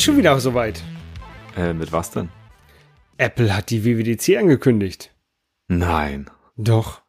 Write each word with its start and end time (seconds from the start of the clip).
Ist 0.00 0.06
schon 0.06 0.16
wieder 0.16 0.40
soweit. 0.40 0.82
Äh, 1.58 1.74
mit 1.74 1.92
was 1.92 2.10
denn? 2.10 2.30
Apple 3.18 3.54
hat 3.54 3.68
die 3.68 3.84
WWDC 3.84 4.38
angekündigt. 4.38 5.14
Nein. 5.68 6.30
Doch. 6.56 7.02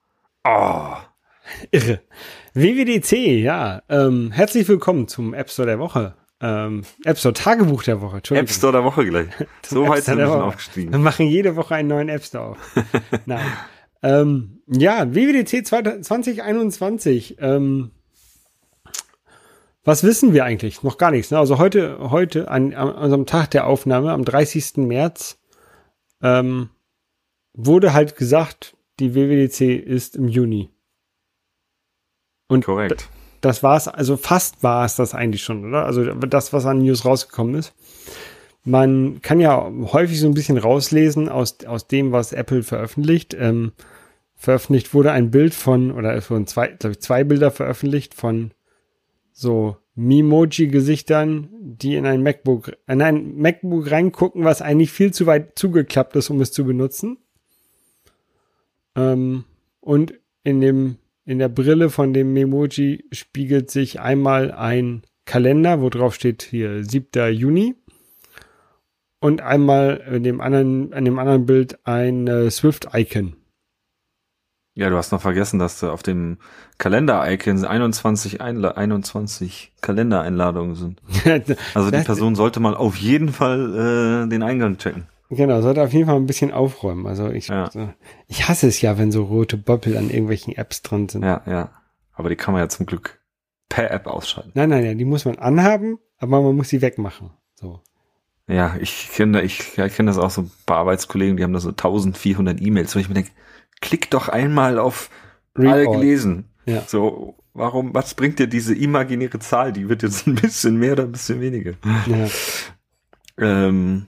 Oh. 0.44 0.98
Irre. 1.72 2.02
WWDC, 2.54 3.14
ja. 3.42 3.82
Ähm, 3.88 4.32
herzlich 4.34 4.68
willkommen 4.68 5.08
zum 5.08 5.34
App 5.34 5.50
Store 5.50 5.68
der 5.68 5.80
Woche. 5.80 6.16
Ähm, 6.42 6.84
App 7.06 7.18
Store 7.18 7.34
Tagebuch 7.34 7.84
der 7.84 8.02
Woche. 8.02 8.22
App 8.32 8.50
Store 8.50 8.74
der 8.74 8.84
Woche 8.84 9.06
gleich. 9.06 9.30
So 9.66 9.88
weit 9.88 10.04
sind 10.04 10.18
wir 10.18 10.28
schon 10.28 10.42
aufgestiegen. 10.42 10.92
Wir 10.92 11.00
machen 11.00 11.28
jede 11.28 11.56
Woche 11.56 11.76
einen 11.76 11.88
neuen 11.88 12.10
App 12.10 12.26
Store 12.26 12.50
auf. 12.50 12.58
Nein. 13.26 13.54
Ähm, 14.04 14.64
ja, 14.68 15.16
WWDC 15.16 15.66
2021. 15.66 17.38
Ähm, 17.40 17.92
was 19.84 20.04
wissen 20.04 20.34
wir 20.34 20.46
eigentlich? 20.46 20.84
Noch 20.84 20.98
gar 20.98 21.12
nichts. 21.12 21.32
Ne? 21.32 21.40
Also 21.40 21.58
heute, 21.58 21.98
heute 22.12 22.50
an, 22.50 22.74
an 22.74 22.92
unserem 22.92 23.26
Tag 23.26 23.52
der 23.52 23.68
Aufnahme, 23.68 24.12
am 24.12 24.24
30. 24.24 24.78
März, 24.78 25.40
ähm, 26.22 26.70
wurde 27.54 27.94
halt 27.94 28.16
gesagt, 28.16 28.78
die 29.00 29.16
WWDC 29.16 29.62
ist 29.84 30.16
im 30.16 30.28
Juni. 30.28 30.70
Und 32.48 32.66
Korrekt. 32.66 33.10
das 33.42 33.64
war's, 33.64 33.88
also 33.88 34.18
fast 34.18 34.62
war 34.62 34.86
es 34.86 34.96
das 34.96 35.16
eigentlich 35.16 35.44
schon, 35.44 35.66
oder? 35.66 35.86
Also 35.86 36.14
das, 36.14 36.54
was 36.54 36.66
an 36.66 36.80
News 36.80 37.06
rausgekommen 37.06 37.56
ist. 37.56 37.74
Man 38.64 39.22
kann 39.22 39.40
ja 39.40 39.72
häufig 39.92 40.20
so 40.20 40.28
ein 40.28 40.36
bisschen 40.36 40.60
rauslesen 40.60 41.30
aus, 41.30 41.66
aus 41.66 41.88
dem, 41.88 42.12
was 42.12 42.34
Apple 42.34 42.62
veröffentlicht. 42.62 43.34
Ähm, 43.34 43.72
veröffentlicht 44.36 44.94
wurde 44.94 45.12
ein 45.12 45.32
Bild 45.32 45.56
von, 45.56 45.92
oder 45.92 46.14
es 46.14 46.30
wurden 46.30 46.46
zwei, 46.46 46.68
glaube 46.68 46.92
ich, 46.92 47.00
zwei 47.00 47.24
Bilder 47.24 47.50
veröffentlicht 47.50 48.14
von 48.14 48.52
so 49.32 49.78
Mimoji-Gesichtern, 49.96 51.50
die 51.52 51.96
in 51.96 52.06
ein 52.06 52.24
MacBook, 52.24 52.78
in 52.88 53.02
ein 53.02 53.38
MacBook 53.38 53.92
reingucken, 53.92 54.44
was 54.44 54.62
eigentlich 54.62 54.92
viel 54.92 55.14
zu 55.14 55.26
weit 55.26 55.58
zugeklappt 55.58 56.16
ist, 56.16 56.30
um 56.30 56.42
es 56.42 56.52
zu 56.52 56.66
benutzen. 56.66 57.18
Ähm, 58.96 59.46
und 59.80 60.14
in 60.44 60.62
dem, 60.62 60.98
in 61.26 61.40
der 61.40 61.50
Brille 61.50 61.90
von 61.90 62.14
dem 62.14 62.34
Memoji 62.34 63.06
spiegelt 63.12 63.70
sich 63.70 64.00
einmal 64.00 64.52
ein 64.52 65.04
Kalender, 65.26 65.82
wo 65.82 65.90
drauf 65.90 66.16
steht 66.16 66.44
hier 66.44 66.84
7. 66.84 67.34
Juni. 67.34 67.76
Und 69.20 69.42
einmal 69.42 70.04
in 70.12 70.24
dem 70.24 70.42
anderen, 70.42 70.92
in 70.94 71.06
dem 71.06 71.20
anderen 71.20 71.46
Bild 71.46 71.86
ein 71.86 72.28
äh, 72.28 72.50
Swift-Icon. 72.50 73.36
Ja, 74.74 74.90
du 74.90 74.96
hast 74.96 75.12
noch 75.12 75.22
vergessen, 75.22 75.60
dass 75.60 75.80
du 75.80 75.90
auf 75.92 76.02
dem 76.02 76.38
Kalender-Icon 76.78 77.66
21, 77.66 78.40
Einla 78.42 78.72
21 78.72 79.74
Kalendereinladungen 79.82 80.76
sind. 80.76 81.02
Also 81.74 81.92
die 81.92 82.04
Person 82.04 82.36
sollte 82.36 82.60
mal 82.62 82.76
auf 82.76 82.96
jeden 82.96 83.34
Fall 83.34 84.24
äh, 84.26 84.30
den 84.30 84.44
Eingang 84.44 84.78
checken. 84.78 85.08
Genau, 85.30 85.62
sollte 85.62 85.82
auf 85.84 85.94
jeden 85.94 86.08
Fall 86.08 86.16
ein 86.16 86.26
bisschen 86.26 86.52
aufräumen. 86.52 87.06
Also 87.08 87.30
ich, 87.30 87.48
Ja. 87.50 87.70
ich 88.28 88.48
hasse 88.48 88.68
es 88.68 88.82
ja, 88.82 88.98
wenn 88.98 89.12
so 89.12 89.24
rote 89.24 89.58
Boppel 89.58 89.98
an 89.98 90.10
irgendwelchen 90.10 90.56
Apps 90.56 90.82
dran 90.82 91.08
sind. 91.10 91.24
Ja, 91.24 91.42
ja. 91.46 91.70
Aber 92.14 92.30
die 92.30 92.36
kann 92.36 92.54
man 92.54 92.62
ja 92.62 92.70
zum 92.70 92.86
Glück 92.86 93.20
per 93.70 93.92
App 93.92 94.08
ausschalten. 94.08 94.52
Nein, 94.54 94.70
nein, 94.70 94.86
ja, 94.86 94.94
die 94.94 95.06
muss 95.06 95.24
man 95.26 95.38
anhaben, 95.38 96.00
aber 96.18 96.42
man 96.42 96.56
muss 96.56 96.70
sie 96.70 96.82
wegmachen. 96.82 97.32
So. 97.56 97.80
Ja, 98.48 98.76
ich 98.80 99.10
kenne 99.14 99.42
ich, 99.42 99.78
ich 99.78 99.96
kenne 99.96 100.10
das 100.12 100.18
auch 100.18 100.30
so 100.30 100.50
bei 100.66 100.76
Arbeitskollegen, 100.76 101.38
die 101.38 101.44
haben 101.44 101.54
da 101.54 101.60
so 101.62 101.70
1400 101.70 102.60
E-Mails, 102.62 102.94
wo 102.96 103.00
ich 103.00 103.08
mir 103.08 103.16
denke, 103.16 103.32
klick 103.82 104.10
doch 104.10 104.30
einmal 104.30 104.80
auf 104.80 105.10
alle 105.54 105.82
Report. 105.82 106.00
gelesen. 106.00 106.46
Ja. 106.66 106.84
So, 106.88 107.36
warum, 107.54 107.94
was 107.94 108.14
bringt 108.14 108.40
dir 108.40 108.48
diese 108.48 108.74
imaginäre 108.74 109.40
Zahl? 109.40 109.74
Die 109.74 109.90
wird 109.90 110.04
jetzt 110.04 110.28
ein 110.28 110.36
bisschen 110.36 110.78
mehr 110.78 110.94
oder 110.94 111.04
ein 111.04 111.12
bisschen 111.12 111.42
weniger. 111.42 111.74
Ja. 112.08 112.28
Ähm, 113.38 114.08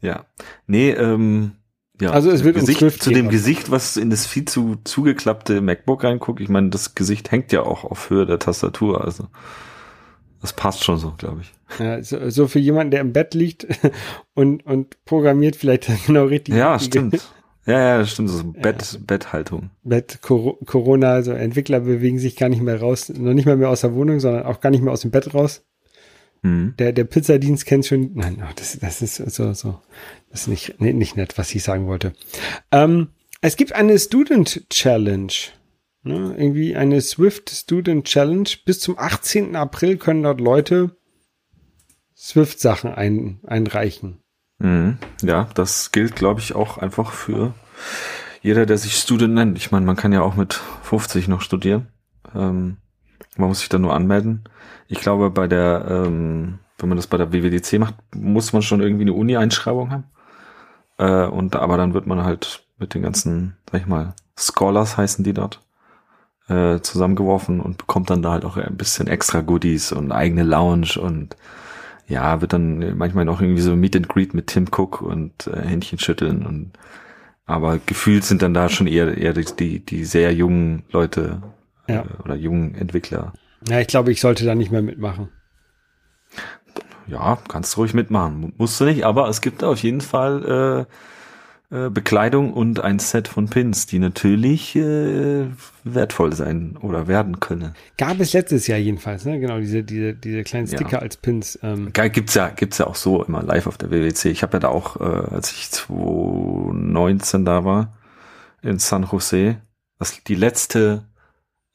ja. 0.00 0.26
Nee, 0.66 0.90
ähm, 0.90 1.52
ja. 2.00 2.10
Also 2.10 2.30
es 2.30 2.44
wird 2.44 2.54
Gesicht, 2.54 2.78
Swift 2.78 3.02
zu 3.02 3.10
dem. 3.10 3.28
Gesicht, 3.28 3.70
was 3.70 3.96
in 3.96 4.10
das 4.10 4.26
viel 4.26 4.44
zu 4.44 4.76
zugeklappte 4.84 5.60
MacBook 5.60 6.04
reinguckt. 6.04 6.40
Ich 6.40 6.48
meine, 6.48 6.70
das 6.70 6.94
Gesicht 6.94 7.32
hängt 7.32 7.50
ja 7.50 7.62
auch 7.62 7.84
auf 7.84 8.08
Höhe 8.10 8.24
der 8.24 8.38
Tastatur, 8.38 9.04
also 9.04 9.26
das 10.40 10.52
passt 10.52 10.84
schon 10.84 10.98
so, 10.98 11.14
glaube 11.18 11.40
ich. 11.42 11.52
Ja, 11.80 12.02
so, 12.02 12.30
so 12.30 12.46
für 12.46 12.60
jemanden, 12.60 12.92
der 12.92 13.00
im 13.00 13.12
Bett 13.12 13.34
liegt 13.34 13.66
und, 14.34 14.64
und 14.64 15.04
programmiert 15.04 15.56
vielleicht 15.56 15.90
genau 16.06 16.26
richtig. 16.26 16.54
Ja, 16.54 16.78
stimmt. 16.78 17.28
Ja, 17.68 17.78
ja, 17.80 17.98
das 17.98 18.10
stimmt. 18.12 18.30
So 18.30 18.44
Bett, 18.44 18.98
Betthaltung. 19.06 19.70
Bett, 19.82 20.20
Cor- 20.22 20.58
Corona, 20.64 21.12
also 21.12 21.32
Entwickler 21.32 21.80
bewegen 21.80 22.18
sich 22.18 22.34
gar 22.36 22.48
nicht 22.48 22.62
mehr 22.62 22.80
raus, 22.80 23.10
noch 23.10 23.34
nicht 23.34 23.44
mal 23.44 23.56
mehr 23.58 23.68
aus 23.68 23.82
der 23.82 23.94
Wohnung, 23.94 24.20
sondern 24.20 24.44
auch 24.44 24.60
gar 24.60 24.70
nicht 24.70 24.82
mehr 24.82 24.92
aus 24.92 25.02
dem 25.02 25.10
Bett 25.10 25.34
raus. 25.34 25.64
Mhm. 26.42 26.74
Der, 26.78 26.92
der 26.92 27.04
Pizzadienst 27.04 27.66
kennt 27.66 27.84
schon, 27.84 28.12
nein, 28.14 28.42
oh, 28.42 28.50
das, 28.56 28.78
das 28.78 29.02
ist 29.02 29.16
so, 29.16 29.52
so, 29.52 29.80
das 30.30 30.42
ist 30.42 30.48
nicht, 30.48 30.76
nee, 30.78 30.92
nicht 30.94 31.16
nett, 31.16 31.36
was 31.36 31.54
ich 31.54 31.62
sagen 31.62 31.86
wollte. 31.88 32.14
Ähm, 32.72 33.08
es 33.42 33.56
gibt 33.56 33.72
eine 33.74 33.98
Student 33.98 34.68
Challenge. 34.70 35.32
Ne, 36.04 36.34
irgendwie 36.38 36.74
eine 36.74 37.00
Swift 37.02 37.50
Student 37.50 38.06
Challenge. 38.06 38.48
Bis 38.64 38.80
zum 38.80 38.98
18. 38.98 39.56
April 39.56 39.96
können 39.98 40.22
dort 40.22 40.40
Leute 40.40 40.96
Swift-Sachen 42.16 42.92
ein, 42.92 43.40
einreichen. 43.44 44.22
Mhm. 44.58 44.98
Ja, 45.22 45.48
das 45.54 45.92
gilt, 45.92 46.16
glaube 46.16 46.40
ich, 46.40 46.54
auch 46.54 46.78
einfach 46.78 47.12
für 47.12 47.54
jeder, 48.42 48.66
der 48.66 48.78
sich 48.78 48.96
Student 48.96 49.34
nennt. 49.34 49.58
Ich 49.58 49.70
meine, 49.70 49.86
man 49.86 49.96
kann 49.96 50.12
ja 50.12 50.22
auch 50.22 50.34
mit 50.34 50.60
50 50.82 51.28
noch 51.28 51.40
studieren. 51.40 51.88
Ähm, 52.34 52.76
man 53.36 53.48
muss 53.48 53.60
sich 53.60 53.68
da 53.68 53.78
nur 53.78 53.94
anmelden. 53.94 54.44
Ich 54.88 55.00
glaube, 55.00 55.30
bei 55.30 55.46
der, 55.46 55.86
ähm, 55.88 56.58
wenn 56.78 56.88
man 56.88 56.96
das 56.96 57.06
bei 57.06 57.16
der 57.16 57.32
WWDC 57.32 57.78
macht, 57.78 57.94
muss 58.14 58.52
man 58.52 58.62
schon 58.62 58.80
irgendwie 58.80 59.02
eine 59.02 59.12
Uni-Einschreibung 59.12 59.90
haben. 59.90 60.04
Äh, 60.98 61.26
und 61.26 61.56
aber 61.56 61.76
dann 61.76 61.94
wird 61.94 62.06
man 62.06 62.24
halt 62.24 62.64
mit 62.78 62.94
den 62.94 63.02
ganzen, 63.02 63.56
sag 63.70 63.82
ich 63.82 63.86
mal, 63.86 64.14
Scholars 64.38 64.96
heißen 64.96 65.24
die 65.24 65.32
dort, 65.32 65.60
äh, 66.48 66.80
zusammengeworfen 66.80 67.60
und 67.60 67.78
bekommt 67.78 68.10
dann 68.10 68.22
da 68.22 68.32
halt 68.32 68.44
auch 68.44 68.56
ein 68.56 68.76
bisschen 68.76 69.08
extra 69.08 69.40
Goodies 69.40 69.92
und 69.92 70.12
eigene 70.12 70.44
Lounge 70.44 70.98
und 71.00 71.36
ja, 72.08 72.40
wird 72.40 72.52
dann 72.54 72.96
manchmal 72.96 73.24
noch 73.24 73.40
irgendwie 73.40 73.60
so 73.62 73.76
Meet 73.76 73.96
and 73.96 74.08
Greet 74.08 74.34
mit 74.34 74.46
Tim 74.48 74.66
Cook 74.74 75.02
und 75.02 75.46
äh, 75.46 75.60
Händchen 75.66 75.98
schütteln 75.98 76.44
und 76.46 76.72
aber 77.46 77.78
gefühlt 77.84 78.24
sind 78.24 78.42
dann 78.42 78.52
da 78.54 78.68
schon 78.68 78.86
eher 78.86 79.16
eher 79.16 79.32
die 79.34 79.80
die, 79.84 80.04
sehr 80.04 80.34
jungen 80.34 80.82
Leute 80.90 81.42
Ja. 81.88 82.02
äh, 82.02 82.22
oder 82.24 82.34
jungen 82.34 82.74
Entwickler. 82.74 83.32
Ja, 83.68 83.80
ich 83.80 83.86
glaube, 83.88 84.10
ich 84.12 84.20
sollte 84.20 84.44
da 84.44 84.54
nicht 84.54 84.70
mehr 84.70 84.82
mitmachen. 84.82 85.28
Ja, 87.06 87.38
kannst 87.48 87.74
du 87.74 87.80
ruhig 87.80 87.94
mitmachen. 87.94 88.40
Mu- 88.40 88.50
Musst 88.58 88.80
du 88.80 88.84
nicht, 88.84 89.04
aber 89.04 89.28
es 89.28 89.40
gibt 89.40 89.64
auf 89.64 89.78
jeden 89.82 90.00
Fall 90.02 90.86
äh, 90.86 90.92
äh, 91.70 91.90
Bekleidung 91.90 92.54
und 92.54 92.80
ein 92.80 92.98
Set 92.98 93.28
von 93.28 93.50
Pins, 93.50 93.84
die 93.84 93.98
natürlich 93.98 94.74
äh, 94.74 95.46
wertvoll 95.84 96.32
sein 96.32 96.78
oder 96.80 97.08
werden 97.08 97.40
können. 97.40 97.74
Gab 97.98 98.20
es 98.20 98.32
letztes 98.32 98.66
Jahr 98.68 98.78
jedenfalls, 98.78 99.26
ne? 99.26 99.38
Genau, 99.38 99.58
diese, 99.58 99.84
diese, 99.84 100.14
diese 100.14 100.44
kleinen 100.44 100.66
Ja. 100.66 100.78
Sticker 100.78 101.02
als 101.02 101.18
Pins. 101.18 101.58
Ähm, 101.62 101.92
gibt's 101.92 102.32
ja, 102.34 102.48
gibt's 102.48 102.78
ja 102.78 102.86
auch 102.86 102.94
so 102.94 103.22
immer 103.22 103.42
live 103.42 103.66
auf 103.66 103.76
der 103.76 103.90
WWC. 103.90 104.30
Ich 104.30 104.42
habe 104.42 104.54
ja 104.54 104.60
da 104.60 104.68
auch, 104.68 104.98
äh, 104.98 105.04
als 105.34 105.52
ich 105.52 105.70
2019 105.70 107.44
da 107.44 107.66
war, 107.66 107.98
in 108.62 108.78
San 108.78 109.06
Jose, 109.10 109.60
das 109.98 110.22
die 110.24 110.34
letzte, 110.36 111.04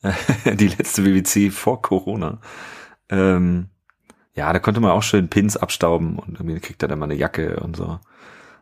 die 0.46 0.70
letzte 0.70 1.06
WWC 1.06 1.52
vor 1.52 1.84
Corona. 1.84 2.40
Ähm, 3.10 3.68
ja, 4.36 4.52
da 4.52 4.58
konnte 4.58 4.80
man 4.80 4.90
auch 4.90 5.04
schön 5.04 5.28
Pins 5.30 5.56
abstauben 5.56 6.18
und 6.18 6.40
irgendwie 6.40 6.60
kriegt 6.60 6.82
er 6.82 6.88
dann 6.88 6.98
mal 6.98 7.06
eine 7.06 7.14
Jacke 7.14 7.60
und 7.60 7.76
so. 7.76 8.00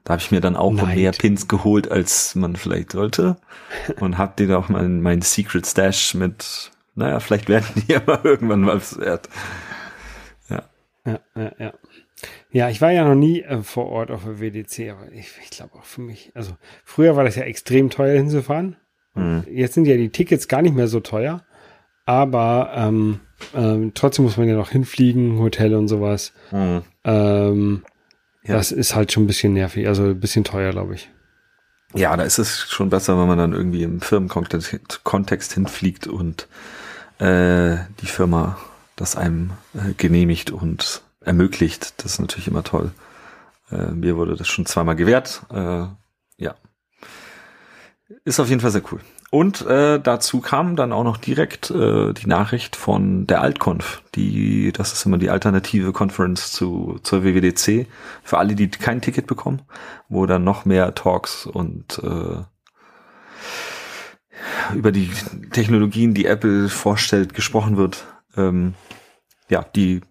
Da 0.04 0.14
habe 0.14 0.22
ich 0.22 0.32
mir 0.32 0.42
dann 0.42 0.56
auch 0.56 0.72
noch 0.72 0.88
Neid. 0.88 0.98
mehr 0.98 1.12
Pins 1.12 1.48
geholt, 1.48 1.92
als 1.92 2.36
man 2.36 2.56
vielleicht 2.56 2.92
sollte. 2.92 3.38
Und 4.00 4.18
hab 4.18 4.36
dir 4.38 4.48
da 4.48 4.58
auch 4.58 4.70
mein, 4.70 5.02
mein 5.02 5.22
Secret 5.22 5.68
Stash 5.68 6.16
mit, 6.16 6.72
naja, 6.96 7.20
vielleicht 7.20 7.50
werden 7.50 7.68
die 7.76 7.92
ja 7.94 8.02
mal 8.06 8.20
irgendwann 8.24 8.62
mal 8.62 8.82
wert. 8.98 9.30
ja, 10.50 10.64
ja, 11.06 11.52
ja. 11.60 11.74
Ja, 12.52 12.70
ich 12.70 12.82
war 12.82 12.92
ja 12.92 13.06
noch 13.08 13.16
nie 13.16 13.42
äh, 13.42 13.64
vor 13.64 13.88
Ort 13.88 14.12
auf 14.12 14.24
der 14.26 14.40
WDC, 14.40 14.92
aber 14.92 15.12
ich, 15.12 15.32
ich 15.44 15.50
glaube 15.50 15.76
auch 15.76 15.86
für 15.86 16.02
mich, 16.02 16.32
also 16.36 16.52
früher 16.84 17.16
war 17.16 17.24
das 17.24 17.36
ja 17.36 17.44
extrem 17.44 17.90
teuer 17.90 18.18
hinzufahren. 18.18 18.76
Mhm. 19.16 19.46
Jetzt 19.50 19.74
sind 19.74 19.86
ja 19.86 19.98
die 19.98 20.10
Tickets 20.10 20.48
gar 20.48 20.62
nicht 20.62 20.76
mehr 20.76 20.88
so 20.88 21.00
teuer, 21.00 21.44
aber 22.06 22.72
ähm, 22.76 23.22
ähm, 23.56 23.94
trotzdem 23.94 24.26
muss 24.26 24.38
man 24.38 24.48
ja 24.48 24.56
noch 24.56 24.70
hinfliegen, 24.70 25.40
Hotel 25.40 25.74
und 25.76 25.88
sowas. 25.88 26.34
Mhm. 26.52 26.82
Ähm, 27.04 27.84
Ja. 28.44 28.56
Das 28.56 28.72
ist 28.72 28.96
halt 28.96 29.12
schon 29.12 29.24
ein 29.24 29.28
bisschen 29.28 29.54
nervig, 29.54 29.88
also 29.88 30.04
ein 30.04 30.20
bisschen 30.20 30.44
teuer, 30.44 30.72
glaube 30.72 30.96
ich. 30.96 31.10
Ja, 31.94 32.16
da 32.16 32.24
ist 32.24 32.40
es 32.40 32.70
schon 32.70 32.90
besser, 32.90 33.20
wenn 33.20 33.28
man 33.28 33.38
dann 33.38 33.54
irgendwie 33.54 33.84
im 33.84 34.02
Firmenkontext 34.02 35.04
Kontext 35.04 35.54
hinfliegt 35.54 36.08
und 36.08 36.48
äh, 37.20 37.78
die 38.02 38.08
Firma 38.08 38.58
das 38.96 39.16
einem 39.16 39.52
äh, 39.74 39.94
genehmigt 39.94 40.52
und 40.52 41.02
ermöglicht. 41.22 41.94
Das 41.98 42.14
ist 42.14 42.20
natürlich 42.20 42.48
immer 42.48 42.64
toll. 42.64 42.92
Äh, 43.72 43.92
mir 43.92 44.16
wurde 44.16 44.36
das 44.36 44.48
schon 44.48 44.66
zweimal 44.66 44.96
gewährt. 44.96 45.44
Äh, 45.52 45.86
ja. 46.38 46.56
Ist 48.24 48.40
auf 48.40 48.50
jeden 48.50 48.62
Fall 48.62 48.72
sehr 48.72 48.84
cool. 48.92 49.02
Und 49.32 49.66
äh, 49.66 49.98
dazu 49.98 50.42
kam 50.42 50.76
dann 50.76 50.92
auch 50.92 51.06
noch 51.06 51.16
direkt 51.16 51.72
äh, 51.72 52.12
die 52.12 52.28
Nachricht 52.28 52.76
von 52.76 53.28
der 53.28 53.40
Altconf, 53.40 54.04
die, 54.14 54.74
das 54.74 54.92
ist 54.92 55.06
immer 55.06 55.18
die 55.18 55.30
alternative 55.30 55.94
Conference 55.94 56.52
zu 56.52 57.00
zur 57.02 57.24
WWDC 57.24 57.88
für 58.24 58.38
alle, 58.38 58.56
die 58.56 58.70
kein 58.70 59.00
Ticket 59.00 59.28
bekommen, 59.28 59.62
wo 60.10 60.26
dann 60.26 60.44
noch 60.44 60.66
mehr 60.66 60.94
Talks 60.96 61.46
und 61.46 62.00
äh, 62.04 62.44
über 64.76 64.92
die 64.92 65.10
Technologien, 65.52 66.14
die 66.14 66.26
Apple 66.26 66.68
vorstellt, 66.68 67.34
gesprochen 67.34 67.78
wird. 67.78 68.06
Ähm, 68.36 68.74
ja, 69.48 69.64
die 69.64 70.02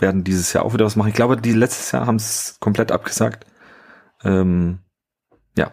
werden 0.00 0.24
dieses 0.24 0.52
Jahr 0.52 0.64
auch 0.64 0.74
wieder 0.74 0.84
was 0.84 0.96
machen. 0.96 1.10
Ich 1.10 1.14
glaube, 1.14 1.36
die 1.36 1.52
letztes 1.52 1.92
Jahr 1.92 2.06
haben 2.06 2.16
es 2.16 2.56
komplett 2.58 2.90
abgesagt. 2.90 3.46
Ähm, 4.24 4.80
ja, 5.56 5.70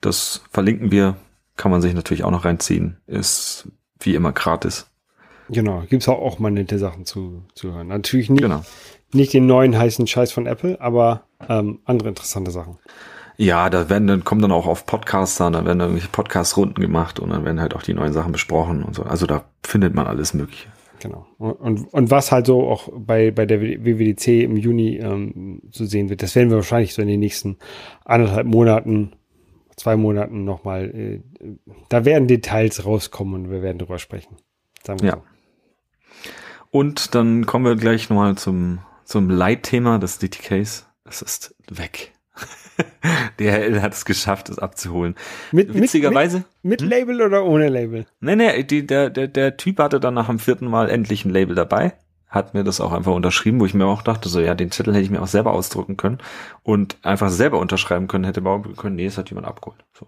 das 0.00 0.42
verlinken 0.50 0.90
wir 0.90 1.14
kann 1.58 1.70
man 1.70 1.82
sich 1.82 1.92
natürlich 1.92 2.24
auch 2.24 2.30
noch 2.30 2.46
reinziehen. 2.46 2.96
Ist 3.06 3.68
wie 4.00 4.14
immer 4.14 4.32
gratis. 4.32 4.90
Genau, 5.50 5.82
gibt's 5.88 6.08
auch, 6.08 6.20
auch 6.20 6.38
mal 6.38 6.50
nette 6.50 6.78
Sachen 6.78 7.04
zu, 7.04 7.42
zu 7.54 7.74
hören. 7.74 7.88
Natürlich 7.88 8.30
nicht, 8.30 8.42
Genau. 8.42 8.62
nicht 9.12 9.32
den 9.34 9.46
neuen 9.46 9.76
heißen 9.76 10.06
Scheiß 10.06 10.32
von 10.32 10.46
Apple, 10.46 10.80
aber 10.80 11.24
ähm, 11.48 11.80
andere 11.84 12.08
interessante 12.08 12.50
Sachen. 12.50 12.78
Ja, 13.36 13.70
da 13.70 13.88
werden 13.88 14.08
dann 14.08 14.24
kommen 14.24 14.42
dann 14.42 14.52
auch 14.52 14.66
auf 14.66 14.84
Podcaster, 14.84 15.50
dann 15.50 15.64
werden 15.64 15.80
irgendwelche 15.80 16.08
Podcast-Runden 16.08 16.80
gemacht 16.82 17.20
und 17.20 17.30
dann 17.30 17.44
werden 17.44 17.60
halt 17.60 17.74
auch 17.76 17.82
die 17.82 17.94
neuen 17.94 18.12
Sachen 18.12 18.32
besprochen 18.32 18.82
und 18.82 18.94
so. 18.96 19.04
Also 19.04 19.26
da 19.26 19.44
findet 19.62 19.94
man 19.94 20.06
alles 20.06 20.34
Mögliche. 20.34 20.68
Genau. 21.00 21.26
Und, 21.38 21.52
und, 21.52 21.94
und 21.94 22.10
was 22.10 22.32
halt 22.32 22.46
so 22.46 22.68
auch 22.68 22.88
bei, 22.92 23.30
bei 23.30 23.46
der 23.46 23.60
WWDC 23.60 24.42
im 24.42 24.56
Juni 24.56 24.96
ähm, 24.96 25.62
zu 25.70 25.86
sehen 25.86 26.10
wird, 26.10 26.22
das 26.22 26.34
werden 26.34 26.50
wir 26.50 26.56
wahrscheinlich 26.56 26.94
so 26.94 27.00
in 27.02 27.08
den 27.08 27.20
nächsten 27.20 27.56
anderthalb 28.04 28.48
Monaten, 28.48 29.12
zwei 29.78 29.96
Monaten 29.96 30.44
nochmal, 30.44 30.90
äh, 30.94 31.20
da 31.88 32.04
werden 32.04 32.28
Details 32.28 32.84
rauskommen 32.84 33.34
und 33.34 33.50
wir 33.50 33.62
werden 33.62 33.78
drüber 33.78 33.98
sprechen. 33.98 34.36
Sagen 34.84 35.00
wir 35.00 35.08
Ja. 35.08 35.22
Und 36.70 37.14
dann 37.14 37.46
kommen 37.46 37.64
wir 37.64 37.76
gleich 37.76 38.10
nochmal 38.10 38.36
zum, 38.36 38.80
zum 39.04 39.30
Leitthema 39.30 39.98
des 39.98 40.18
DTKs. 40.18 40.86
Es 41.04 41.22
ist 41.22 41.54
weg. 41.70 42.12
DHL 43.40 43.80
hat 43.80 43.94
es 43.94 44.04
geschafft, 44.04 44.50
es 44.50 44.58
abzuholen. 44.58 45.14
Mit, 45.50 45.72
Witzigerweise, 45.72 46.44
Mit, 46.62 46.82
mit 46.82 46.90
Label 46.90 47.22
oder 47.22 47.44
ohne 47.44 47.68
Label? 47.68 48.06
Nee, 48.20 48.36
nee, 48.36 48.62
die, 48.64 48.86
der, 48.86 49.10
der, 49.10 49.28
der 49.28 49.56
Typ 49.56 49.78
hatte 49.78 49.98
dann 49.98 50.14
nach 50.14 50.26
dem 50.26 50.38
vierten 50.38 50.66
Mal 50.66 50.90
endlich 50.90 51.24
ein 51.24 51.30
Label 51.30 51.54
dabei, 51.54 51.94
hat 52.28 52.54
mir 52.54 52.64
das 52.64 52.80
auch 52.80 52.92
einfach 52.92 53.12
unterschrieben, 53.12 53.60
wo 53.60 53.66
ich 53.66 53.74
mir 53.74 53.86
auch 53.86 54.02
dachte, 54.02 54.28
so 54.28 54.40
ja, 54.40 54.54
den 54.54 54.70
Zettel 54.70 54.94
hätte 54.94 55.04
ich 55.04 55.10
mir 55.10 55.22
auch 55.22 55.28
selber 55.28 55.52
ausdrucken 55.52 55.96
können 55.96 56.18
und 56.62 56.98
einfach 57.02 57.30
selber 57.30 57.58
unterschreiben 57.58 58.06
können, 58.06 58.24
hätte 58.24 58.42
bauen 58.42 58.76
können, 58.76 58.96
nee, 58.96 59.06
es 59.06 59.16
hat 59.18 59.30
jemand 59.30 59.46
abgeholt. 59.46 59.84
So. 59.94 60.06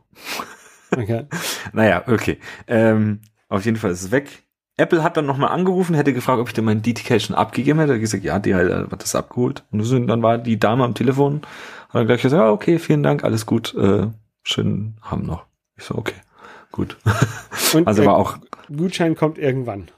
Okay. 0.97 1.27
Naja, 1.73 2.03
okay. 2.07 2.39
Ähm, 2.67 3.21
auf 3.49 3.65
jeden 3.65 3.77
Fall 3.77 3.91
ist 3.93 4.03
es 4.03 4.11
weg. 4.11 4.45
Apple 4.77 5.03
hat 5.03 5.17
dann 5.17 5.27
nochmal 5.27 5.51
angerufen, 5.51 5.95
hätte 5.95 6.13
gefragt, 6.13 6.41
ob 6.41 6.49
ich 6.49 6.55
denn 6.55 6.65
meinen 6.65 6.83
DTK 6.83 7.21
schon 7.21 7.37
abgegeben 7.37 7.79
hätte. 7.79 7.95
Hat 7.95 8.01
gesagt, 8.01 8.25
ja, 8.25 8.39
die 8.39 8.55
hat 8.55 9.03
das 9.03 9.15
abgeholt. 9.15 9.65
Und 9.71 10.09
dann 10.09 10.23
war 10.23 10.39
die 10.39 10.59
Dame 10.59 10.85
am 10.85 10.95
Telefon, 10.95 11.43
hat 11.89 11.95
dann 11.95 12.07
gleich 12.07 12.23
gesagt, 12.23 12.41
ja, 12.41 12.51
okay, 12.51 12.79
vielen 12.79 13.03
Dank, 13.03 13.23
alles 13.23 13.47
gut, 13.47 13.75
äh, 13.75 14.07
schönen 14.43 14.97
Abend 15.03 15.27
noch. 15.27 15.45
Ich 15.77 15.85
so, 15.85 15.97
okay, 15.97 16.15
gut. 16.73 16.97
Und 17.75 17.87
Also 17.87 18.03
äh, 18.03 18.07
war 18.07 18.17
auch 18.17 18.39
Gutschein 18.75 19.17
kommt 19.17 19.39
irgendwann. 19.39 19.89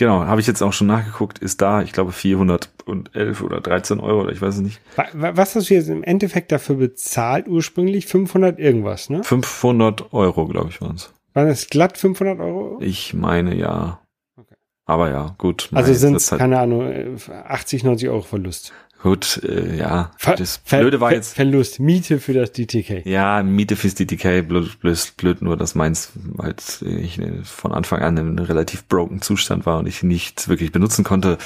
Genau, 0.00 0.24
habe 0.24 0.40
ich 0.40 0.46
jetzt 0.46 0.62
auch 0.62 0.72
schon 0.72 0.86
nachgeguckt, 0.86 1.40
ist 1.40 1.60
da, 1.60 1.82
ich 1.82 1.92
glaube 1.92 2.10
411 2.12 3.42
oder 3.42 3.60
13 3.60 4.00
Euro 4.00 4.22
oder 4.22 4.32
ich 4.32 4.40
weiß 4.40 4.54
es 4.54 4.60
nicht. 4.62 4.80
Wa- 4.96 5.04
wa- 5.12 5.32
Was 5.36 5.54
hast 5.54 5.68
du 5.68 5.74
jetzt 5.74 5.90
im 5.90 6.02
Endeffekt 6.02 6.50
dafür 6.52 6.76
bezahlt 6.76 7.46
ursprünglich? 7.48 8.06
500 8.06 8.58
irgendwas, 8.58 9.10
ne? 9.10 9.22
500 9.22 10.14
Euro, 10.14 10.46
glaube 10.48 10.70
ich, 10.70 10.80
waren 10.80 10.96
es. 10.96 11.12
War 11.34 11.44
das 11.44 11.66
glatt 11.68 11.98
500 11.98 12.40
Euro? 12.40 12.78
Ich 12.80 13.12
meine 13.12 13.54
ja. 13.54 14.00
Okay. 14.38 14.54
Aber 14.86 15.10
ja, 15.10 15.34
gut. 15.36 15.68
Also 15.74 15.92
sind 15.92 16.14
es, 16.16 16.30
halt, 16.32 16.40
keine 16.40 16.58
Ahnung, 16.60 16.90
äh, 16.90 17.14
80, 17.46 17.84
90 17.84 18.08
Euro 18.08 18.22
Verlust. 18.22 18.72
Gut, 19.02 19.40
äh, 19.44 19.76
ja. 19.76 20.10
Ver 20.18 20.34
das 20.36 20.58
Blöde 20.58 21.00
war 21.00 21.08
Ver 21.08 21.16
jetzt, 21.16 21.34
Verlust, 21.34 21.80
Miete 21.80 22.20
für 22.20 22.34
das 22.34 22.52
DTK. 22.52 23.06
ja, 23.06 23.42
Miete 23.42 23.76
fürs 23.76 23.94
DTK, 23.94 24.42
blöd, 24.46 24.78
blöd, 24.80 25.12
blöd 25.16 25.40
nur, 25.42 25.56
dass 25.56 25.74
meins 25.74 26.12
halt 26.38 26.82
ich 26.82 27.18
äh, 27.18 27.42
von 27.44 27.72
Anfang 27.72 28.02
an 28.02 28.16
in 28.18 28.26
einem 28.28 28.38
relativ 28.38 28.86
broken 28.88 29.22
Zustand 29.22 29.64
war 29.64 29.78
und 29.78 29.86
ich 29.86 30.02
nichts 30.02 30.48
wirklich 30.48 30.70
benutzen 30.70 31.02
konnte. 31.02 31.38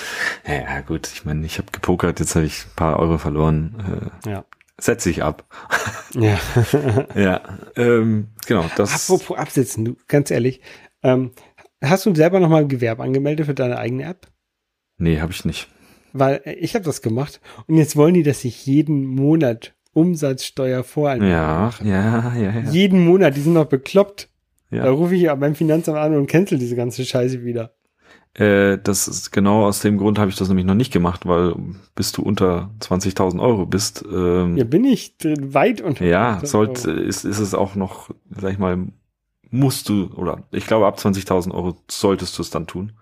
Ja, 0.47 0.81
gut, 0.81 1.09
ich 1.13 1.25
meine, 1.25 1.47
ich 1.47 1.59
habe 1.59 1.69
gepokert, 1.71 2.19
jetzt 2.19 2.35
habe 2.35 2.45
ich 2.47 2.65
ein 2.65 2.75
paar 2.75 2.99
Euro 2.99 3.19
verloren. 3.19 4.11
Äh, 4.25 4.31
Ja. 4.31 4.45
setz 4.81 5.07
ich 5.07 5.23
ab. 5.23 5.45
ja. 6.15 6.39
Ja, 7.15 7.41
ähm, 7.77 8.29
genau, 8.47 8.69
das. 8.77 9.09
Apropos 9.09 9.39
absitzen, 9.39 9.85
du, 9.85 9.97
ganz 10.09 10.33
ehrlich, 10.33 10.61
ähm, 11.05 11.31
hast 11.81 12.05
du 12.07 12.15
selber 12.17 12.41
nochmal 12.41 12.63
ein 12.63 12.69
Gewerbe 12.69 13.05
angemeldet 13.05 13.47
für 13.47 13.55
deine 13.55 13.79
eigene 13.79 14.05
App? 14.05 14.27
Nee, 14.99 15.21
habe 15.21 15.31
ich 15.31 15.45
nicht. 15.45 15.69
Weil 16.15 16.41
äh, 16.45 16.55
ich 16.55 16.75
habe 16.75 16.85
das 16.85 17.03
gemacht 17.03 17.41
und 17.67 17.77
jetzt 17.77 17.97
wollen 17.97 18.15
die, 18.15 18.23
dass 18.23 18.45
ich 18.45 18.65
jeden 18.65 19.05
Monat 19.05 19.75
Umsatzsteuer 19.93 20.83
voranmelde. 20.83 21.35
Ja, 21.35 21.71
ja, 21.83 22.35
ja, 22.37 22.61
ja. 22.61 22.71
Jeden 22.71 23.05
Monat, 23.05 23.37
die 23.37 23.41
sind 23.41 23.53
noch 23.53 23.67
bekloppt. 23.67 24.29
Da 24.71 24.77
ja. 24.79 24.91
rufe 24.91 25.15
ich 25.15 25.29
beim 25.29 25.55
Finanzamt 25.55 25.99
an 25.99 26.17
und 26.17 26.27
cancel 26.27 26.59
diese 26.59 26.75
ganze 26.75 27.05
Scheiße 27.05 27.45
wieder. 27.45 27.75
Äh, 28.35 28.79
das 28.83 29.07
ist 29.07 29.31
genau 29.31 29.67
aus 29.67 29.81
dem 29.81 29.99
Grund 29.99 30.19
habe 30.19 30.31
ich 30.31 30.37
das 30.37 30.49
nämlich 30.49 30.67
noch 30.67 30.75
nicht 30.75 30.93
gemacht, 30.93 31.27
weil 31.27 31.55
bis 31.95 32.11
du 32.11 32.23
unter 32.23 32.71
20.000 32.81 33.41
Euro 33.41 33.67
bist, 33.67 34.05
ähm, 34.11 34.57
Ja, 34.57 34.65
bin 34.65 34.85
ich 34.85 35.17
drin, 35.19 35.55
weit 35.55 35.81
unter. 35.81 36.05
ja, 36.05 36.39
20.000 36.39 36.47
sollte, 36.47 36.91
Euro. 36.91 37.01
ist, 37.01 37.25
ist 37.25 37.39
es 37.39 37.55
auch 37.55 37.77
noch, 37.77 38.11
sag 38.31 38.53
ich 38.53 38.59
mal, 38.59 38.89
musst 39.51 39.89
du, 39.89 40.11
oder 40.17 40.43
ich 40.51 40.67
glaube 40.67 40.87
ab 40.87 40.99
20.000 40.99 41.53
Euro 41.53 41.77
solltest 41.89 42.37
du 42.37 42.43
es 42.43 42.51
dann 42.51 42.67
tun. 42.67 42.93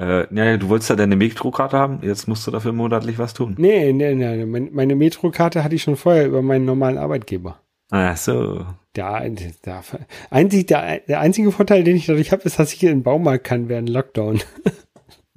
Äh, 0.00 0.34
ja, 0.34 0.56
du 0.56 0.68
wolltest 0.68 0.88
ja 0.90 0.96
deine 0.96 1.14
Metro-Karte 1.14 1.76
haben, 1.76 1.98
jetzt 2.02 2.26
musst 2.26 2.46
du 2.46 2.50
dafür 2.50 2.72
monatlich 2.72 3.18
was 3.18 3.34
tun. 3.34 3.54
Nee, 3.58 3.92
nee, 3.92 4.14
nee. 4.14 4.46
mein- 4.46 4.70
Meine 4.72 4.96
Metrokarte 4.96 5.62
hatte 5.62 5.74
ich 5.74 5.82
schon 5.82 5.96
vorher 5.96 6.26
über 6.26 6.40
meinen 6.40 6.64
normalen 6.64 6.96
Arbeitgeber. 6.96 7.60
Ah, 7.90 8.16
so. 8.16 8.64
Der, 8.96 9.28
der, 9.64 9.82
einzig, 10.30 10.66
der, 10.68 11.00
der 11.00 11.20
einzige 11.20 11.52
Vorteil, 11.52 11.84
den 11.84 11.96
ich 11.96 12.06
dadurch 12.06 12.32
habe, 12.32 12.42
ist, 12.44 12.58
dass 12.58 12.72
ich 12.72 12.82
in 12.82 12.88
den 12.88 13.02
Baumarkt 13.02 13.44
kann 13.44 13.68
während 13.68 13.88
Lockdown. 13.88 14.40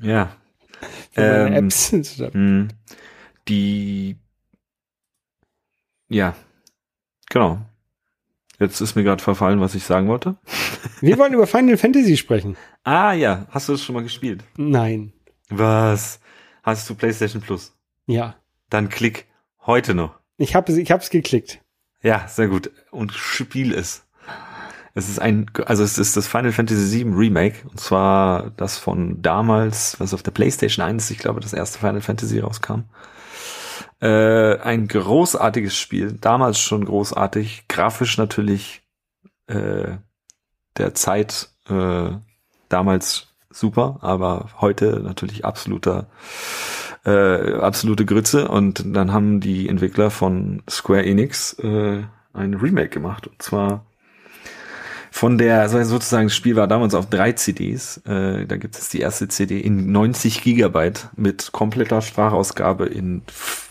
Ja. 0.02 0.36
Für 1.12 1.22
meine 1.46 1.56
Ähm, 1.58 1.66
Apps. 1.68 1.92
Hm. 1.92 2.68
Die, 3.48 4.18
ja, 6.10 6.36
genau. 7.30 7.60
Jetzt 8.64 8.80
ist 8.80 8.96
mir 8.96 9.04
gerade 9.04 9.22
verfallen, 9.22 9.60
was 9.60 9.76
ich 9.76 9.84
sagen 9.84 10.08
wollte. 10.08 10.36
Wir 11.02 11.18
wollen 11.18 11.34
über 11.34 11.48
Final 11.48 11.78
Fantasy 11.78 12.16
sprechen. 12.16 12.56
Ah 12.86 13.12
ja, 13.12 13.46
hast 13.50 13.68
du 13.68 13.74
es 13.74 13.84
schon 13.84 13.94
mal 13.94 14.04
gespielt? 14.04 14.44
Nein. 14.56 15.12
Was? 15.50 16.22
Hast 16.64 16.90
du 16.90 16.96
PlayStation 16.96 17.42
Plus? 17.42 17.74
Ja. 18.08 18.36
Dann 18.70 18.88
klick 18.88 19.28
heute 19.66 19.94
noch. 19.94 20.16
Ich 20.38 20.56
habe 20.56 20.72
es 20.72 20.78
ich 20.78 20.92
hab's 20.92 21.10
geklickt. 21.10 21.60
Ja, 22.02 22.26
sehr 22.28 22.48
gut. 22.48 22.72
Und 22.92 23.12
spiel 23.12 23.74
es. 23.74 24.06
Es 24.96 25.10
ist 25.10 25.20
ein, 25.20 25.50
also 25.66 25.84
es 25.84 25.98
ist 25.98 26.16
das 26.16 26.28
Final 26.28 26.52
Fantasy 26.52 27.04
VII 27.04 27.14
Remake. 27.14 27.68
Und 27.68 27.80
zwar 27.82 28.52
das 28.52 28.78
von 28.78 29.22
damals, 29.22 30.00
was 30.00 30.14
auf 30.14 30.24
der 30.24 30.32
PlayStation 30.32 30.86
1, 30.86 31.12
ich 31.12 31.18
glaube, 31.18 31.42
das 31.42 31.52
erste 31.54 31.80
Final 31.80 32.02
Fantasy 32.02 32.40
rauskam. 32.40 32.84
Äh, 34.04 34.60
ein 34.60 34.90
großartiges 34.90 35.78
Spiel. 35.78 36.18
Damals 36.20 36.60
schon 36.60 36.84
großartig. 36.84 37.70
Grafisch 37.70 38.18
natürlich 38.18 38.82
äh, 39.48 39.96
der 40.76 40.94
Zeit 40.94 41.50
äh, 41.70 42.10
damals 42.68 43.28
super, 43.50 44.00
aber 44.02 44.50
heute 44.60 45.00
natürlich 45.00 45.46
absoluter 45.46 46.08
äh, 47.06 47.54
absolute 47.54 48.06
Grütze 48.06 48.50
und 48.50 48.84
dann 48.94 49.14
haben 49.14 49.40
die 49.40 49.70
Entwickler 49.70 50.10
von 50.10 50.64
Square 50.70 51.06
Enix 51.06 51.54
äh, 51.60 52.04
ein 52.34 52.54
Remake 52.56 52.90
gemacht 52.90 53.28
und 53.28 53.42
zwar 53.42 53.86
von 55.16 55.38
der, 55.38 55.62
also 55.62 55.82
sozusagen 55.84 56.26
das 56.26 56.36
Spiel 56.36 56.56
war 56.56 56.68
damals 56.68 56.96
auf 56.96 57.08
drei 57.08 57.34
CDs, 57.34 57.98
äh, 58.08 58.48
da 58.48 58.58
gibt 58.58 58.76
es 58.76 58.90
die 58.90 59.00
erste 59.00 59.28
CD 59.28 59.60
in 59.60 59.92
90 59.92 60.42
Gigabyte 60.42 61.10
mit 61.16 61.52
kompletter 61.52 62.02
Sprachausgabe 62.02 62.88
in 62.88 63.22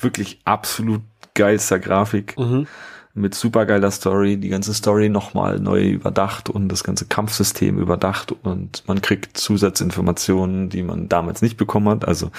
wirklich 0.01 0.39
absolut 0.45 1.03
geilster 1.35 1.81
Grafik 1.81 2.39
Mhm. 2.39 2.69
mit 3.15 3.35
supergeiler 3.35 3.91
Story, 3.91 4.37
die 4.37 4.51
ganze 4.51 4.73
Story 4.73 5.09
nochmal 5.09 5.59
neu 5.59 5.89
überdacht 5.89 6.49
und 6.49 6.69
das 6.69 6.85
ganze 6.85 7.07
Kampfsystem 7.07 7.77
überdacht 7.77 8.31
und 8.45 8.85
man 8.87 9.03
kriegt 9.03 9.37
Zusatzinformationen, 9.37 10.69
die 10.69 10.85
man 10.85 11.09
damals 11.09 11.43
nicht 11.43 11.57
bekommen 11.57 11.89
hat. 11.89 12.07
Also, 12.07 12.31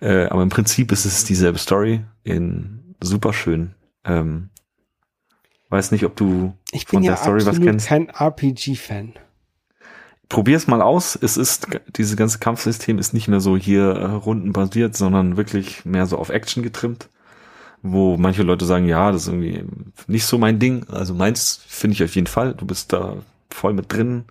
äh, 0.00 0.24
aber 0.26 0.42
im 0.42 0.48
Prinzip 0.48 0.90
ist 0.90 1.04
es 1.04 1.22
dieselbe 1.24 1.58
Story 1.58 2.00
in 2.24 2.80
super 3.00 3.32
schön. 3.32 3.74
Ähm, 4.04 4.50
weiß 5.70 5.90
nicht, 5.92 6.04
ob 6.04 6.16
du 6.16 6.54
Ich 6.72 6.86
bin 6.86 6.98
von 6.98 7.02
ja 7.02 7.12
der 7.12 7.16
Story 7.16 7.46
was 7.46 7.60
kennst. 7.60 7.86
kein 7.86 8.08
RPG-Fan. 8.08 9.14
Probier's 10.28 10.66
mal 10.66 10.80
aus. 10.82 11.16
Es 11.20 11.36
ist, 11.36 11.68
dieses 11.96 12.16
ganze 12.16 12.38
Kampfsystem 12.38 12.98
ist 12.98 13.12
nicht 13.12 13.28
mehr 13.28 13.40
so 13.40 13.56
hier 13.56 13.90
äh, 13.90 14.04
rundenbasiert, 14.06 14.96
sondern 14.96 15.36
wirklich 15.36 15.84
mehr 15.84 16.06
so 16.06 16.18
auf 16.18 16.30
Action 16.30 16.62
getrimmt. 16.62 17.08
Wo 17.82 18.16
manche 18.16 18.42
Leute 18.42 18.64
sagen, 18.64 18.86
ja, 18.86 19.12
das 19.12 19.22
ist 19.22 19.28
irgendwie 19.28 19.64
nicht 20.06 20.24
so 20.24 20.38
mein 20.38 20.58
Ding. 20.58 20.88
Also 20.88 21.12
meins 21.12 21.60
finde 21.66 21.94
ich 21.94 22.02
auf 22.02 22.14
jeden 22.14 22.26
Fall. 22.26 22.54
Du 22.54 22.64
bist 22.66 22.92
da 22.94 23.18
voll 23.50 23.74
mit 23.74 23.92
drin. 23.92 24.24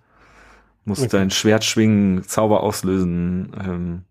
Musst 0.85 1.03
Okay. 1.03 1.11
dein 1.11 1.29
Schwert 1.31 1.63
schwingen, 1.63 2.23
Zauber 2.27 2.63
auslösen. 2.63 3.51
Ähm, 3.63 4.01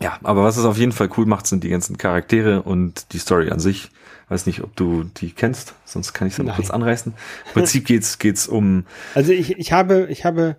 ja, 0.00 0.18
aber 0.24 0.42
was 0.42 0.56
es 0.56 0.64
auf 0.64 0.78
jeden 0.78 0.92
Fall 0.92 1.10
cool 1.18 1.26
macht, 1.26 1.46
sind 1.46 1.62
die 1.62 1.68
ganzen 1.68 1.98
Charaktere 1.98 2.62
und 2.62 3.12
die 3.12 3.18
Story 3.18 3.50
an 3.50 3.60
sich. 3.60 3.90
Weiß 4.30 4.46
nicht, 4.46 4.62
ob 4.62 4.76
du 4.76 5.02
die 5.02 5.32
kennst, 5.32 5.74
sonst 5.84 6.12
kann 6.12 6.28
ich 6.28 6.36
sie 6.36 6.44
Nein. 6.44 6.54
kurz 6.54 6.70
anreißen. 6.70 7.12
Im 7.46 7.52
Prinzip 7.52 7.84
geht's 7.84 8.18
geht's 8.20 8.46
um 8.46 8.86
Also 9.14 9.32
ich, 9.32 9.58
ich 9.58 9.72
habe, 9.72 10.06
ich 10.08 10.24
habe 10.24 10.56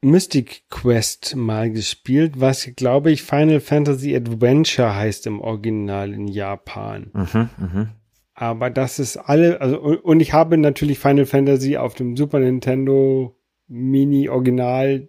Mystic 0.00 0.64
Quest 0.70 1.36
mal 1.36 1.70
gespielt, 1.70 2.40
was 2.40 2.68
glaube 2.74 3.12
ich 3.12 3.22
Final 3.22 3.60
Fantasy 3.60 4.16
Adventure 4.16 4.96
heißt 4.96 5.26
im 5.26 5.40
Original 5.40 6.14
in 6.14 6.28
Japan. 6.28 7.10
mhm, 7.12 7.50
mhm. 7.58 7.88
Aber 8.34 8.70
das 8.70 8.98
ist 8.98 9.18
alle, 9.18 9.60
also 9.60 9.78
und 9.78 9.98
und 9.98 10.20
ich 10.20 10.32
habe 10.32 10.56
natürlich 10.56 10.98
Final 10.98 11.26
Fantasy 11.26 11.76
auf 11.76 11.94
dem 11.94 12.16
Super 12.16 12.40
Nintendo 12.40 13.36
Mini 13.68 14.30
Original 14.30 15.08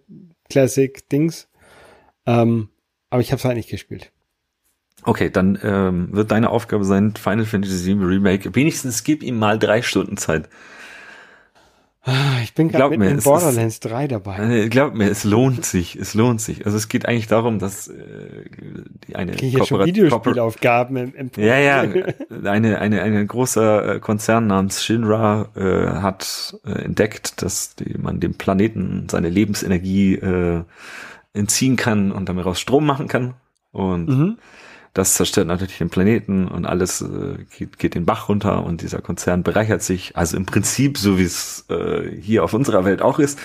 Classic 0.50 1.08
Dings. 1.08 1.48
Ähm, 2.26 2.68
aber 3.08 3.22
ich 3.22 3.32
habe 3.32 3.38
es 3.38 3.44
halt 3.46 3.56
nicht 3.56 3.70
gespielt. 3.70 4.12
Okay, 5.04 5.30
dann 5.30 5.58
ähm, 5.62 6.08
wird 6.12 6.30
deine 6.30 6.50
Aufgabe 6.50 6.84
sein, 6.84 7.14
Final 7.14 7.44
Fantasy 7.44 7.86
VII 7.94 8.04
Remake. 8.04 8.54
Wenigstens 8.54 9.04
gib 9.04 9.22
ihm 9.22 9.38
mal 9.38 9.58
drei 9.58 9.82
Stunden 9.82 10.16
Zeit. 10.16 10.48
Ah, 12.06 12.40
Ich 12.42 12.54
bin 12.54 12.68
gerade 12.68 12.90
mir, 12.90 12.98
mit 12.98 13.10
in 13.12 13.18
es 13.18 13.24
Borderlands 13.24 13.80
3 13.80 14.08
dabei. 14.08 14.38
Äh, 14.38 14.68
Glaub 14.68 14.94
mir, 14.94 15.10
es 15.10 15.24
lohnt 15.24 15.64
sich, 15.64 15.96
es 15.96 16.12
lohnt 16.12 16.40
sich. 16.42 16.66
Also 16.66 16.76
es 16.76 16.88
geht 16.88 17.06
eigentlich 17.06 17.28
darum, 17.28 17.58
dass 17.58 17.88
äh, 17.88 17.94
die 19.08 19.16
eine 19.16 19.32
ich 19.32 19.52
jetzt 19.54 19.68
schon 19.68 19.84
Videospielaufgaben 19.86 20.96
im, 20.98 21.14
im 21.14 21.30
Ja, 21.38 21.56
ja, 21.58 21.80
eine, 22.44 22.78
eine, 22.78 23.02
eine 23.02 23.26
großer 23.26 23.94
äh, 23.94 24.00
Konzern 24.00 24.46
namens 24.48 24.84
Shinra 24.84 25.48
äh, 25.56 26.00
hat 26.02 26.58
äh, 26.66 26.72
entdeckt, 26.72 27.40
dass 27.42 27.74
die, 27.74 27.96
man 27.96 28.20
dem 28.20 28.34
Planeten 28.34 29.06
seine 29.10 29.30
Lebensenergie 29.30 30.16
äh, 30.16 30.62
entziehen 31.32 31.76
kann 31.76 32.12
und 32.12 32.28
damit 32.28 32.44
raus 32.44 32.60
Strom 32.60 32.84
machen 32.84 33.08
kann. 33.08 33.32
Und 33.72 34.08
Mhm. 34.10 34.38
Das 34.94 35.14
zerstört 35.14 35.48
natürlich 35.48 35.78
den 35.78 35.90
Planeten 35.90 36.46
und 36.46 36.66
alles 36.66 37.02
äh, 37.02 37.44
geht, 37.58 37.78
geht 37.78 37.94
den 37.94 38.06
Bach 38.06 38.28
runter 38.28 38.64
und 38.64 38.80
dieser 38.80 39.00
Konzern 39.00 39.42
bereichert 39.42 39.82
sich. 39.82 40.16
Also 40.16 40.36
im 40.36 40.46
Prinzip, 40.46 40.98
so 40.98 41.18
wie 41.18 41.24
es 41.24 41.64
äh, 41.68 42.08
hier 42.20 42.44
auf 42.44 42.54
unserer 42.54 42.84
Welt 42.84 43.02
auch 43.02 43.18
ist. 43.18 43.40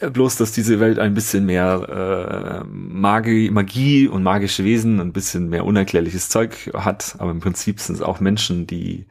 Äh, 0.00 0.10
Bloß, 0.10 0.36
dass 0.36 0.50
diese 0.50 0.80
Welt 0.80 0.98
ein 0.98 1.14
bisschen 1.14 1.46
mehr 1.46 2.64
äh, 2.64 2.66
Magie, 2.66 3.50
Magie 3.50 4.08
und 4.08 4.24
magische 4.24 4.64
Wesen, 4.64 5.00
ein 5.00 5.12
bisschen 5.12 5.48
mehr 5.48 5.64
unerklärliches 5.64 6.28
Zeug 6.28 6.72
hat. 6.74 7.14
Aber 7.18 7.30
im 7.30 7.38
Prinzip 7.38 7.78
sind 7.78 7.94
es 7.94 8.02
auch 8.02 8.18
Menschen, 8.18 8.66
die 8.66 9.06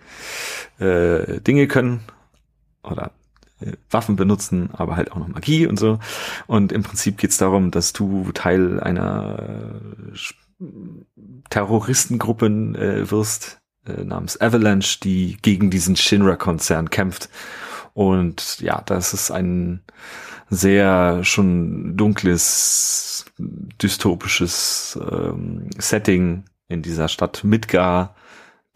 äh, 0.79 1.39
Dinge 1.39 1.67
können 1.67 2.01
oder 2.83 3.11
äh, 3.61 3.71
Waffen 3.89 4.17
benutzen, 4.17 4.69
aber 4.73 4.97
halt 4.97 5.13
auch 5.13 5.17
noch 5.17 5.29
Magie 5.29 5.65
und 5.65 5.79
so. 5.79 5.99
Und 6.45 6.73
im 6.73 6.83
Prinzip 6.83 7.17
geht 7.17 7.31
es 7.31 7.37
darum, 7.37 7.71
dass 7.71 7.93
du 7.93 8.31
Teil 8.33 8.81
einer 8.81 9.79
äh, 10.61 10.65
Sch- 10.65 11.05
Terroristengruppe 11.49 12.45
äh, 12.45 13.11
wirst, 13.11 13.61
äh, 13.85 14.03
namens 14.03 14.39
Avalanche, 14.39 14.99
die 15.01 15.37
gegen 15.41 15.69
diesen 15.69 15.95
Shinra-Konzern 15.95 16.89
kämpft. 16.89 17.29
Und 17.93 18.59
ja, 18.61 18.81
das 18.85 19.13
ist 19.13 19.31
ein 19.31 19.81
sehr 20.49 21.23
schon 21.23 21.97
dunkles, 21.97 23.25
dystopisches 23.37 24.99
ähm, 25.09 25.69
Setting 25.77 26.43
in 26.67 26.81
dieser 26.81 27.07
Stadt 27.07 27.43
Midgar, 27.43 28.15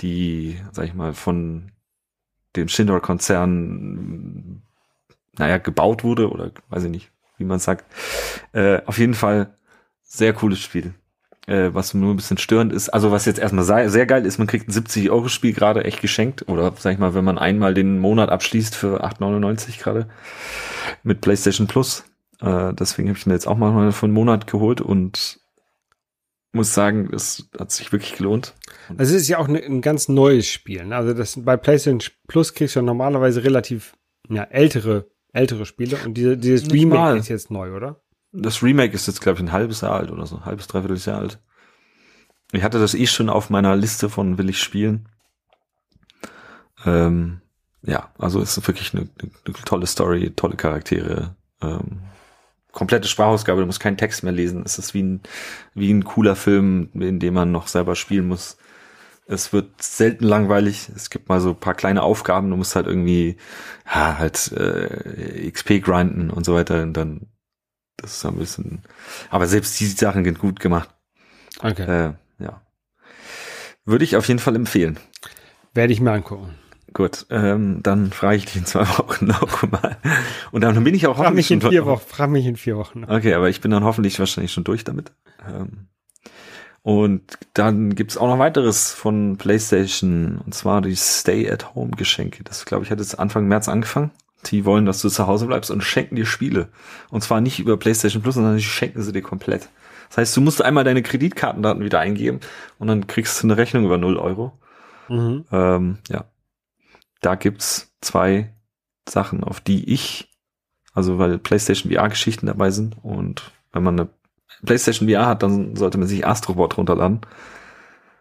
die, 0.01 0.59
sag 0.71 0.85
ich 0.85 0.93
mal, 0.93 1.13
von 1.13 1.71
dem 2.55 2.67
Shinra-Konzern, 2.67 4.61
naja, 5.37 5.57
gebaut 5.57 6.03
wurde 6.03 6.29
oder 6.29 6.51
weiß 6.69 6.85
ich 6.85 6.91
nicht, 6.91 7.11
wie 7.37 7.45
man 7.45 7.59
sagt. 7.59 7.85
Äh, 8.53 8.81
auf 8.85 8.97
jeden 8.97 9.13
Fall 9.13 9.57
sehr 10.03 10.33
cooles 10.33 10.59
Spiel. 10.59 10.93
Äh, 11.47 11.73
was 11.73 11.93
nur 11.93 12.13
ein 12.13 12.15
bisschen 12.15 12.39
störend 12.39 12.73
ist, 12.73 12.89
also 12.89 13.11
was 13.11 13.25
jetzt 13.25 13.39
erstmal 13.39 13.65
sehr, 13.65 13.89
sehr 13.91 14.07
geil 14.07 14.25
ist, 14.25 14.39
man 14.39 14.47
kriegt 14.47 14.67
ein 14.67 14.71
70-Euro-Spiel 14.71 15.53
gerade 15.53 15.83
echt 15.83 16.01
geschenkt. 16.01 16.47
Oder 16.49 16.73
sag 16.77 16.93
ich 16.93 16.99
mal, 16.99 17.13
wenn 17.13 17.23
man 17.23 17.37
einmal 17.37 17.75
den 17.75 17.99
Monat 17.99 18.29
abschließt 18.29 18.75
für 18.75 19.03
8,99 19.03 19.79
gerade 19.79 20.07
mit 21.03 21.21
PlayStation 21.21 21.67
Plus. 21.67 22.03
Äh, 22.41 22.73
deswegen 22.73 23.09
habe 23.09 23.17
ich 23.17 23.25
mir 23.27 23.33
jetzt 23.33 23.47
auch 23.47 23.57
mal 23.57 23.91
für 23.91 24.05
einen 24.05 24.13
Monat 24.13 24.47
geholt 24.47 24.81
und 24.81 25.39
muss 26.51 26.73
sagen, 26.73 27.09
es 27.13 27.49
hat 27.59 27.71
sich 27.71 27.91
wirklich 27.91 28.15
gelohnt. 28.15 28.55
Also 28.97 29.13
es 29.15 29.21
ist 29.23 29.27
ja 29.27 29.37
auch 29.37 29.47
ne, 29.47 29.59
ein 29.59 29.81
ganz 29.81 30.07
neues 30.07 30.47
Spiel. 30.47 30.85
Ne? 30.85 30.95
Also 30.95 31.13
das 31.13 31.37
bei 31.43 31.57
PlayStation 31.57 32.01
Plus 32.27 32.53
kriegst 32.53 32.75
du 32.75 32.79
ja 32.79 32.83
normalerweise 32.83 33.43
relativ 33.43 33.93
ja, 34.29 34.43
ältere, 34.43 35.11
ältere 35.33 35.65
Spiele 35.65 35.97
und 36.05 36.15
diese, 36.15 36.37
dieses 36.37 36.67
Nicht 36.67 36.81
Remake 36.81 37.01
mal. 37.01 37.17
ist 37.17 37.27
jetzt 37.27 37.51
neu, 37.51 37.75
oder? 37.75 38.01
Das 38.37 38.61
Remake 38.61 38.93
ist 38.93 39.07
jetzt, 39.07 39.21
glaube 39.21 39.37
ich, 39.37 39.43
ein 39.43 39.51
halbes 39.51 39.81
Jahr 39.81 39.93
alt 39.93 40.11
oder 40.11 40.25
so, 40.25 40.37
ein 40.37 40.45
halbes, 40.45 40.67
dreiviertel 40.67 40.97
Jahr 40.97 41.19
alt. 41.19 41.39
Ich 42.51 42.63
hatte 42.63 42.79
das 42.79 42.93
eh 42.93 43.07
schon 43.07 43.29
auf 43.29 43.49
meiner 43.49 43.75
Liste 43.75 44.09
von 44.09 44.37
will 44.37 44.49
ich 44.49 44.61
spielen. 44.61 45.09
Ähm, 46.85 47.41
ja, 47.81 48.11
also 48.17 48.41
ist 48.41 48.55
wirklich 48.67 48.93
eine, 48.93 49.09
eine, 49.21 49.53
tolle 49.65 49.87
Story, 49.87 50.31
tolle 50.35 50.55
Charaktere, 50.55 51.35
ähm, 51.61 52.01
komplette 52.71 53.07
Sprachausgabe, 53.07 53.61
du 53.61 53.65
musst 53.65 53.79
keinen 53.79 53.97
Text 53.97 54.23
mehr 54.23 54.33
lesen. 54.33 54.63
Es 54.65 54.77
ist 54.77 54.93
wie 54.93 55.03
ein, 55.03 55.21
wie 55.73 55.91
ein 55.91 56.03
cooler 56.03 56.35
Film, 56.35 56.89
in 56.93 57.19
dem 57.19 57.33
man 57.33 57.51
noch 57.51 57.67
selber 57.67 57.95
spielen 57.95 58.27
muss. 58.27 58.57
Es 59.27 59.53
wird 59.53 59.81
selten 59.81 60.25
langweilig. 60.25 60.89
Es 60.95 61.09
gibt 61.09 61.29
mal 61.29 61.39
so 61.39 61.53
paar 61.55 61.73
kleine 61.73 62.03
Aufgaben. 62.03 62.49
Du 62.49 62.57
musst 62.57 62.75
halt 62.75 62.85
irgendwie, 62.85 63.37
ja, 63.85 64.17
halt 64.19 64.51
äh, 64.51 65.49
XP 65.49 65.81
grinden 65.81 66.29
und 66.29 66.45
so 66.45 66.53
weiter. 66.53 66.83
Und 66.83 66.93
dann, 66.93 67.27
das 67.97 68.17
ist 68.17 68.25
ein 68.25 68.35
bisschen. 68.37 68.81
Aber 69.29 69.47
selbst 69.47 69.79
die 69.79 69.85
Sachen 69.87 70.23
sind 70.23 70.39
gut 70.39 70.59
gemacht. 70.59 70.89
Okay. 71.61 71.83
Äh, 71.83 72.13
ja. 72.43 72.61
Würde 73.85 74.03
ich 74.03 74.15
auf 74.15 74.27
jeden 74.27 74.39
Fall 74.39 74.55
empfehlen. 74.55 74.97
Werde 75.73 75.93
ich 75.93 76.01
mir 76.01 76.11
angucken. 76.11 76.55
Gut, 76.93 77.25
ähm, 77.29 77.81
dann 77.83 78.11
frage 78.13 78.37
ich 78.37 78.45
dich 78.45 78.55
in 78.55 78.65
zwei 78.65 78.87
Wochen 78.97 79.25
noch 79.25 79.63
mal. 79.69 79.97
Und 80.51 80.61
dann 80.61 80.81
bin 80.83 80.95
ich 80.95 81.07
auch 81.07 81.17
Frag 81.17 81.33
mich 81.33 81.51
in 81.51 81.59
schon- 81.61 81.71
vier 81.71 81.85
Wochen. 81.85 82.05
Frag 82.07 82.29
mich 82.29 82.45
in 82.45 82.55
vier 82.55 82.77
Wochen. 82.77 83.03
Okay, 83.03 83.33
aber 83.33 83.49
ich 83.49 83.59
bin 83.61 83.71
dann 83.71 83.83
hoffentlich 83.83 84.17
wahrscheinlich 84.19 84.53
schon 84.53 84.63
durch 84.63 84.83
damit. 84.85 85.11
Ähm, 85.45 85.87
und 86.83 87.37
dann 87.53 87.95
gibt's 87.95 88.15
auch 88.15 88.27
noch 88.27 88.39
weiteres 88.39 88.91
von 88.93 89.37
PlayStation, 89.37 90.37
und 90.45 90.53
zwar 90.53 90.81
die 90.81 90.95
Stay-at-Home-Geschenke. 90.95 92.43
Das, 92.43 92.65
glaube 92.65 92.85
ich, 92.85 92.91
hat 92.91 92.99
jetzt 92.99 93.17
Anfang 93.19 93.47
März 93.47 93.67
angefangen. 93.67 94.11
Die 94.47 94.65
wollen, 94.65 94.85
dass 94.85 95.01
du 95.01 95.09
zu 95.09 95.27
Hause 95.27 95.47
bleibst 95.47 95.71
und 95.71 95.81
schenken 95.83 96.15
dir 96.15 96.25
Spiele. 96.25 96.69
Und 97.09 97.21
zwar 97.21 97.41
nicht 97.41 97.59
über 97.59 97.77
PlayStation 97.77 98.21
Plus, 98.21 98.35
sondern 98.35 98.57
die 98.57 98.63
schenken 98.63 99.01
sie 99.01 99.11
dir 99.11 99.21
komplett. 99.21 99.69
Das 100.09 100.17
heißt, 100.17 100.37
du 100.37 100.41
musst 100.41 100.61
einmal 100.61 100.83
deine 100.83 101.01
Kreditkartendaten 101.01 101.83
wieder 101.83 101.99
eingeben 101.99 102.39
und 102.77 102.87
dann 102.87 103.07
kriegst 103.07 103.41
du 103.41 103.47
eine 103.47 103.57
Rechnung 103.57 103.85
über 103.85 103.97
0 103.97 104.17
Euro. 104.17 104.57
Mhm. 105.09 105.45
Ähm, 105.51 105.97
ja. 106.09 106.25
Da 107.21 107.35
gibt's 107.35 107.95
zwei 108.01 108.53
Sachen, 109.09 109.43
auf 109.43 109.59
die 109.59 109.91
ich, 109.91 110.31
also 110.93 111.17
weil 111.17 111.37
PlayStation 111.37 111.91
VR-Geschichten 111.91 112.45
dabei 112.45 112.71
sind 112.71 112.97
und 113.03 113.51
wenn 113.71 113.83
man 113.83 113.99
eine 113.99 114.09
PlayStation 114.65 115.09
VR 115.09 115.25
hat, 115.25 115.43
dann 115.43 115.75
sollte 115.75 115.97
man 115.97 116.07
sich 116.07 116.25
Astrobot 116.25 116.77
runterladen. 116.77 117.21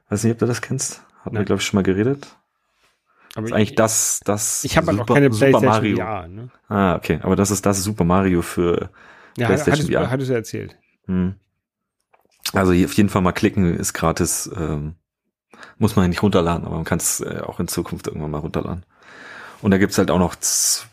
Weiß 0.09 0.25
nicht, 0.25 0.33
ob 0.33 0.39
du 0.39 0.47
das 0.47 0.63
kennst. 0.63 1.03
Hatten 1.25 1.37
wir, 1.37 1.45
glaube 1.45 1.61
ich, 1.61 1.67
schon 1.67 1.79
mal 1.79 1.83
geredet. 1.83 2.37
Aber 3.35 3.43
Das 3.43 3.51
ist 3.51 3.57
eigentlich 3.57 3.75
das, 3.75 4.21
das 4.25 4.65
ich 4.65 4.77
habe 4.77 4.93
Super- 4.93 5.15
keine 5.15 5.33
Super 5.33 5.47
PlayStation 5.51 5.71
Mario. 5.71 5.97
VR. 5.97 6.29
Ne? 6.29 6.49
Ah, 6.69 6.95
okay. 6.97 7.19
Aber 7.23 7.37
das 7.37 7.51
ist 7.51 7.67
das 7.67 7.83
Super 7.83 8.05
Mario 8.05 8.43
für 8.43 8.91
Ja, 9.37 9.47
PlayStation 9.47 9.73
hattest, 9.87 9.93
VR. 9.93 10.11
hattest 10.11 10.31
du 10.31 10.35
erzählt. 10.35 10.77
Hm. 11.07 11.35
Also 12.53 12.73
hier 12.73 12.87
auf 12.87 12.93
jeden 12.95 13.09
Fall 13.09 13.23
mal 13.23 13.33
klicken, 13.33 13.75
ist 13.77 13.93
gratis. 13.95 14.51
Ähm, 14.57 14.95
muss 15.79 15.97
man 15.97 16.09
nicht 16.09 16.23
runterladen, 16.23 16.65
aber 16.67 16.77
man 16.77 16.85
kann 16.85 16.99
es 16.99 17.21
äh, 17.21 17.41
auch 17.45 17.59
in 17.59 17.69
Zukunft 17.69 18.07
irgendwann 18.07 18.31
mal 18.31 18.39
runterladen. 18.39 18.85
Und 19.63 19.71
da 19.71 19.79
gibt's 19.79 19.99
halt 19.99 20.11
auch 20.11 20.19
noch 20.19 20.37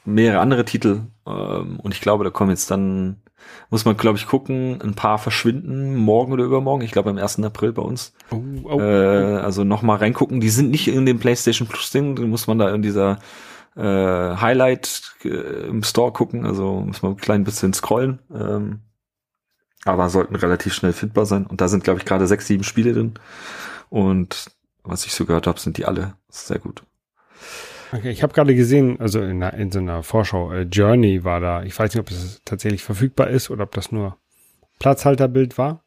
mehrere 0.05 0.39
andere 0.39 0.65
Titel. 0.65 1.01
Ähm, 1.27 1.79
und 1.79 1.93
ich 1.93 2.01
glaube, 2.01 2.24
da 2.24 2.29
kommen 2.29 2.50
jetzt 2.51 2.71
dann, 2.71 3.21
muss 3.69 3.86
man, 3.86 3.95
glaube 3.98 4.17
ich, 4.17 4.27
gucken, 4.27 4.81
ein 4.81 4.95
paar 4.95 5.17
verschwinden 5.17 5.95
morgen 5.95 6.33
oder 6.33 6.43
übermorgen. 6.43 6.83
Ich 6.83 6.91
glaube 6.91 7.10
am 7.10 7.17
1. 7.17 7.39
April 7.43 7.71
bei 7.74 7.81
uns. 7.81 8.13
Oh, 8.31 8.41
oh, 8.63 8.79
Äh, 8.79 9.38
also 9.38 9.63
noch 9.63 9.81
mal 9.81 9.98
reingucken. 9.98 10.39
Die 10.41 10.50
sind 10.50 10.71
nicht 10.71 10.88
in 10.88 11.05
dem 11.05 11.19
PlayStation 11.19 11.67
Plus 11.67 11.91
Ding. 11.91 12.15
Da 12.15 12.24
muss 12.24 12.48
man 12.48 12.60
da 12.60 12.74
in 12.74 12.81
dieser 12.81 13.19
äh, 13.75 13.81
Highlight 13.81 15.13
äh, 15.24 15.67
im 15.67 15.83
Store 15.83 16.12
gucken. 16.12 16.45
Also 16.45 16.81
muss 16.81 17.01
man 17.01 17.13
ein 17.13 17.17
klein 17.17 17.43
bisschen 17.43 17.74
scrollen. 17.74 18.19
Ähm, 18.33 18.79
aber 19.86 20.10
sollten 20.10 20.36
relativ 20.36 20.74
schnell 20.74 20.93
findbar 20.93 21.25
sein. 21.25 21.45
Und 21.45 21.62
da 21.62 21.67
sind, 21.67 21.83
glaube 21.83 22.00
ich, 22.00 22.05
gerade 22.05 22.27
sechs, 22.27 22.48
sieben 22.48 22.63
Spiele 22.63 22.93
drin. 22.93 23.13
Und 23.89 24.51
was 24.83 25.05
ich 25.05 25.13
so 25.13 25.25
gehört 25.25 25.48
habe, 25.48 25.60
sind 25.60 25.77
die 25.77 25.86
alle 25.86 26.15
sehr 26.29 26.60
gut. 26.60 26.83
Okay, 27.93 28.10
ich 28.12 28.24
habe 28.24 28.33
gerade 28.33 28.55
gesehen, 28.55 29.00
also 29.00 29.19
in, 29.21 29.43
einer- 29.43 29.53
in 29.55 29.71
so 29.71 29.79
einer 29.79 30.01
Vorschau, 30.03 30.51
äh, 30.53 30.62
Journey 30.62 31.24
war 31.24 31.39
da. 31.41 31.63
Ich 31.63 31.77
weiß 31.77 31.93
nicht, 31.93 32.00
ob 32.00 32.10
das 32.10 32.41
tatsächlich 32.45 32.83
verfügbar 32.83 33.29
ist 33.29 33.50
oder 33.50 33.63
ob 33.63 33.71
das 33.74 33.91
nur 33.91 34.17
Platzhalterbild 34.79 35.57
war. 35.57 35.83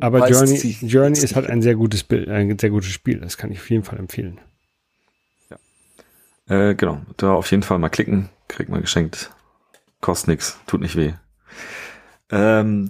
Aber 0.00 0.20
Weiß 0.20 0.30
Journey, 0.30 0.56
ich- 0.58 0.82
Journey 0.82 1.18
ist 1.18 1.34
halt 1.34 1.48
ein 1.50 1.62
sehr 1.62 1.74
gutes 1.74 2.04
Bild, 2.04 2.28
ein 2.28 2.56
sehr 2.58 2.70
gutes 2.70 2.90
Spiel. 2.90 3.18
Das 3.20 3.36
kann 3.36 3.50
ich 3.50 3.58
auf 3.58 3.70
jeden 3.70 3.82
Fall 3.82 3.98
empfehlen. 3.98 4.40
Äh, 6.48 6.74
genau, 6.76 7.02
da 7.18 7.32
auf 7.34 7.50
jeden 7.50 7.62
Fall 7.62 7.78
mal 7.78 7.90
klicken, 7.90 8.30
kriegt 8.48 8.70
man 8.70 8.80
geschenkt. 8.80 9.30
Kostet 10.00 10.28
nix, 10.28 10.58
tut 10.66 10.80
nicht 10.80 10.96
weh. 10.96 11.12
Ähm, 12.30 12.88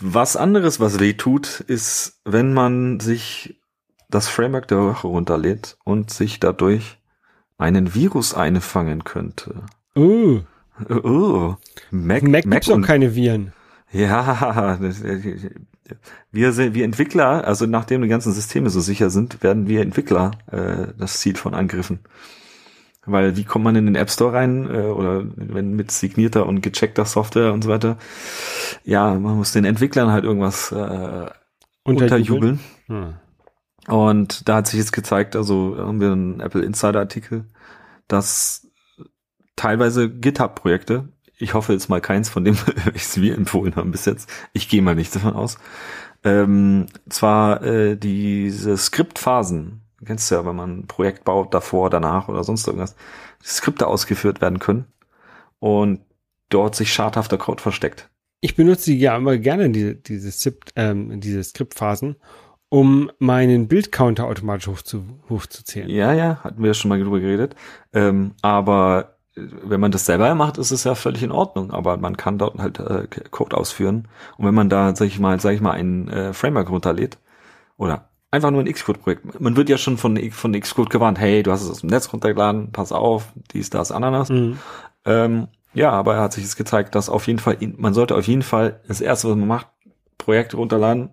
was 0.00 0.36
anderes, 0.36 0.78
was 0.78 1.00
weh 1.00 1.14
tut, 1.14 1.60
ist, 1.60 2.20
wenn 2.24 2.52
man 2.52 3.00
sich 3.00 3.60
das 4.10 4.28
Framework 4.28 4.68
der 4.68 4.78
Woche 4.78 5.08
runterlädt 5.08 5.76
und 5.84 6.10
sich 6.10 6.38
dadurch 6.38 6.98
einen 7.58 7.94
Virus 7.94 8.34
einfangen 8.34 9.04
könnte. 9.04 9.62
Uh, 9.96 10.40
Oh, 10.88 11.56
Mac, 11.90 12.22
Mac, 12.22 12.44
Mac 12.46 12.50
gibt's 12.50 12.66
doch 12.66 12.74
und 12.74 12.82
keine 12.82 13.14
Viren. 13.14 13.52
ja, 13.92 14.78
wir 16.32 16.52
sind, 16.52 16.74
wir 16.74 16.84
Entwickler, 16.84 17.46
also 17.46 17.66
nachdem 17.66 18.02
die 18.02 18.08
ganzen 18.08 18.32
Systeme 18.32 18.70
so 18.70 18.80
sicher 18.80 19.10
sind, 19.10 19.42
werden 19.42 19.68
wir 19.68 19.82
Entwickler 19.82 20.32
äh, 20.50 20.88
das 20.98 21.20
Ziel 21.20 21.36
von 21.36 21.54
Angriffen. 21.54 22.00
Weil 23.06 23.36
wie 23.36 23.44
kommt 23.44 23.64
man 23.64 23.76
in 23.76 23.84
den 23.84 23.96
App 23.96 24.10
Store 24.10 24.32
rein 24.32 24.66
äh, 24.66 24.86
oder 24.86 25.24
wenn 25.36 25.76
mit 25.76 25.90
signierter 25.90 26.46
und 26.46 26.62
gecheckter 26.62 27.04
Software 27.04 27.52
und 27.52 27.62
so 27.62 27.70
weiter? 27.70 27.98
Ja, 28.82 29.14
man 29.14 29.36
muss 29.36 29.52
den 29.52 29.66
Entwicklern 29.66 30.10
halt 30.10 30.24
irgendwas 30.24 30.72
äh, 30.72 31.26
unterjubeln. 31.84 32.60
Hm. 32.86 33.14
Und 33.88 34.48
da 34.48 34.56
hat 34.56 34.66
sich 34.66 34.78
jetzt 34.78 34.92
gezeigt, 34.92 35.36
also 35.36 35.76
haben 35.78 36.00
wir 36.00 36.12
einen 36.12 36.40
Apple 36.40 36.62
Insider 36.62 37.00
Artikel, 37.00 37.44
dass 38.08 38.68
teilweise 39.56 40.10
GitHub-Projekte, 40.10 41.08
ich 41.36 41.54
hoffe 41.54 41.72
jetzt 41.72 41.88
mal 41.88 42.00
keins 42.00 42.28
von 42.28 42.44
dem, 42.44 42.56
welches 42.84 43.20
wir 43.20 43.34
empfohlen 43.34 43.76
haben 43.76 43.90
bis 43.90 44.04
jetzt, 44.04 44.30
ich 44.52 44.68
gehe 44.68 44.82
mal 44.82 44.94
nicht 44.94 45.14
davon 45.14 45.34
aus, 45.34 45.58
ähm, 46.22 46.86
zwar 47.08 47.62
äh, 47.62 47.96
diese 47.96 48.76
Skriptphasen, 48.76 49.82
kennst 50.04 50.30
du 50.30 50.36
ja, 50.36 50.46
wenn 50.46 50.56
man 50.56 50.78
ein 50.78 50.86
Projekt 50.86 51.24
baut, 51.24 51.52
davor, 51.52 51.90
danach 51.90 52.28
oder 52.28 52.44
sonst 52.44 52.66
irgendwas, 52.66 52.96
Skripte 53.42 53.86
ausgeführt 53.86 54.40
werden 54.40 54.58
können 54.58 54.86
und 55.58 56.00
dort 56.48 56.74
sich 56.74 56.92
schadhafter 56.92 57.36
Code 57.36 57.62
versteckt. 57.62 58.10
Ich 58.40 58.56
benutze 58.56 58.92
ja 58.92 59.16
immer 59.16 59.36
gerne, 59.38 59.70
diese, 59.70 59.94
diese, 59.94 60.54
ähm, 60.76 61.20
diese 61.20 61.42
Skriptphasen, 61.42 62.16
um 62.74 63.08
meinen 63.20 63.68
Bildcounter 63.68 64.26
automatisch 64.26 64.66
hochzu, 64.66 65.04
hochzuzählen. 65.30 65.88
Ja, 65.88 66.12
ja, 66.12 66.40
hatten 66.42 66.60
wir 66.60 66.74
schon 66.74 66.88
mal 66.88 66.98
drüber 66.98 67.20
geredet. 67.20 67.54
Ähm, 67.92 68.32
aber 68.42 69.14
äh, 69.36 69.42
wenn 69.62 69.78
man 69.78 69.92
das 69.92 70.06
selber 70.06 70.34
macht, 70.34 70.58
ist 70.58 70.72
es 70.72 70.82
ja 70.82 70.96
völlig 70.96 71.22
in 71.22 71.30
Ordnung. 71.30 71.70
Aber 71.70 71.96
man 71.98 72.16
kann 72.16 72.36
dort 72.36 72.58
halt 72.58 72.80
äh, 72.80 73.06
Code 73.30 73.56
ausführen. 73.56 74.08
Und 74.38 74.46
wenn 74.46 74.56
man 74.56 74.70
da, 74.70 74.96
sag 74.96 75.06
ich 75.06 75.20
mal, 75.20 75.38
sag 75.38 75.52
ich 75.52 75.60
mal, 75.60 75.70
ein 75.70 76.08
äh, 76.08 76.32
Framework 76.32 76.68
runterlädt 76.68 77.18
oder 77.76 78.08
einfach 78.32 78.50
nur 78.50 78.62
ein 78.62 78.72
Xcode-Projekt. 78.72 79.40
Man 79.40 79.54
wird 79.54 79.68
ja 79.68 79.78
schon 79.78 79.96
von, 79.96 80.18
von 80.32 80.60
Xcode 80.60 80.90
gewarnt, 80.90 81.20
hey, 81.20 81.44
du 81.44 81.52
hast 81.52 81.62
es 81.62 81.70
aus 81.70 81.82
dem 81.82 81.90
Netz 81.90 82.12
runtergeladen, 82.12 82.72
pass 82.72 82.90
auf, 82.90 83.28
dies, 83.52 83.70
das, 83.70 83.92
Ananas. 83.92 84.30
Mhm. 84.30 84.58
Ähm, 85.04 85.46
ja, 85.74 85.92
aber 85.92 86.16
er 86.16 86.22
hat 86.22 86.32
sich 86.32 86.42
jetzt 86.42 86.56
gezeigt, 86.56 86.96
dass 86.96 87.08
auf 87.08 87.28
jeden 87.28 87.38
Fall, 87.38 87.56
man 87.76 87.94
sollte 87.94 88.16
auf 88.16 88.26
jeden 88.26 88.42
Fall 88.42 88.80
das 88.88 89.00
erste, 89.00 89.28
was 89.28 89.36
man 89.36 89.46
macht, 89.46 89.68
Projekt 90.18 90.56
runterladen, 90.56 91.10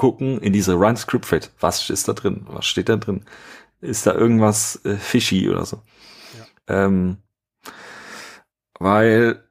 gucken 0.00 0.38
in 0.38 0.54
diese 0.54 0.72
Run 0.72 0.96
Script. 0.96 1.50
Was 1.60 1.90
ist 1.90 2.08
da 2.08 2.14
drin? 2.14 2.46
Was 2.46 2.64
steht 2.64 2.88
da 2.88 2.96
drin? 2.96 3.22
Ist 3.82 4.06
da 4.06 4.14
irgendwas 4.14 4.82
äh, 4.86 4.96
fishy 4.96 5.50
oder 5.50 5.66
so? 5.66 5.82
Ähm, 6.68 7.18
weil 8.78 9.44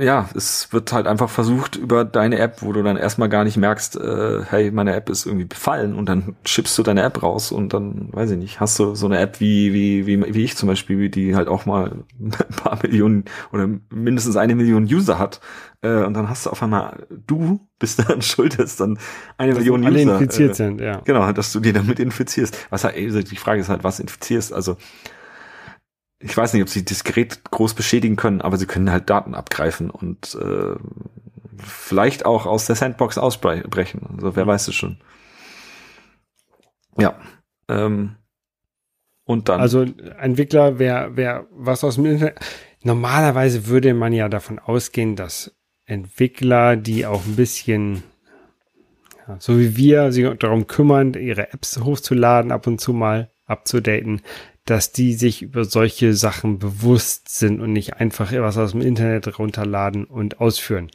ja, 0.00 0.28
es 0.34 0.72
wird 0.72 0.92
halt 0.92 1.06
einfach 1.06 1.28
versucht 1.28 1.76
über 1.76 2.04
deine 2.04 2.38
App, 2.38 2.62
wo 2.62 2.72
du 2.72 2.82
dann 2.82 2.96
erstmal 2.96 3.28
gar 3.28 3.44
nicht 3.44 3.56
merkst, 3.56 3.96
äh, 3.96 4.42
hey, 4.48 4.70
meine 4.70 4.94
App 4.94 5.08
ist 5.10 5.26
irgendwie 5.26 5.44
befallen 5.44 5.94
und 5.94 6.08
dann 6.08 6.36
schippst 6.44 6.76
du 6.78 6.82
deine 6.82 7.02
App 7.02 7.22
raus 7.22 7.52
und 7.52 7.72
dann, 7.72 8.08
weiß 8.12 8.30
ich 8.32 8.38
nicht, 8.38 8.60
hast 8.60 8.78
du 8.78 8.94
so 8.94 9.06
eine 9.06 9.18
App 9.18 9.40
wie, 9.40 9.72
wie, 9.72 10.06
wie, 10.06 10.34
wie 10.34 10.44
ich 10.44 10.56
zum 10.56 10.68
Beispiel, 10.68 11.08
die 11.08 11.34
halt 11.34 11.48
auch 11.48 11.66
mal 11.66 12.04
ein 12.20 12.30
paar 12.30 12.78
Millionen 12.82 13.24
oder 13.52 13.68
mindestens 13.90 14.36
eine 14.36 14.54
Million 14.54 14.84
User 14.84 15.18
hat 15.18 15.40
äh, 15.80 16.02
und 16.02 16.14
dann 16.14 16.28
hast 16.28 16.46
du 16.46 16.50
auf 16.50 16.62
einmal, 16.62 17.06
du 17.26 17.60
bist 17.78 17.98
daran 18.00 18.22
schuld, 18.22 18.58
dass 18.58 18.76
dann 18.76 18.98
eine 19.36 19.52
Dass 19.52 19.60
Million 19.60 19.84
alle 19.84 20.00
User 20.02 20.12
infiziert 20.14 20.50
äh, 20.50 20.54
sind, 20.54 20.80
ja. 20.80 21.00
Genau, 21.04 21.30
dass 21.32 21.52
du 21.52 21.60
die 21.60 21.72
damit 21.72 22.00
infizierst. 22.00 22.66
Was 22.70 22.84
halt, 22.84 22.96
also 22.96 23.22
die 23.22 23.36
Frage 23.36 23.60
ist 23.60 23.68
halt, 23.68 23.84
was 23.84 24.00
infizierst. 24.00 24.52
Also 24.52 24.76
ich 26.20 26.36
weiß 26.36 26.52
nicht, 26.52 26.62
ob 26.62 26.68
sie 26.68 26.84
das 26.84 27.04
Gerät 27.04 27.44
groß 27.50 27.74
beschädigen 27.74 28.16
können, 28.16 28.40
aber 28.40 28.56
sie 28.56 28.66
können 28.66 28.90
halt 28.90 29.08
Daten 29.08 29.34
abgreifen 29.34 29.90
und 29.90 30.34
äh, 30.34 30.74
vielleicht 31.58 32.26
auch 32.26 32.46
aus 32.46 32.66
der 32.66 32.76
Sandbox 32.76 33.18
ausbrechen. 33.18 34.06
Also 34.14 34.36
wer 34.36 34.44
Mhm. 34.44 34.48
weiß 34.48 34.68
es 34.68 34.74
schon. 34.74 34.98
Ja. 36.98 37.18
Ähm, 37.68 38.16
und 39.24 39.48
dann. 39.48 39.60
Also 39.60 39.82
Entwickler, 40.18 40.78
wer, 40.78 41.16
wer 41.16 41.46
was 41.52 41.84
aus 41.84 41.96
dem 41.96 42.06
Internet. 42.06 42.40
Normalerweise 42.82 43.66
würde 43.66 43.94
man 43.94 44.12
ja 44.12 44.28
davon 44.28 44.58
ausgehen, 44.58 45.16
dass 45.16 45.54
Entwickler, 45.84 46.76
die 46.76 47.06
auch 47.06 47.24
ein 47.24 47.36
bisschen, 47.36 48.02
ja, 49.26 49.36
so 49.38 49.58
wie 49.58 49.76
wir, 49.76 50.12
sich 50.12 50.26
darum 50.38 50.66
kümmern, 50.66 51.14
ihre 51.14 51.52
Apps 51.52 51.78
hochzuladen, 51.78 52.52
ab 52.52 52.66
und 52.66 52.80
zu 52.80 52.92
mal 52.92 53.30
abzudaten, 53.46 54.22
dass 54.68 54.92
die 54.92 55.14
sich 55.14 55.40
über 55.40 55.64
solche 55.64 56.12
Sachen 56.12 56.58
bewusst 56.58 57.30
sind 57.30 57.60
und 57.60 57.72
nicht 57.72 57.94
einfach 57.94 58.32
was 58.32 58.58
aus 58.58 58.72
dem 58.72 58.82
Internet 58.82 59.38
runterladen 59.38 60.04
und 60.04 60.40
ausführen. 60.40 60.90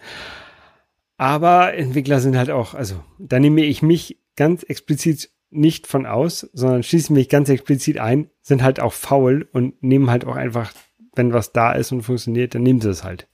Aber 1.17 1.73
Entwickler 1.73 2.19
sind 2.19 2.37
halt 2.37 2.51
auch, 2.51 2.75
also 2.75 3.03
da 3.17 3.39
nehme 3.39 3.63
ich 3.63 3.81
mich 3.81 4.19
ganz 4.35 4.61
explizit 4.63 5.31
nicht 5.49 5.87
von 5.87 6.05
aus, 6.05 6.49
sondern 6.53 6.83
schließe 6.83 7.13
mich 7.13 7.29
ganz 7.29 7.49
explizit 7.49 7.97
ein, 7.97 8.29
sind 8.41 8.61
halt 8.61 8.79
auch 8.79 8.93
faul 8.93 9.47
und 9.51 9.81
nehmen 9.81 10.11
halt 10.11 10.25
auch 10.25 10.35
einfach, 10.35 10.71
wenn 11.15 11.33
was 11.33 11.51
da 11.51 11.71
ist 11.71 11.91
und 11.91 12.03
funktioniert, 12.03 12.53
dann 12.53 12.63
nehmen 12.63 12.81
sie 12.81 12.89
es 12.89 13.03
halt. 13.03 13.27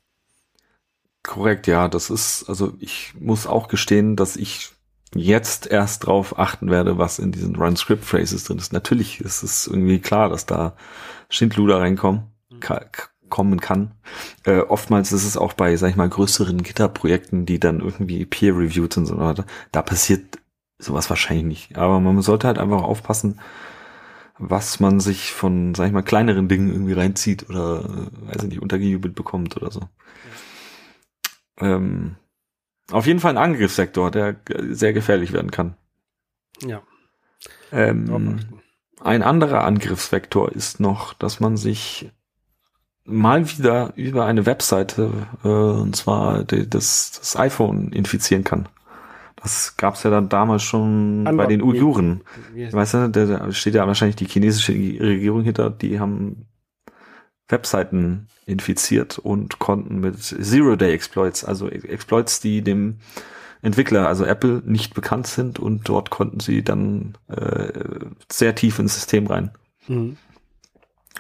Korrekt, 1.24 1.68
ja, 1.68 1.90
das 1.90 2.10
ist, 2.10 2.46
also 2.48 2.74
ich 2.80 3.14
muss 3.20 3.46
auch 3.46 3.68
gestehen, 3.68 4.16
dass 4.16 4.38
ich 4.38 4.72
jetzt 5.16 5.68
erst 5.68 6.06
drauf 6.06 6.38
achten 6.38 6.70
werde, 6.70 6.98
was 6.98 7.20
in 7.20 7.32
diesen 7.32 7.56
Run-Script-Phrases 7.56 8.44
drin 8.44 8.58
ist. 8.58 8.74
Natürlich 8.74 9.22
ist 9.22 9.44
es 9.44 9.68
irgendwie 9.68 10.00
klar, 10.00 10.30
dass 10.30 10.46
da 10.46 10.76
Schindluder 11.30 11.80
reinkommen, 11.80 12.24
ka 12.60 12.86
kommen 13.30 13.60
kann. 13.62 13.92
Äh, 14.44 14.62
oftmals 14.62 15.12
ist 15.12 15.24
es 15.24 15.38
auch 15.38 15.54
bei, 15.54 15.76
sag 15.76 15.92
ich 15.92 15.96
mal, 15.96 16.10
größeren 16.10 16.64
Gitterprojekten, 16.64 17.46
die 17.46 17.60
dann 17.60 17.80
irgendwie 17.80 18.26
peer-reviewed 18.26 18.92
sind 18.92 19.04
und 19.04 19.18
so 19.18 19.20
weiter. 19.20 19.46
Da 19.72 19.84
passiert 19.84 20.40
sowas 20.80 21.12
wahrscheinlich 21.12 21.46
nicht. 21.46 21.78
Aber 21.78 22.00
man 22.00 22.22
sollte 22.24 22.48
halt 22.48 22.58
einfach 22.58 22.82
aufpassen, 22.82 23.40
was 24.40 24.80
man 24.80 25.00
sich 25.00 25.32
von, 25.32 25.76
sag 25.76 25.88
ich 25.88 25.94
mal, 25.94 26.02
kleineren 26.02 26.48
Dingen 26.48 26.72
irgendwie 26.72 26.94
reinzieht 26.94 27.50
oder, 27.50 27.82
äh, 27.84 28.28
weiß 28.30 28.44
ich 28.44 28.50
nicht, 28.50 28.62
untergejubelt 28.62 29.14
bekommt 29.14 29.56
oder 29.58 29.70
so. 29.70 29.82
Ähm, 31.60 32.16
auf 32.92 33.06
jeden 33.06 33.20
Fall 33.20 33.32
ein 33.38 33.44
Angriffssektor, 33.44 34.12
der 34.12 34.36
sehr 34.70 34.94
gefährlich 34.94 35.32
werden 35.34 35.52
kann. 35.52 35.76
Ja. 36.66 36.82
Ähm, 37.72 38.40
ein 39.02 39.22
anderer 39.24 39.64
Angriffsvektor 39.64 40.52
ist 40.52 40.80
noch, 40.80 41.14
dass 41.14 41.40
man 41.40 41.56
sich 41.58 42.12
mal 43.06 43.50
wieder 43.50 43.94
über 43.96 44.26
eine 44.26 44.46
Webseite, 44.46 45.12
äh, 45.44 45.48
und 45.48 45.96
zwar 45.96 46.44
die, 46.44 46.70
das, 46.70 47.12
das 47.20 47.36
iPhone 47.38 47.92
infizieren 47.92 48.44
kann. 48.44 48.68
Das 49.38 49.78
gab's 49.78 50.04
ja 50.04 50.10
dann 50.10 50.28
damals 50.28 50.64
schon 50.64 51.24
bei 51.38 51.46
den 51.48 51.62
Uiguren. 51.62 52.22
Heißt- 52.68 52.74
Weißt 52.74 52.94
du, 52.96 53.10
da 53.10 53.52
steht 53.54 53.74
ja 53.76 53.88
wahrscheinlich 53.88 54.18
die 54.18 54.28
chinesische 54.28 54.74
Regierung 54.74 55.44
hinter, 55.44 55.70
die 55.70 56.00
haben 56.00 56.46
Webseiten 57.50 58.28
infiziert 58.46 59.20
und 59.20 59.60
konnten 59.60 60.00
mit 60.00 60.22
Zero-Day-Exploits, 60.22 61.44
also 61.44 61.68
Exploits, 61.68 62.40
die 62.40 62.62
dem 62.62 62.98
Entwickler, 63.62 64.08
also 64.08 64.24
Apple, 64.24 64.62
nicht 64.66 64.94
bekannt 64.94 65.28
sind 65.28 65.60
und 65.60 65.88
dort 65.90 66.10
konnten 66.10 66.40
sie 66.40 66.64
dann 66.64 67.18
äh, 67.28 67.72
sehr 68.32 68.56
tief 68.56 68.80
ins 68.80 68.96
System 68.96 69.28
rein. 69.28 69.52
Mhm. 69.88 70.18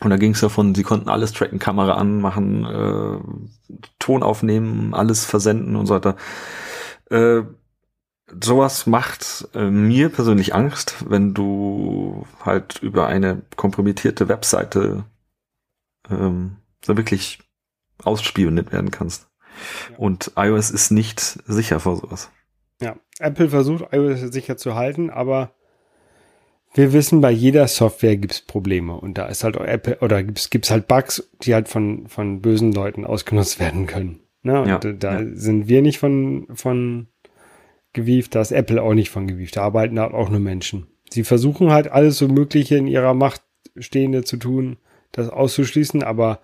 Und 0.02 0.10
da 0.10 0.18
ging 0.18 0.32
es 0.32 0.39
davon, 0.39 0.74
sie 0.76 0.84
konnten 0.84 1.10
alles 1.10 1.34
tracken, 1.34 1.60
Kamera 1.60 1.96
anmachen, 1.96 2.65
äh, 2.65 3.80
Ton 4.00 4.24
aufnehmen, 4.24 4.94
alles 4.94 5.26
versenden 5.26 5.76
und 5.76 5.88
so 5.88 5.96
weiter. 5.96 6.15
Äh, 7.10 7.42
sowas 8.42 8.88
macht 8.88 9.50
äh, 9.54 9.70
mir 9.70 10.10
persönlich 10.10 10.56
Angst, 10.56 10.96
wenn 11.08 11.34
du 11.34 12.26
halt 12.46 12.82
über 12.82 13.08
eine 13.08 13.42
kompromittierte 13.58 14.30
Webseite 14.30 15.04
ähm, 16.10 16.58
so 16.84 16.98
wirklich 16.98 17.39
ausspioniert 18.04 18.72
werden 18.72 18.91
kannst. 18.91 19.28
Ja. 19.91 19.98
Und 19.98 20.32
iOS 20.36 20.72
ist 20.72 20.91
nicht 20.91 21.19
sicher 21.19 21.80
vor 21.80 21.98
sowas. 21.98 22.32
Ja, 22.82 22.95
Apple 23.19 23.50
versucht, 23.50 23.88
iOS 23.91 24.22
sicher 24.22 24.58
zu 24.58 24.76
halten, 24.76 25.10
aber 25.10 25.54
wir 26.74 26.93
wissen, 26.93 27.19
bei 27.19 27.32
jeder 27.32 27.67
Software 27.67 28.15
gibt's 28.15 28.41
Probleme 28.41 28.93
und 28.93 29.17
da 29.17 29.26
ist 29.26 29.43
halt 29.43 29.58
auch 29.58 29.65
Apple 29.65 29.98
oder 30.02 30.24
gibt's 30.24 30.50
gibt's 30.50 30.69
halt 30.69 30.88
Bugs, 30.88 31.30
die 31.41 31.54
halt 31.54 31.67
von 31.67 32.08
von 32.08 32.41
bösen 32.41 32.72
Leuten 32.72 33.06
ausgenutzt 33.06 33.60
werden 33.60 33.88
können. 33.88 34.19
Ne? 34.43 34.65
Ja, 34.67 34.78
da 34.78 34.91
da 34.93 35.19
ja. 35.19 35.28
sind 35.34 35.67
wir 35.67 35.82
nicht 35.82 36.00
von 36.00 36.48
von 36.54 37.08
gewieft, 37.93 38.36
da 38.36 38.41
ist 38.41 38.52
Apple 38.52 38.82
auch 38.82 38.93
nicht 38.93 39.10
von 39.10 39.28
gewieft. 39.28 39.58
Da 39.58 39.63
arbeiten 39.63 40.00
halt 40.00 40.13
auch 40.13 40.30
nur 40.30 40.39
Menschen. 40.39 40.88
Sie 41.10 41.24
versuchen 41.24 41.72
halt 41.72 41.88
alles 41.88 42.19
so 42.19 42.28
Mögliche 42.28 42.78
in 42.78 42.88
ihrer 42.88 43.15
Macht 43.15 43.41
Stehende 43.78 44.24
zu 44.24 44.38
tun, 44.38 44.78
das 45.12 45.30
auszuschließen, 45.30 46.04
aber 46.04 46.39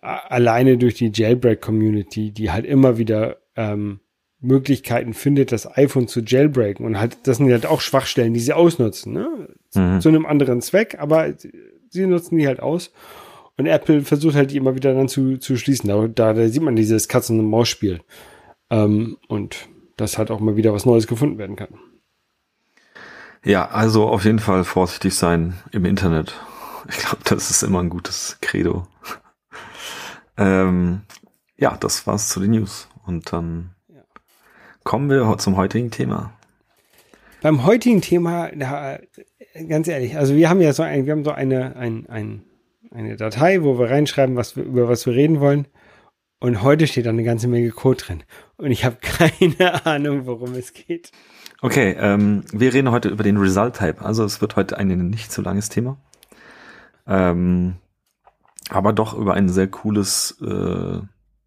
alleine 0.00 0.78
durch 0.78 0.94
die 0.94 1.10
Jailbreak-Community, 1.12 2.30
die 2.30 2.50
halt 2.50 2.64
immer 2.64 2.98
wieder 2.98 3.38
ähm, 3.56 4.00
Möglichkeiten 4.40 5.14
findet, 5.14 5.52
das 5.52 5.66
iPhone 5.76 6.08
zu 6.08 6.20
jailbreaken 6.20 6.84
und 6.86 7.00
halt, 7.00 7.18
das 7.24 7.38
sind 7.38 7.50
halt 7.50 7.66
auch 7.66 7.80
Schwachstellen, 7.80 8.34
die 8.34 8.40
sie 8.40 8.52
ausnutzen, 8.52 9.12
ne? 9.12 9.48
Mhm. 9.74 10.00
Zu 10.00 10.08
einem 10.08 10.26
anderen 10.26 10.60
Zweck, 10.60 10.96
aber 10.98 11.34
sie 11.90 12.06
nutzen 12.06 12.38
die 12.38 12.46
halt 12.46 12.60
aus. 12.60 12.92
Und 13.56 13.66
Apple 13.66 14.02
versucht 14.02 14.34
halt 14.34 14.50
die 14.50 14.58
immer 14.58 14.74
wieder 14.74 14.92
dann 14.94 15.08
zu, 15.08 15.38
zu 15.38 15.56
schließen. 15.56 15.88
Da, 15.88 16.06
da, 16.08 16.34
da 16.34 16.48
sieht 16.48 16.62
man 16.62 16.76
dieses 16.76 17.08
Katzen- 17.08 17.40
und 17.40 17.48
Maus-Spiel. 17.48 18.00
Ähm, 18.68 19.16
und 19.28 19.68
dass 19.96 20.18
halt 20.18 20.30
auch 20.30 20.40
mal 20.40 20.56
wieder 20.56 20.74
was 20.74 20.84
Neues 20.84 21.06
gefunden 21.06 21.38
werden 21.38 21.56
kann. 21.56 21.68
Ja, 23.44 23.68
also 23.70 24.08
auf 24.08 24.24
jeden 24.24 24.40
Fall 24.40 24.64
vorsichtig 24.64 25.14
sein 25.14 25.54
im 25.72 25.86
Internet. 25.86 26.34
Ich 26.88 26.98
glaube, 26.98 27.22
das 27.24 27.50
ist 27.50 27.62
immer 27.62 27.80
ein 27.80 27.90
gutes 27.90 28.38
Credo. 28.40 28.86
ähm, 30.36 31.02
ja, 31.56 31.76
das 31.76 32.06
war's 32.06 32.28
zu 32.28 32.40
den 32.40 32.52
News. 32.52 32.88
Und 33.04 33.32
dann 33.32 33.74
ja. 33.88 34.02
kommen 34.84 35.10
wir 35.10 35.38
zum 35.38 35.56
heutigen 35.56 35.90
Thema. 35.90 36.32
Beim 37.42 37.64
heutigen 37.64 38.00
Thema, 38.00 38.50
da, 38.54 38.98
ganz 39.68 39.88
ehrlich, 39.88 40.16
also 40.16 40.34
wir 40.34 40.48
haben 40.48 40.60
ja 40.60 40.72
so 40.72 40.82
ein, 40.82 41.06
wir 41.06 41.12
haben 41.12 41.24
so 41.24 41.32
eine, 41.32 41.76
ein, 41.76 42.06
ein, 42.08 42.42
eine 42.90 43.16
Datei, 43.16 43.62
wo 43.62 43.78
wir 43.78 43.90
reinschreiben, 43.90 44.36
was 44.36 44.56
wir, 44.56 44.64
über 44.64 44.88
was 44.88 45.06
wir 45.06 45.14
reden 45.14 45.40
wollen. 45.40 45.66
Und 46.38 46.62
heute 46.62 46.86
steht 46.86 47.06
da 47.06 47.10
eine 47.10 47.24
ganze 47.24 47.48
Menge 47.48 47.70
Code 47.70 48.04
drin. 48.04 48.22
Und 48.56 48.70
ich 48.70 48.84
habe 48.84 48.96
keine 49.00 49.86
Ahnung, 49.86 50.26
worum 50.26 50.54
es 50.54 50.72
geht. 50.72 51.10
Okay, 51.62 51.96
ähm, 51.98 52.44
wir 52.52 52.74
reden 52.74 52.90
heute 52.90 53.08
über 53.08 53.22
den 53.22 53.38
Result 53.38 53.76
Type. 53.76 54.04
Also 54.04 54.24
es 54.24 54.40
wird 54.40 54.56
heute 54.56 54.76
ein 54.76 54.88
nicht 55.08 55.32
so 55.32 55.40
langes 55.40 55.68
Thema. 55.68 55.96
Ähm, 57.06 57.76
aber 58.68 58.92
doch 58.92 59.14
über 59.14 59.34
ein 59.34 59.48
sehr 59.48 59.68
cooles 59.68 60.40
äh, 60.40 61.00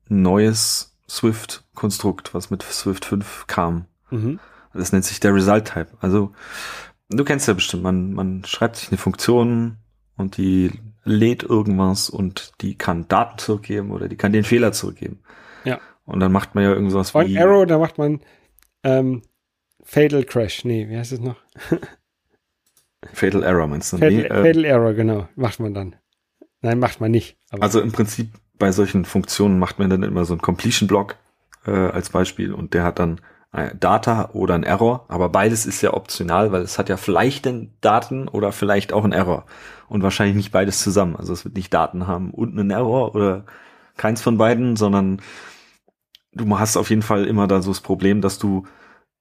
neues 0.08 0.98
Swift-Konstrukt, 1.10 2.34
was 2.34 2.50
mit 2.50 2.63
Swift 2.63 3.06
5 3.06 3.48
kam. 3.48 3.86
Mhm. 4.10 4.39
Das 4.74 4.91
nennt 4.91 5.06
sich 5.06 5.19
der 5.19 5.34
Result 5.34 5.65
Type. 5.65 5.89
Also 6.00 6.32
du 7.10 7.24
kennst 7.24 7.48
ja 7.48 7.54
bestimmt, 7.54 7.84
man, 7.84 8.13
man 8.13 8.43
schreibt 8.45 8.78
sich 8.78 8.89
eine 8.89 8.98
Funktion 8.98 9.78
und 10.15 10.38
die 10.38 10.72
lädt 11.04 11.43
irgendwas 11.43 12.10
und 12.10 12.52
die 12.62 12.76
kann 12.76 13.08
Daten 13.08 13.38
zurückgeben 13.39 13.91
oder 13.91 14.08
die 14.08 14.17
kann 14.17 14.32
den 14.32 14.43
Fehler 14.43 14.72
zurückgeben. 14.72 15.19
Ja. 15.63 15.80
Und 16.06 16.19
dann 16.19 16.32
macht 16.32 16.56
man 16.56 16.63
ja 16.63 16.72
irgendwas 16.72 17.13
wie. 17.13 17.17
On 17.17 17.38
Arrow, 17.38 17.65
da 17.65 17.78
macht 17.78 17.98
man 17.98 18.22
ähm, 18.84 19.24
Fatal 19.84 20.24
Crash. 20.24 20.65
Nee, 20.65 20.88
wie 20.89 20.98
heißt 20.98 21.13
es 21.13 21.19
noch? 21.19 21.38
Fatal 23.13 23.43
Error 23.43 23.67
meinst 23.67 23.93
du? 23.93 23.97
Fatal, 23.97 24.13
nee, 24.13 24.23
äh, 24.23 24.43
Fatal 24.43 24.65
Error, 24.65 24.93
genau. 24.93 25.27
Macht 25.35 25.59
man 25.59 25.73
dann. 25.73 25.95
Nein, 26.62 26.79
macht 26.79 26.99
man 26.99 27.12
nicht. 27.12 27.38
also 27.59 27.79
im 27.79 27.91
Prinzip 27.91 28.33
bei 28.57 28.71
solchen 28.71 29.05
Funktionen 29.05 29.59
macht 29.59 29.79
man 29.79 29.89
dann 29.89 30.03
immer 30.03 30.25
so 30.25 30.33
einen 30.33 30.41
Completion-Block 30.41 31.15
äh, 31.65 31.71
als 31.71 32.09
Beispiel 32.09 32.53
und 32.53 32.73
der 32.73 32.83
hat 32.83 32.99
dann 32.99 33.21
Data 33.51 34.29
oder 34.33 34.53
ein 34.53 34.63
Error, 34.63 35.05
aber 35.07 35.29
beides 35.29 35.65
ist 35.65 35.81
ja 35.81 35.95
optional, 35.95 36.51
weil 36.51 36.62
es 36.62 36.77
hat 36.77 36.88
ja 36.88 36.97
vielleicht 36.97 37.45
den 37.45 37.73
Daten 37.81 38.27
oder 38.27 38.51
vielleicht 38.51 38.93
auch 38.93 39.03
ein 39.03 39.12
Error 39.12 39.45
und 39.88 40.03
wahrscheinlich 40.03 40.35
nicht 40.35 40.51
beides 40.51 40.83
zusammen. 40.83 41.15
Also 41.15 41.33
es 41.33 41.45
wird 41.45 41.55
nicht 41.55 41.73
Daten 41.73 42.05
haben 42.05 42.29
und 42.29 42.51
einen 42.51 42.69
Error 42.69 43.15
oder 43.15 43.45
keins 43.97 44.21
von 44.21 44.38
beiden, 44.38 44.75
sondern 44.75 45.19
du 46.31 46.59
hast 46.59 46.77
auf 46.77 46.91
jeden 46.91 47.01
Fall 47.01 47.25
immer 47.25 47.47
da 47.47 47.63
so 47.63 47.71
das 47.71 47.81
Problem, 47.81 48.21
dass 48.21 48.38
du 48.38 48.67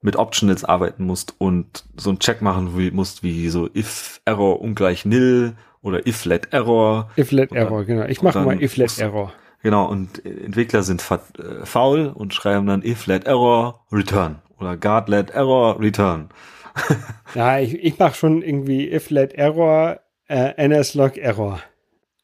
mit 0.01 0.17
Optionals 0.17 0.65
arbeiten 0.65 1.05
musst 1.05 1.35
und 1.39 1.85
so 1.97 2.11
einen 2.11 2.19
Check 2.19 2.43
machen 2.43 2.73
musst, 2.95 3.23
wie 3.23 3.49
so 3.49 3.69
if 3.75 4.21
Error 4.25 4.61
ungleich 4.61 5.05
nil 5.05 5.55
oder 5.83 6.07
if 6.07 6.25
let 6.25 6.53
Error. 6.53 7.11
If 7.17 7.33
let 7.33 7.53
Error, 7.53 7.85
genau. 7.85 8.07
Ich 8.07 8.23
mache 8.23 8.41
mal 8.41 8.63
if 8.63 8.77
let 8.77 8.99
Error. 8.99 9.33
Genau, 9.63 9.87
und 9.87 10.25
Entwickler 10.25 10.83
sind 10.83 11.03
äh, 11.11 11.65
faul 11.65 12.13
und 12.15 12.33
schreiben 12.33 12.67
dann 12.67 12.85
if 12.85 13.07
let 13.07 13.27
error 13.27 13.85
return 13.91 14.37
oder 14.61 14.77
guard 14.77 15.09
let 15.09 15.31
error 15.31 15.81
return. 15.81 16.29
ja, 17.35 17.59
ich, 17.59 17.75
ich 17.75 17.99
mache 17.99 18.15
schon 18.15 18.43
irgendwie 18.43 18.89
if 18.93 19.11
let 19.11 19.35
error 19.35 20.01
äh, 20.29 20.69
nslog 20.69 21.17
error. 21.17 21.61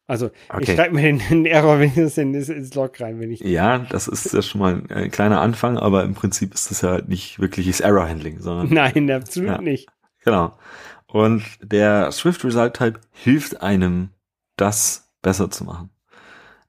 Also 0.06 0.30
okay. 0.50 0.62
ich 0.62 0.74
schreibe 0.74 0.94
mir 0.94 1.02
den, 1.02 1.46
Error 1.46 1.80
wenigstens 1.80 2.18
in, 2.18 2.34
ins 2.34 2.74
Log 2.74 3.00
rein, 3.00 3.20
wenn 3.20 3.30
ich. 3.30 3.40
Ja, 3.40 3.78
das 3.78 4.06
ist 4.06 4.32
ja 4.34 4.42
schon 4.42 4.60
mal 4.60 4.82
ein 4.90 5.10
kleiner 5.10 5.40
Anfang, 5.40 5.78
aber 5.78 6.04
im 6.04 6.14
Prinzip 6.14 6.52
ist 6.52 6.70
das 6.70 6.82
ja 6.82 6.90
halt 6.90 7.08
nicht 7.08 7.40
wirkliches 7.40 7.80
Error-Handling, 7.80 8.40
sondern. 8.40 8.68
Nein, 8.72 9.10
absolut 9.10 9.50
ja, 9.50 9.60
nicht. 9.60 9.88
Genau. 10.24 10.58
Und 11.06 11.44
der 11.62 12.10
Swift 12.12 12.44
Result 12.44 12.74
Type 12.74 13.00
hilft 13.12 13.62
einem, 13.62 14.10
das 14.56 15.12
besser 15.22 15.50
zu 15.50 15.64
machen. 15.64 15.90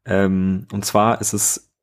Ähm, 0.06 0.68
und 0.72 0.86
zwar 0.86 1.20
ist 1.20 1.34
es, 1.34 1.74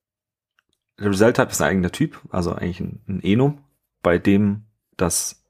der 0.98 1.10
Result 1.10 1.36
Type 1.36 1.50
ist 1.50 1.60
ein 1.60 1.68
eigener 1.68 1.92
Typ, 1.92 2.20
also 2.30 2.52
eigentlich 2.52 2.80
ein, 2.80 3.02
ein 3.08 3.22
Enum, 3.22 3.58
bei 4.02 4.18
dem 4.18 4.64
das 4.96 5.44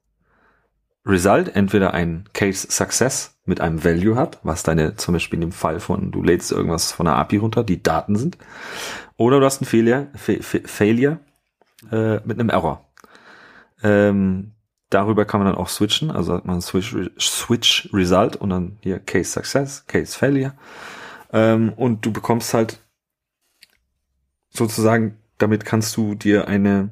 Result 1.05 1.55
entweder 1.55 1.93
ein 1.93 2.27
Case 2.33 2.67
Success 2.69 3.32
mit 3.45 3.59
einem 3.59 3.83
Value 3.83 4.15
hat, 4.15 4.39
was 4.43 4.63
deine, 4.63 4.95
zum 4.95 5.13
Beispiel 5.13 5.37
in 5.37 5.49
dem 5.49 5.51
Fall 5.51 5.79
von, 5.79 6.11
du 6.11 6.23
lädst 6.23 6.51
irgendwas 6.51 6.91
von 6.91 7.05
der 7.05 7.15
API 7.15 7.37
runter, 7.37 7.63
die 7.63 7.83
Daten 7.83 8.15
sind, 8.15 8.37
oder 9.17 9.39
du 9.39 9.45
hast 9.45 9.61
ein 9.61 9.65
Failure, 9.65 10.07
Fa 10.15 10.33
Failure 10.41 11.19
äh, 11.91 12.19
mit 12.25 12.39
einem 12.39 12.49
Error. 12.49 12.89
Ähm, 13.83 14.53
darüber 14.89 15.25
kann 15.25 15.41
man 15.41 15.47
dann 15.47 15.57
auch 15.57 15.69
switchen, 15.69 16.11
also 16.11 16.33
hat 16.33 16.45
man 16.45 16.61
Switch, 16.61 16.95
Switch 17.19 17.89
Result 17.93 18.35
und 18.37 18.49
dann 18.49 18.77
hier 18.81 18.99
Case 18.99 19.31
Success, 19.31 19.85
Case 19.87 20.17
Failure. 20.17 20.53
Ähm, 21.31 21.73
und 21.73 22.05
du 22.05 22.13
bekommst 22.13 22.53
halt 22.53 22.79
sozusagen, 24.49 25.17
damit 25.37 25.65
kannst 25.65 25.97
du 25.97 26.15
dir 26.15 26.47
eine, 26.47 26.89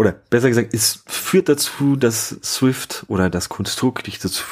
oder 0.00 0.12
besser 0.12 0.48
gesagt, 0.48 0.72
es 0.72 1.04
führt 1.06 1.50
dazu, 1.50 1.94
dass 1.94 2.30
Swift 2.42 3.04
oder 3.08 3.28
das 3.28 3.50
Konstrukt 3.50 4.06
dich 4.06 4.18
dazu, 4.18 4.42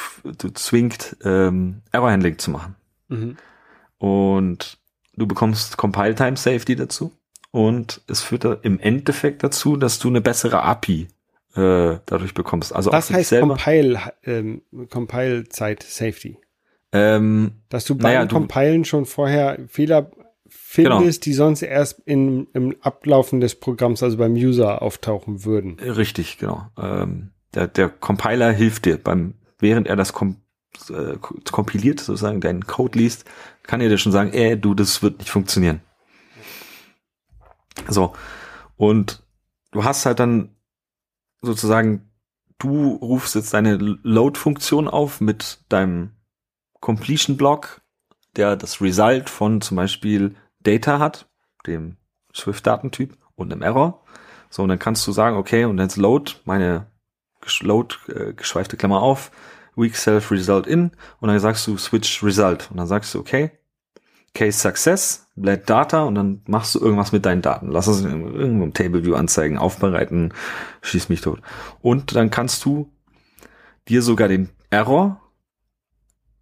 zwingt, 0.52 1.16
ähm, 1.24 1.80
Error 1.90 2.10
Handling 2.10 2.36
zu 2.36 2.50
machen. 2.50 2.74
Mhm. 3.08 3.38
Und 3.96 4.76
du 5.16 5.26
bekommst 5.26 5.78
Compile 5.78 6.14
Time 6.14 6.36
Safety 6.36 6.76
dazu. 6.76 7.12
Und 7.50 8.02
es 8.08 8.20
führt 8.20 8.44
da 8.44 8.58
im 8.60 8.78
Endeffekt 8.78 9.42
dazu, 9.42 9.78
dass 9.78 9.98
du 9.98 10.08
eine 10.08 10.20
bessere 10.20 10.62
API 10.64 11.08
äh, 11.54 11.96
dadurch 12.04 12.34
bekommst. 12.34 12.76
Also 12.76 12.92
Was 12.92 13.10
heißt 13.10 13.40
Compile, 13.40 13.98
ähm, 14.24 14.60
Compile 14.90 15.48
Zeit 15.48 15.82
Safety? 15.82 16.36
Ähm, 16.92 17.52
Dass 17.70 17.86
du 17.86 17.94
beim 17.94 18.12
naja, 18.12 18.26
Compilen 18.26 18.84
schon 18.84 19.06
vorher 19.06 19.58
Fehler 19.66 20.10
findest, 20.48 21.22
genau. 21.22 21.24
die 21.24 21.32
sonst 21.32 21.62
erst 21.62 22.00
in, 22.04 22.46
im 22.52 22.76
Ablaufen 22.80 23.40
des 23.40 23.54
Programms, 23.54 24.02
also 24.02 24.16
beim 24.16 24.34
User, 24.34 24.82
auftauchen 24.82 25.44
würden. 25.44 25.78
Richtig, 25.78 26.38
genau. 26.38 26.66
Ähm, 26.78 27.30
der, 27.54 27.68
der 27.68 27.88
Compiler 27.88 28.52
hilft 28.52 28.84
dir 28.84 28.98
beim, 28.98 29.34
während 29.58 29.86
er 29.86 29.96
das 29.96 30.12
kom 30.12 30.36
äh, 30.90 31.16
kompiliert, 31.50 32.00
sozusagen 32.00 32.40
deinen 32.40 32.66
Code 32.66 32.98
liest, 32.98 33.24
kann 33.62 33.80
er 33.80 33.88
dir 33.88 33.98
schon 33.98 34.12
sagen, 34.12 34.32
ey, 34.32 34.58
du, 34.58 34.74
das 34.74 35.02
wird 35.02 35.18
nicht 35.18 35.30
funktionieren. 35.30 35.80
So. 37.88 38.12
Und 38.76 39.22
du 39.72 39.84
hast 39.84 40.06
halt 40.06 40.20
dann 40.20 40.54
sozusagen, 41.40 42.10
du 42.58 42.94
rufst 42.96 43.34
jetzt 43.34 43.54
deine 43.54 43.76
Load-Funktion 43.76 44.88
auf 44.88 45.20
mit 45.20 45.64
deinem 45.68 46.12
Completion 46.80 47.36
Block, 47.36 47.80
der 48.38 48.56
das 48.56 48.80
Result 48.80 49.28
von 49.28 49.60
zum 49.60 49.76
Beispiel 49.76 50.34
Data 50.60 50.98
hat, 50.98 51.28
dem 51.66 51.96
Swift-Datentyp 52.34 53.16
und 53.34 53.52
einem 53.52 53.62
Error. 53.62 54.02
So, 54.50 54.62
und 54.62 54.70
dann 54.70 54.78
kannst 54.78 55.06
du 55.06 55.12
sagen, 55.12 55.36
okay, 55.36 55.64
und 55.64 55.78
jetzt 55.78 55.96
Load, 55.96 56.32
meine 56.44 56.86
Load, 57.60 57.96
äh, 58.08 58.32
geschweifte 58.32 58.76
Klammer 58.76 59.02
auf, 59.02 59.30
weak 59.76 59.96
self 59.96 60.30
result 60.30 60.66
in, 60.66 60.92
und 61.20 61.28
dann 61.28 61.38
sagst 61.38 61.66
du 61.66 61.76
switch 61.76 62.22
result. 62.22 62.70
Und 62.70 62.78
dann 62.78 62.86
sagst 62.86 63.14
du, 63.14 63.20
okay, 63.20 63.50
case 64.34 64.58
success, 64.58 65.28
let 65.36 65.68
data, 65.68 66.04
und 66.04 66.14
dann 66.14 66.42
machst 66.46 66.74
du 66.74 66.80
irgendwas 66.80 67.12
mit 67.12 67.26
deinen 67.26 67.42
Daten. 67.42 67.70
Lass 67.70 67.86
es 67.86 68.00
in 68.00 68.34
irgendeinem 68.34 68.74
Table 68.74 69.04
View 69.04 69.14
anzeigen, 69.14 69.58
aufbereiten, 69.58 70.32
schieß 70.82 71.08
mich 71.08 71.20
tot. 71.20 71.40
Und 71.80 72.14
dann 72.14 72.30
kannst 72.30 72.64
du 72.64 72.90
dir 73.88 74.02
sogar 74.02 74.28
den 74.28 74.50
Error 74.70 75.20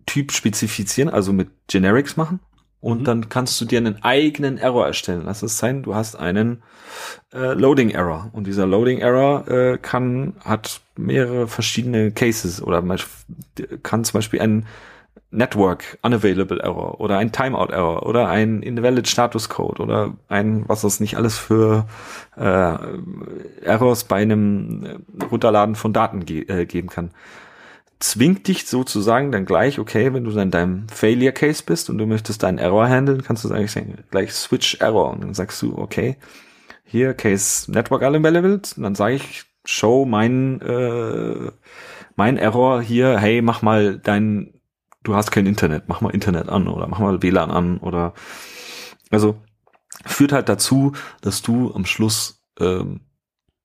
Typ 0.07 0.33
spezifizieren, 0.33 1.11
also 1.11 1.33
mit 1.33 1.49
Generics 1.69 2.17
machen. 2.17 2.41
Und 2.81 3.01
mhm. 3.01 3.05
dann 3.05 3.29
kannst 3.29 3.61
du 3.61 3.65
dir 3.65 3.79
einen 3.79 4.03
eigenen 4.05 4.59
Error 4.59 4.87
erstellen. 4.87 5.23
Lass 5.25 5.43
es 5.43 5.59
sein, 5.59 5.83
du 5.83 5.95
hast 5.95 6.15
einen 6.15 6.63
äh, 7.33 7.55
Loading 7.55 7.91
Error. 7.91 8.31
Und 8.33 8.47
dieser 8.47 8.67
Loading 8.67 8.99
Error 8.99 9.49
äh, 9.49 9.79
kann, 9.79 10.35
hat 10.45 10.81
mehrere 10.97 11.49
verschiedene 11.49 12.13
Cases 12.13 12.63
oder 12.63 12.83
kann 13.83 14.05
zum 14.05 14.13
Beispiel 14.13 14.41
ein 14.41 14.67
Network 15.31 15.99
Unavailable 16.03 16.61
Error 16.61 17.01
oder 17.01 17.19
ein 17.19 17.33
Timeout 17.33 17.73
Error 17.73 18.07
oder 18.07 18.29
ein 18.29 18.63
Invalid 18.63 19.09
Status 19.09 19.49
Code 19.49 19.83
oder 19.83 20.15
ein, 20.29 20.65
was 20.69 20.85
es 20.85 21.01
nicht 21.01 21.17
alles 21.17 21.37
für 21.37 21.87
äh, 22.37 22.77
Errors 23.63 24.05
bei 24.05 24.17
einem 24.17 25.05
Runterladen 25.31 25.75
von 25.75 25.93
Daten 25.93 26.25
ge 26.25 26.47
äh, 26.47 26.67
geben 26.67 26.89
kann 26.89 27.11
zwingt 27.99 28.47
dich 28.49 28.67
sozusagen 28.67 29.33
dann 29.33 29.47
gleich, 29.47 29.79
okay, 29.79 30.13
wenn 30.13 30.25
du 30.25 30.31
dann 30.31 30.45
in 30.45 30.51
deinem 30.51 30.89
Failure 30.89 31.33
Case 31.33 31.63
bist 31.65 31.89
und 31.89 31.99
du 31.99 32.07
möchtest 32.07 32.43
deinen 32.43 32.59
Error 32.59 32.89
handeln, 32.89 33.23
kannst 33.23 33.45
du 33.45 33.51
eigentlich 33.51 33.73
sagen, 33.73 34.05
gleich 34.11 34.33
Switch 34.33 34.77
Error. 34.81 35.11
Und 35.11 35.23
dann 35.23 35.35
sagst 35.35 35.63
du, 35.63 35.79
okay, 35.79 36.17
hier 36.85 37.15
Case 37.15 37.71
Network 37.71 38.03
Unavailable. 38.03 38.55
Und 38.55 38.83
dann 38.83 38.95
sage 38.95 39.15
ich, 39.15 39.45
show 39.65 40.05
mein, 40.05 40.61
äh, 40.61 41.51
mein 42.17 42.37
Error 42.37 42.83
hier, 42.83 43.19
hey, 43.19 43.43
mach 43.43 43.63
mal 43.63 43.99
dein, 43.99 44.55
du 45.03 45.15
hast 45.15 45.31
kein 45.31 45.47
Internet, 45.47 45.85
mach 45.89 46.01
mal 46.01 46.11
Internet 46.11 46.49
an 46.49 46.69
oder 46.69 46.87
mach 46.87 46.99
mal 46.99 47.23
WLAN 47.23 47.51
an 47.51 47.79
oder 47.79 48.15
also 49.11 49.37
führt 50.05 50.33
halt 50.33 50.49
dazu, 50.49 50.93
dass 51.21 51.43
du 51.43 51.73
am 51.75 51.87
Schluss 51.87 52.43
ähm, 52.59 53.01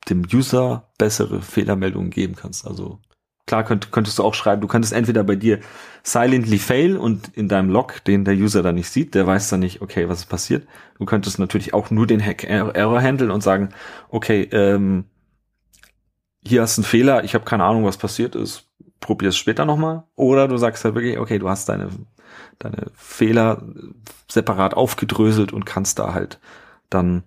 dem 0.10 0.24
User 0.32 0.92
bessere 0.98 1.42
Fehlermeldungen 1.42 2.10
geben 2.10 2.36
kannst. 2.36 2.66
Also 2.66 3.00
klar 3.46 3.64
könnt, 3.64 3.92
könntest 3.92 4.20
du 4.20 4.24
auch 4.24 4.34
schreiben, 4.34 4.62
du 4.62 4.68
könntest 4.68 4.94
entweder 4.94 5.24
bei 5.24 5.36
dir 5.36 5.60
silently 6.04 6.58
fail 6.58 6.98
und 6.98 7.30
in 7.36 7.48
deinem 7.48 7.70
Log, 7.70 8.04
den 8.06 8.26
der 8.26 8.36
User 8.36 8.64
dann 8.64 8.76
nicht 8.76 8.90
sieht, 8.90 9.14
der 9.14 9.28
weiß 9.28 9.50
dann 9.50 9.60
nicht, 9.60 9.82
okay, 9.82 10.08
was 10.10 10.20
ist 10.20 10.26
passiert. 10.28 10.68
Du 10.98 11.06
könntest 11.06 11.40
natürlich 11.40 11.74
auch 11.74 11.92
nur 11.92 12.08
den 12.08 12.24
Hack 12.24 12.44
Error 12.44 13.02
handeln 13.02 13.32
und 13.32 13.42
sagen, 13.42 13.70
okay, 14.10 14.44
ähm, 14.52 15.06
hier 16.44 16.62
hast 16.62 16.78
du 16.78 16.82
einen 16.82 16.88
Fehler, 16.88 17.24
ich 17.24 17.36
habe 17.36 17.46
keine 17.46 17.64
Ahnung, 17.64 17.86
was 17.86 17.98
passiert 17.98 18.36
ist, 18.36 18.66
probier 19.00 19.30
es 19.30 19.38
später 19.38 19.66
nochmal. 19.66 20.04
Oder 20.16 20.48
du 20.48 20.58
sagst 20.58 20.84
halt 20.84 20.96
wirklich, 20.96 21.20
okay, 21.20 21.38
du 21.38 21.50
hast 21.50 21.70
deine, 21.70 21.90
deine 22.58 22.88
Fehler 22.96 23.64
separat 24.28 24.74
aufgedröselt 24.74 25.54
und 25.54 25.66
kannst 25.66 26.00
da 26.00 26.14
halt 26.14 26.40
dann 26.90 27.24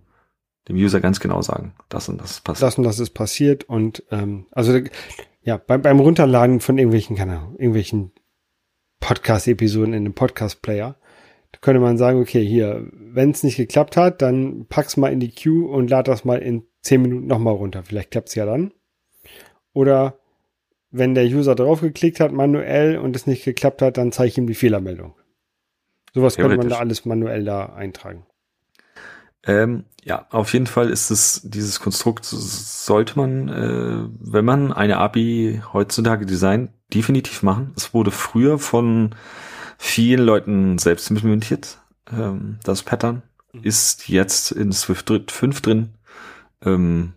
dem 0.69 0.77
User 0.77 1.01
ganz 1.01 1.21
genau 1.21 1.43
sagen, 1.43 1.75
das 1.89 2.09
und 2.09 2.21
das 2.21 2.33
ist 2.33 2.45
passiert. 2.45 2.67
Das 2.67 2.79
und 2.79 2.85
das 2.85 2.99
ist 2.99 3.11
passiert 3.11 3.65
und 3.65 4.03
ähm, 4.11 4.47
also 4.51 4.81
ja, 5.45 5.59
beim, 5.59 5.83
beim 5.83 6.01
Runterladen 6.01 6.61
von 6.61 6.79
irgendwelchen, 6.79 7.17
keine 7.17 7.39
Ahnung, 7.39 7.57
irgendwelchen 7.59 8.13
Podcast-Episoden 9.01 9.93
in 9.93 10.05
einem 10.05 10.15
Podcast-Player, 10.15 10.97
da 11.53 11.59
könnte 11.61 11.81
man 11.81 11.99
sagen, 11.99 12.21
okay, 12.21 12.45
hier, 12.45 12.89
wenn 12.93 13.31
es 13.31 13.43
nicht 13.43 13.57
geklappt 13.57 13.97
hat, 13.97 14.23
dann 14.23 14.67
pack's 14.69 14.97
mal 14.97 15.13
in 15.13 15.21
die 15.21 15.31
Queue 15.31 15.69
und 15.69 15.91
lad 15.91 16.09
das 16.09 16.25
mal 16.25 16.39
in 16.39 16.65
zehn 16.81 17.03
Minuten 17.03 17.27
nochmal 17.27 17.55
runter. 17.55 17.83
Vielleicht 17.85 18.11
klappt's 18.11 18.35
ja 18.35 18.47
dann. 18.47 18.73
Oder 19.73 20.19
wenn 20.91 21.15
der 21.15 21.25
User 21.25 21.55
draufgeklickt 21.55 22.21
hat 22.21 22.33
manuell 22.33 22.99
und 22.99 23.15
es 23.15 23.27
nicht 23.27 23.45
geklappt 23.45 23.83
hat, 23.83 23.99
dann 23.99 24.13
zeige 24.13 24.29
ich 24.29 24.39
ihm 24.39 24.47
die 24.47 24.55
Fehlermeldung. 24.55 25.15
Sowas 26.15 26.37
könnte 26.37 26.57
man 26.57 26.69
da 26.69 26.79
alles 26.79 27.05
manuell 27.05 27.45
da 27.45 27.67
eintragen. 27.67 28.25
Ähm, 29.47 29.85
ja, 30.03 30.27
auf 30.31 30.53
jeden 30.53 30.67
Fall 30.67 30.91
ist 30.91 31.11
es, 31.11 31.43
dieses 31.45 31.81
Konstrukt 31.81 32.25
sollte 32.25 33.19
man, 33.19 33.49
äh, 33.49 34.09
wenn 34.21 34.45
man 34.45 34.73
eine 34.73 34.99
API 34.99 35.63
heutzutage 35.73 36.27
designt, 36.27 36.71
definitiv 36.93 37.43
machen. 37.43 37.73
Es 37.77 37.95
wurde 37.95 38.11
früher 38.11 38.59
von 38.59 39.15
vielen 39.79 40.25
Leuten 40.25 40.79
selbst 40.79 41.11
implementiert. 41.11 41.79
Ähm, 42.13 42.59
das 42.65 42.83
Pattern 42.83 43.23
mhm. 43.53 43.63
ist 43.63 44.09
jetzt 44.09 44.53
in 44.53 44.73
Swift 44.73 45.11
5 45.31 45.61
drin. 45.63 45.95
Ähm, 46.63 47.15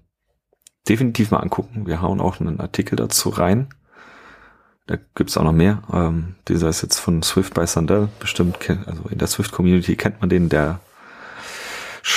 definitiv 0.88 1.32
mal 1.32 1.40
angucken. 1.40 1.88
Wir 1.88 2.02
hauen 2.02 2.22
auch 2.22 2.40
einen 2.40 2.60
Artikel 2.60 2.96
dazu 2.96 3.30
rein. 3.30 3.68
Da 4.86 4.98
gibt's 5.16 5.38
auch 5.38 5.44
noch 5.44 5.52
mehr. 5.52 5.84
Ähm, 5.92 6.36
dieser 6.48 6.70
ist 6.70 6.82
jetzt 6.82 7.00
von 7.00 7.22
Swift 7.22 7.54
bei 7.54 7.66
Sandel 7.66 8.08
bestimmt. 8.20 8.58
Also 8.86 9.04
in 9.10 9.18
der 9.18 9.28
Swift-Community 9.28 9.98
kennt 9.98 10.22
man 10.22 10.30
den, 10.30 10.48
der 10.48 10.80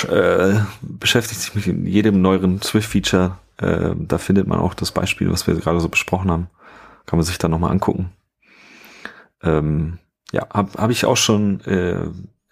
äh, 0.09 0.59
beschäftigt 0.81 1.41
sich 1.41 1.55
mit 1.55 1.87
jedem 1.87 2.21
neueren 2.21 2.61
Swift-Feature. 2.61 3.37
Äh, 3.57 3.91
da 3.97 4.17
findet 4.17 4.47
man 4.47 4.59
auch 4.59 4.73
das 4.73 4.91
Beispiel, 4.91 5.31
was 5.31 5.47
wir 5.47 5.55
gerade 5.55 5.79
so 5.79 5.89
besprochen 5.89 6.31
haben. 6.31 6.47
Kann 7.05 7.17
man 7.17 7.25
sich 7.25 7.37
da 7.37 7.47
nochmal 7.47 7.71
angucken. 7.71 8.11
Ähm, 9.43 9.99
ja, 10.31 10.47
habe 10.49 10.71
hab 10.77 10.89
ich 10.91 11.05
auch 11.05 11.17
schon 11.17 11.61
äh, 11.61 12.05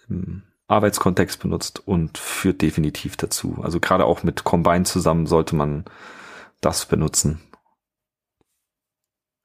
im 0.10 0.44
Arbeitskontext 0.68 1.40
benutzt 1.40 1.88
und 1.88 2.18
führt 2.18 2.62
definitiv 2.62 3.18
dazu. 3.18 3.60
Also 3.62 3.80
gerade 3.80 4.06
auch 4.06 4.24
mit 4.24 4.44
Combine 4.44 4.84
zusammen 4.84 5.26
sollte 5.26 5.56
man 5.56 5.86
das 6.62 6.86
benutzen. 6.86 7.42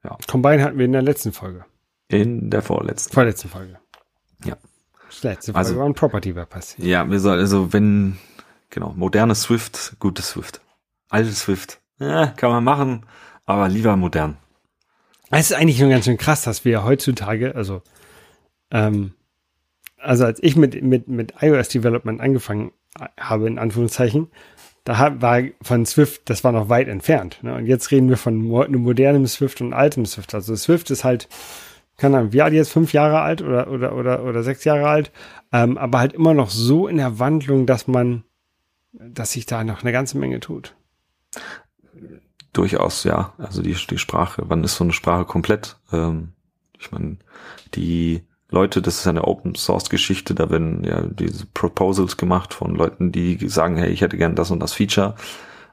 Ja. 0.02 0.18
Combine 0.26 0.62
hatten 0.62 0.78
wir 0.78 0.85
in 0.85 0.92
der 0.92 1.02
letzten 1.02 1.33
Folge. 1.33 1.64
In 2.09 2.50
der 2.50 2.62
vorletzten. 2.62 3.14
Vorletzten 3.14 3.48
Folge. 3.48 3.78
Ja. 4.44 4.57
Das 5.14 5.22
letzte 5.22 5.53
Folge 5.53 5.68
also, 5.68 5.79
war 5.79 5.87
ein 5.87 5.94
Property 5.94 6.35
Web 6.35 6.50
passiert. 6.50 6.87
Ja, 6.87 7.09
wir 7.09 7.20
soll, 7.20 7.38
also 7.38 7.72
wenn, 7.72 8.18
genau, 8.70 8.92
modernes 8.96 9.42
Swift, 9.42 9.96
gutes 10.00 10.31
Swift. 10.31 10.61
Altes 11.09 11.40
Swift. 11.40 11.81
Ja, 11.98 12.27
kann 12.27 12.50
man 12.50 12.64
machen, 12.64 13.07
aber 13.46 13.68
lieber 13.68 13.96
modern. 13.96 14.37
Es 15.31 15.50
ist 15.50 15.57
eigentlich 15.57 15.79
schon 15.79 15.90
ganz 15.90 16.05
schön 16.05 16.16
krass, 16.16 16.42
dass 16.42 16.64
wir 16.64 16.85
heutzutage, 16.85 17.55
also, 17.55 17.83
ähm, 18.70 19.14
also 19.98 20.24
als 20.24 20.42
ich 20.42 20.57
mit, 20.57 20.83
mit, 20.83 21.09
mit 21.09 21.35
iOS 21.40 21.68
Development 21.68 22.20
angefangen 22.20 22.72
habe, 23.18 23.46
in 23.46 23.59
Anführungszeichen, 23.59 24.29
da 24.85 25.20
war 25.20 25.42
von 25.62 25.87
Swift, 25.87 26.29
das 26.29 26.44
war 26.44 26.53
noch 26.53 26.68
weit 26.68 26.88
entfernt. 26.88 27.38
Ne? 27.42 27.55
Und 27.55 27.66
jetzt 27.66 27.90
reden 27.90 28.11
wir 28.11 28.18
von 28.18 28.35
einem 28.35 28.83
modernem 28.83 29.27
Swift 29.27 29.61
und 29.61 29.72
altem 29.72 30.05
Swift. 30.05 30.35
Also 30.35 30.55
Swift 30.57 30.90
ist 30.90 31.05
halt, 31.05 31.29
keine 31.96 32.18
Ahnung, 32.18 32.33
wie 32.33 32.42
alt 32.42 32.52
jetzt 32.52 32.72
fünf 32.72 32.92
Jahre 32.92 33.20
alt 33.20 33.42
oder, 33.42 33.70
oder, 33.70 33.94
oder, 33.94 34.24
oder 34.24 34.42
sechs 34.42 34.64
Jahre 34.64 34.88
alt, 34.88 35.12
ähm, 35.52 35.78
aber 35.78 35.98
halt 36.00 36.12
immer 36.12 36.35
noch 36.35 36.50
so 36.50 36.88
in 36.88 36.96
der 36.96 37.18
Wandlung, 37.18 37.66
dass 37.66 37.87
man, 37.87 38.24
dass 38.92 39.33
sich 39.33 39.46
da 39.46 39.62
noch 39.64 39.83
eine 39.83 39.92
ganze 39.92 40.18
Menge 40.18 40.40
tut. 40.40 40.74
Durchaus, 42.52 43.04
ja. 43.04 43.33
Also 43.38 43.62
die, 43.62 43.74
die 43.74 43.98
Sprache, 43.98 44.42
wann 44.46 44.64
ist 44.64 44.76
so 44.76 44.85
eine 44.85 44.92
Sprache 44.92 45.24
komplett? 45.24 45.76
Ähm, 45.92 46.33
ich 46.78 46.90
meine, 46.92 47.18
die 47.74 48.22
Leute, 48.50 48.83
das 48.83 49.00
ist 49.00 49.07
eine 49.07 49.24
Open 49.24 49.54
Source 49.54 49.90
Geschichte, 49.90 50.35
da 50.35 50.50
werden 50.50 50.85
ja 50.85 51.02
diese 51.02 51.46
Proposals 51.46 52.16
gemacht 52.16 52.54
von 52.54 52.74
Leuten, 52.74 53.11
die 53.11 53.48
sagen, 53.48 53.76
hey, 53.76 53.90
ich 53.90 54.00
hätte 54.00 54.16
gern 54.16 54.37
das 54.37 54.50
und 54.50 54.61
das 54.61 54.72
Feature 54.72 55.14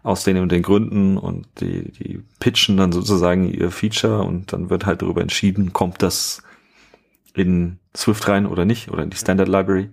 aus 0.04 0.24
den 0.24 0.38
und 0.38 0.52
den 0.52 0.64
Gründen 0.64 1.18
und 1.18 1.48
die, 1.60 1.92
die 1.92 2.24
pitchen 2.40 2.78
dann 2.78 2.92
sozusagen 2.92 3.52
ihr 3.52 3.72
Feature 3.72 4.24
und 4.24 4.52
dann 4.54 4.70
wird 4.70 4.86
halt 4.86 5.02
darüber 5.02 5.22
entschieden, 5.22 5.74
kommt 5.74 6.02
das 6.02 6.42
in 7.34 7.80
Swift 7.96 8.28
rein 8.28 8.46
oder 8.46 8.66
nicht 8.66 8.90
oder 8.90 9.04
in 9.04 9.10
die 9.10 9.18
Standard 9.18 9.48
Library. 9.48 9.90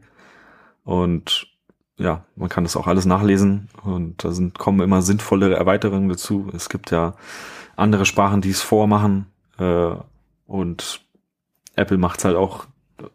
Und 0.84 1.46
ja, 1.98 2.24
man 2.36 2.48
kann 2.48 2.64
das 2.64 2.76
auch 2.76 2.86
alles 2.86 3.04
nachlesen 3.04 3.68
und 3.82 4.24
da 4.24 4.32
sind, 4.32 4.58
kommen 4.58 4.80
immer 4.80 5.02
sinnvollere 5.02 5.54
Erweiterungen 5.54 6.08
dazu. 6.08 6.50
Es 6.54 6.68
gibt 6.68 6.90
ja 6.90 7.14
andere 7.76 8.06
Sprachen, 8.06 8.40
die 8.40 8.50
es 8.50 8.62
vormachen 8.62 9.26
äh, 9.58 9.90
und 10.46 11.00
Apple 11.76 11.98
macht 11.98 12.18
es 12.18 12.24
halt 12.24 12.36
auch 12.36 12.66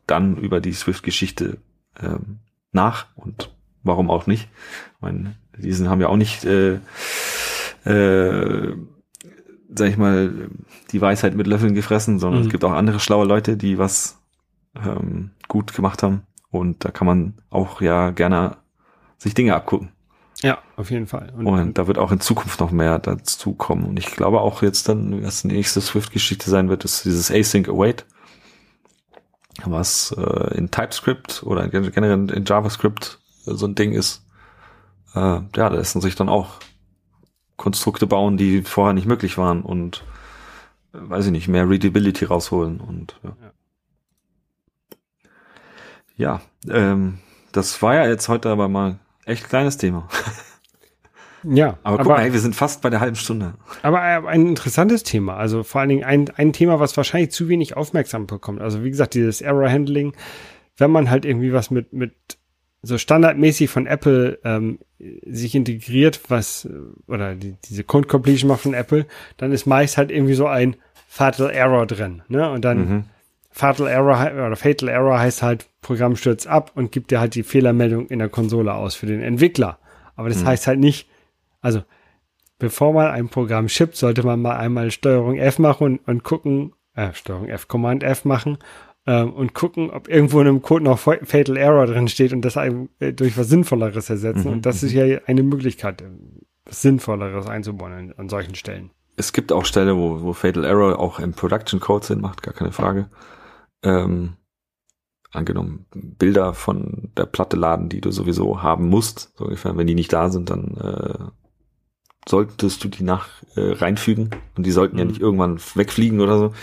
dann 0.08 0.38
über 0.38 0.62
die 0.62 0.74
Swift-Geschichte 0.74 1.58
ähm, 2.00 2.40
nach 2.72 3.08
und 3.16 3.54
warum 3.84 4.10
auch 4.10 4.28
nicht. 4.28 4.48
Ich 4.96 5.02
meine, 5.02 5.36
diesen 5.58 5.90
haben 5.90 6.02
ja 6.02 6.08
auch 6.08 6.18
nicht, 6.18 6.46
äh, 6.46 6.80
äh, 7.86 8.76
sag 9.74 9.90
ich 9.90 9.98
mal, 9.98 10.50
die 10.92 11.02
Weisheit 11.02 11.36
mit 11.36 11.48
Löffeln 11.48 11.74
gefressen, 11.74 12.20
sondern 12.20 12.42
mhm. 12.42 12.48
es 12.48 12.52
gibt 12.52 12.64
auch 12.64 12.72
andere 12.72 13.00
schlaue 13.00 13.26
Leute, 13.26 13.58
die 13.58 13.78
was 13.78 14.20
ähm, 14.76 15.32
gut 15.48 15.74
gemacht 15.74 16.04
haben. 16.04 16.24
Und 16.52 16.86
da 16.86 16.92
kann 16.92 17.08
man 17.08 17.34
auch 17.50 17.82
ja 17.82 18.12
gerne 18.12 18.58
sich 19.18 19.34
Dinge 19.34 19.56
abgucken. 19.56 19.90
Ja, 20.42 20.60
auf 20.76 20.92
jeden 20.92 21.08
Fall. 21.08 21.32
Und, 21.36 21.48
und 21.48 21.78
da 21.78 21.88
wird 21.88 21.98
auch 21.98 22.12
in 22.12 22.20
Zukunft 22.20 22.60
noch 22.60 22.72
mehr 22.72 23.00
dazu 23.00 23.54
kommen. 23.54 23.86
Und 23.86 23.98
ich 23.98 24.08
glaube 24.08 24.42
auch 24.42 24.62
jetzt 24.62 24.90
dann, 24.90 25.24
was 25.24 25.42
die 25.42 25.48
nächste 25.48 25.82
Swift-Geschichte 25.82 26.50
sein 26.50 26.70
wird, 26.70 26.84
ist 26.86 27.06
dieses 27.06 27.32
Async 27.32 27.70
Await 27.70 28.06
was 29.64 30.14
äh, 30.18 30.58
in 30.58 30.72
TypeScript 30.72 31.44
oder 31.44 31.68
generell 31.68 32.30
in 32.32 32.46
JavaScript 32.46 33.20
so 33.46 33.66
ein 33.66 33.76
Ding 33.76 33.94
ist. 33.94 34.23
Äh, 35.16 35.20
ja, 35.20 35.48
da 35.52 35.68
lassen 35.70 36.02
sich 36.02 36.16
dann 36.16 36.30
auch 36.30 36.60
Konstrukte 37.58 38.08
bauen, 38.08 38.38
die 38.38 38.62
vorher 38.62 38.94
nicht 38.94 39.08
möglich 39.08 39.38
waren 39.38 39.62
und 39.62 40.04
äh, 40.94 40.98
weiß 41.02 41.28
ich 41.28 41.32
nicht, 41.32 41.48
mehr 41.48 41.70
Readability 41.70 42.26
rausholen 42.26 42.80
und 42.80 43.20
ja. 43.24 43.36
Ja, 46.16 46.42
ähm, 46.70 47.20
das 47.52 47.82
war 47.82 47.96
ja 47.96 48.08
jetzt 48.08 48.30
heute 48.30 48.50
aber 48.50 48.68
mal 48.68 49.00
echt 49.26 49.50
kleines 49.50 49.78
Thema. 49.78 50.08
Ja. 51.46 51.78
Aber 51.84 51.98
guck 51.98 52.06
aber, 52.06 52.16
mal, 52.16 52.22
hey, 52.24 52.34
wir 52.34 52.40
sind 52.40 52.56
fast 52.56 52.82
bei 52.82 52.90
der 52.90 53.00
halben 53.00 53.16
Stunde. 53.16 53.56
Aber 53.82 54.02
ein 54.02 54.48
interessantes 54.48 55.04
Thema. 55.04 55.36
Also 55.36 55.64
vor 55.64 55.82
allen 55.82 55.90
Dingen 55.90 56.04
ein, 56.04 56.30
ein 56.36 56.54
Thema, 56.54 56.80
was 56.80 56.96
wahrscheinlich 56.96 57.32
zu 57.32 57.50
wenig 57.50 57.76
Aufmerksamkeit 57.76 58.28
bekommt. 58.28 58.62
Also 58.62 58.84
wie 58.84 58.90
gesagt, 58.90 59.14
dieses 59.14 59.42
Error 59.42 59.70
Handling, 59.70 60.16
wenn 60.78 60.92
man 60.92 61.10
halt 61.10 61.26
irgendwie 61.26 61.54
was 61.54 61.70
mit, 61.70 61.92
mit 61.94 62.14
so 62.84 62.98
standardmäßig 62.98 63.70
von 63.70 63.88
Apple 63.88 64.40
ähm, 64.44 64.78
sich 65.26 65.56
integriert, 65.56 66.20
was, 66.28 66.68
oder 67.08 67.34
die, 67.34 67.56
diese 67.64 67.86
Code 67.86 68.08
Completion 68.08 68.50
macht 68.50 68.62
von 68.62 68.74
Apple, 68.74 69.06
dann 69.38 69.54
ist 69.54 69.66
meist 69.66 69.98
halt 69.98 70.12
irgendwie 70.12 70.34
so 70.34 70.48
ein 70.48 70.76
Fatal 71.08 71.50
Error 71.50 71.88
drin. 71.88 72.22
Ne? 72.28 72.50
Und 72.52 72.66
dann 72.66 72.78
mhm. 72.78 73.04
Fatal 73.50 73.88
Error 73.88 74.48
oder 74.48 74.56
Fatal 74.58 74.90
Error 74.90 75.18
heißt 75.18 75.42
halt, 75.42 75.68
Programm 75.82 76.18
stürzt 76.18 76.46
ab 76.46 76.72
und 76.76 76.92
gibt 76.92 77.12
dir 77.12 77.22
halt 77.22 77.36
die 77.36 77.44
Fehlermeldung 77.44 78.08
in 78.08 78.20
der 78.20 78.30
Konsole 78.30 78.74
aus 78.74 78.96
für 78.96 79.06
den 79.06 79.22
Entwickler. 79.22 79.80
Aber 80.16 80.28
das 80.28 80.42
mhm. 80.42 80.48
heißt 80.48 80.68
halt 80.68 80.80
nicht, 80.80 81.08
also, 81.62 81.84
bevor 82.60 82.92
man 82.92 83.08
ein 83.08 83.30
Programm 83.30 83.70
schippt, 83.70 83.96
sollte 83.96 84.24
man 84.24 84.42
mal 84.42 84.58
einmal 84.58 84.92
Steuerung 84.92 85.38
F 85.38 85.58
machen 85.58 85.84
und, 85.86 86.08
und 86.08 86.24
gucken, 86.24 86.74
äh, 86.96 87.14
Steuerung 87.14 87.48
F, 87.48 87.70
Command 87.70 88.04
F 88.04 88.26
machen 88.26 88.58
ähm, 89.06 89.34
und 89.34 89.54
gucken, 89.54 89.90
ob 89.90 90.08
irgendwo 90.08 90.40
in 90.40 90.48
einem 90.48 90.62
Code 90.62 90.84
noch 90.84 91.00
Fatal 91.00 91.58
Error 91.58 91.86
drin 91.86 92.08
steht 92.08 92.34
und 92.34 92.42
das 92.42 92.58
einem, 92.58 92.90
äh, 93.00 93.14
durch 93.14 93.38
was 93.38 93.50
Sinnvolleres 93.50 94.10
ersetzen. 94.10 94.48
Mhm. 94.48 94.54
Und 94.54 94.66
das 94.66 94.84
ist 94.84 94.94
mhm. 94.94 95.00
ja 95.00 95.20
eine 95.26 95.44
Möglichkeit, 95.44 96.02
äh, 96.02 96.06
was 96.66 96.82
Sinnvolleres 96.82 97.48
einzubauen 97.48 97.94
an, 97.94 98.14
an 98.18 98.30
solchen 98.30 98.56
Stellen. 98.56 98.92
Es 99.16 99.34
gibt 99.34 99.52
auch 99.52 99.66
Stellen, 99.66 99.98
wo, 99.98 100.22
wo 100.22 100.34
Fatal 100.34 100.64
Error 100.64 101.00
auch 101.00 101.20
im 101.20 101.34
Production 101.34 101.80
Code 101.80 102.06
Sinn 102.06 102.22
macht, 102.22 102.42
gar 102.42 102.54
keine 102.54 102.72
Frage. 102.72 103.10
Ähm, 103.84 104.38
angenommen, 105.32 105.86
Bilder 105.94 106.54
von 106.54 107.12
der 107.18 107.26
Platte 107.26 107.58
laden, 107.58 107.90
die 107.90 108.02
du 108.02 108.12
sowieso 108.12 108.62
haben 108.62 108.88
musst, 108.88 109.34
so 109.36 109.46
ungefähr. 109.46 109.76
Wenn 109.76 109.88
die 109.88 109.96
nicht 109.96 110.14
da 110.14 110.30
sind, 110.30 110.50
dann 110.50 110.78
äh, 110.78 111.18
solltest 112.28 112.84
du 112.84 112.88
die 112.88 113.04
nach 113.04 113.28
äh, 113.56 113.74
reinfügen 113.74 114.30
und 114.56 114.66
die 114.66 114.72
sollten 114.72 114.96
mhm. 114.96 115.00
ja 115.00 115.06
nicht 115.06 115.22
irgendwann 115.22 115.60
wegfliegen 115.76 116.22
oder 116.22 116.38
so. 116.38 116.54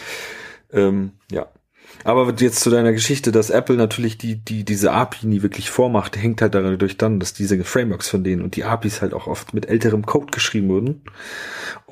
Ähm, 0.73 1.13
ja, 1.31 1.49
aber 2.05 2.33
jetzt 2.39 2.61
zu 2.61 2.71
deiner 2.71 2.93
Geschichte, 2.93 3.33
dass 3.33 3.51
Apple 3.51 3.77
natürlich 3.77 4.19
die, 4.19 4.37
die, 4.37 4.65
diese 4.65 4.93
API 4.93 5.27
nie 5.27 5.43
wirklich 5.43 5.71
vormacht, 5.71 6.17
hängt 6.17 6.41
halt 6.43 6.55
dadurch 6.55 6.97
dann, 6.97 7.21
dass 7.21 7.35
diese 7.35 7.63
Frameworks 7.65 8.09
von 8.09 8.25
denen 8.25 8.43
und 8.43 8.57
die 8.57 8.65
APIs 8.65 9.03
halt 9.03 9.15
auch 9.15 9.27
oft 9.27 9.55
mit 9.55 9.69
älterem 9.69 10.07
Code 10.07 10.31
geschrieben 10.31 10.69
wurden. 10.69 11.03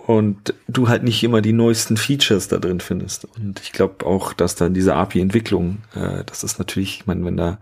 Und 0.07 0.55
du 0.67 0.89
halt 0.89 1.03
nicht 1.03 1.23
immer 1.23 1.43
die 1.43 1.53
neuesten 1.53 1.99
Features 1.99 2.49
da 2.49 2.57
drin 2.57 2.81
findest. 2.81 3.27
Und 3.27 3.61
ich 3.61 3.73
glaube 3.73 4.07
auch, 4.07 4.33
dass 4.33 4.55
dann 4.55 4.73
diese 4.73 4.95
API-Entwicklung, 4.95 5.83
äh, 5.95 6.25
das 6.25 6.45
ist 6.45 6.59
natürlich, 6.59 7.01
ich 7.01 7.07
meine, 7.07 7.27
wenn 7.27 7.37
da, 7.37 7.59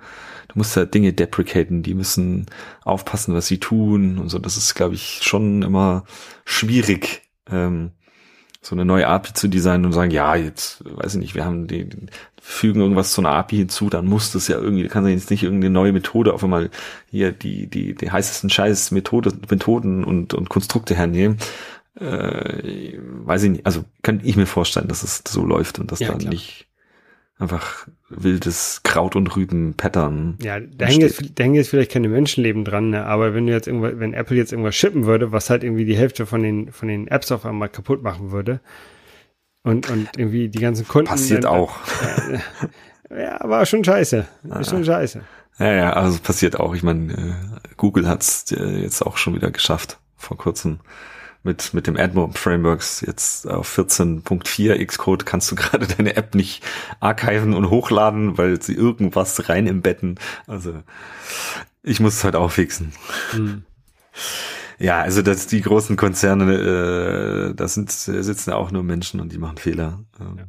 du 0.47 0.59
musst 0.59 0.77
ja 0.77 0.85
Dinge 0.85 1.13
deprecaten, 1.13 1.83
die 1.83 1.95
müssen 1.95 2.47
aufpassen, 2.85 3.35
was 3.35 3.49
sie 3.49 3.59
tun 3.59 4.19
und 4.19 4.29
so. 4.29 4.39
Das 4.39 4.57
ist, 4.57 4.77
glaube 4.77 4.95
ich, 4.95 5.23
schon 5.23 5.63
immer 5.63 6.05
schwierig. 6.45 7.23
Ähm, 7.51 7.91
so 8.67 8.75
eine 8.75 8.85
neue 8.85 9.07
API 9.07 9.33
zu 9.33 9.47
designen 9.47 9.87
und 9.87 9.93
sagen, 9.93 10.11
ja, 10.11 10.35
jetzt, 10.35 10.83
weiß 10.85 11.15
ich 11.15 11.21
nicht, 11.21 11.35
wir 11.37 11.45
haben 11.45 11.69
die, 11.69 11.89
fügen 12.43 12.81
irgendwas 12.81 13.13
zu 13.13 13.21
einer 13.21 13.31
API 13.31 13.59
hinzu, 13.59 13.89
dann 13.91 14.07
muss 14.07 14.33
das 14.33 14.49
ja 14.49 14.59
irgendwie, 14.59 14.89
kann 14.89 15.07
jetzt 15.07 15.31
nicht 15.31 15.45
irgendeine 15.45 15.73
neue 15.73 15.93
Methode 15.93 16.35
auf 16.35 16.43
einmal 16.43 16.71
hier 17.09 17.31
die, 17.31 17.69
die, 17.69 17.95
die 17.95 18.11
heißesten 18.11 18.51
Scheiß 18.51 18.91
Methode, 18.91 19.33
Methoden 19.49 20.03
und, 20.03 20.35
und 20.35 20.49
Konstrukte 20.49 20.97
hernehmen. 20.97 21.39
Äh, 22.01 22.99
weiß 22.99 23.45
ich 23.45 23.51
nicht, 23.51 23.67
also 23.67 23.85
kann 24.03 24.21
ich 24.25 24.37
mir 24.37 24.47
vorstellen, 24.47 24.89
dass 24.89 25.05
es 25.05 25.23
so 25.27 25.47
läuft 25.47 25.79
und 25.79 25.93
dass 25.93 26.01
ja, 26.01 26.09
dann 26.09 26.19
klar. 26.19 26.33
nicht 26.33 26.67
einfach 27.39 27.87
wildes 28.09 28.83
Kraut 28.83 29.17
und 29.17 29.35
Rüben 29.37 29.75
Pattern. 29.75 30.37
Ja, 30.41 30.59
da 30.61 30.87
hängen, 30.87 31.03
jetzt, 31.03 31.23
da 31.39 31.45
hängen 31.45 31.55
jetzt 31.55 31.69
vielleicht 31.69 31.93
keine 31.93 32.09
Menschenleben 32.09 32.65
dran, 32.65 32.91
ne? 32.91 33.05
aber 33.05 33.35
wenn 33.35 33.47
du 33.47 33.53
jetzt 33.53 33.67
irgendwas, 33.67 33.93
wenn 33.97 34.15
Apple 34.15 34.37
jetzt 34.37 34.53
irgendwas 34.53 34.75
shippen 34.75 35.07
würde, 35.07 35.33
was 35.33 35.51
halt 35.51 35.63
irgendwie 35.63 35.85
die 35.85 35.97
Hälfte 35.97 36.25
von 36.25 36.43
den, 36.43 36.73
von 36.73 36.89
den 36.89 37.09
Apps 37.09 37.31
auf 37.33 37.45
einmal 37.45 37.69
kaputt 37.69 38.03
machen 38.03 38.31
würde 38.31 38.61
und, 39.63 39.91
und 39.91 40.09
irgendwie 40.17 40.49
die 40.49 40.61
ganzen 40.61 40.89
Kunden. 40.89 41.09
Passiert 41.09 41.45
dann, 41.45 41.53
auch. 41.53 41.77
Äh, 43.11 43.21
ja, 43.23 43.41
aber 43.41 43.67
schon 43.67 43.85
scheiße. 43.85 44.27
Ah. 44.49 44.61
Ist 44.61 44.71
schon 44.71 44.85
scheiße. 44.85 45.23
Ja, 45.59 45.73
ja, 45.73 45.93
also 45.93 46.19
passiert 46.21 46.59
auch. 46.61 46.75
Ich 46.75 46.83
meine, 46.83 47.13
äh, 47.13 47.75
Google 47.77 48.09
hat's 48.09 48.53
äh, 48.53 48.83
jetzt 48.83 49.03
auch 49.03 49.17
schon 49.17 49.35
wieder 49.35 49.51
geschafft 49.51 49.99
vor 50.17 50.37
kurzem 50.37 50.81
mit, 51.47 51.73
mit 51.73 51.87
dem 51.87 51.97
AdMob 51.97 52.37
Frameworks 52.37 53.01
jetzt 53.01 53.49
auf 53.49 53.79
14.4 53.79 54.85
Xcode 54.85 55.25
kannst 55.25 55.51
du 55.51 55.55
gerade 55.55 55.87
deine 55.97 56.17
App 56.17 56.35
nicht 56.35 56.63
archiven 57.01 57.55
und 57.55 57.71
hochladen, 57.71 58.37
weil 58.37 58.61
sie 58.61 58.75
irgendwas 58.75 59.49
rein 59.49 59.67
im 59.67 59.81
Betten. 59.81 60.17
Also 60.47 60.83
ich 61.83 62.01
muss 62.01 62.17
es 62.17 62.25
halt 62.25 62.37
auch 62.37 62.51
fixen. 62.51 62.93
Mhm. 63.33 63.63
Ja, 64.79 65.01
also 65.01 65.23
dass 65.23 65.47
die 65.47 65.63
großen 65.63 65.97
Konzerne, 65.97 66.53
äh, 66.53 67.55
da 67.55 67.69
sind 67.69 67.91
sitzen 67.91 68.51
ja 68.51 68.57
auch 68.57 68.71
nur 68.71 68.83
Menschen 68.83 69.21
und 69.21 69.33
die 69.33 69.39
machen 69.39 69.57
Fehler. 69.57 70.01
Ähm, 70.21 70.41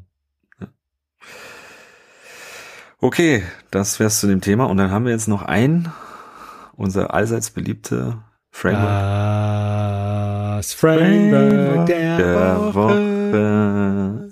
ja. 0.59 0.67
Okay, 2.99 3.43
das 3.71 3.99
wär's 3.99 4.19
zu 4.19 4.27
dem 4.27 4.41
Thema. 4.41 4.65
Und 4.65 4.77
dann 4.77 4.91
haben 4.91 5.05
wir 5.05 5.13
jetzt 5.13 5.29
noch 5.29 5.43
ein, 5.43 5.93
unser 6.75 7.13
allseits 7.13 7.51
beliebte 7.51 8.17
Framework. 8.51 10.36
Das 10.57 10.73
Framework 10.73 11.85
der, 11.85 12.17
der 12.17 12.35
Woche. 12.35 12.73
Woche. 12.73 14.29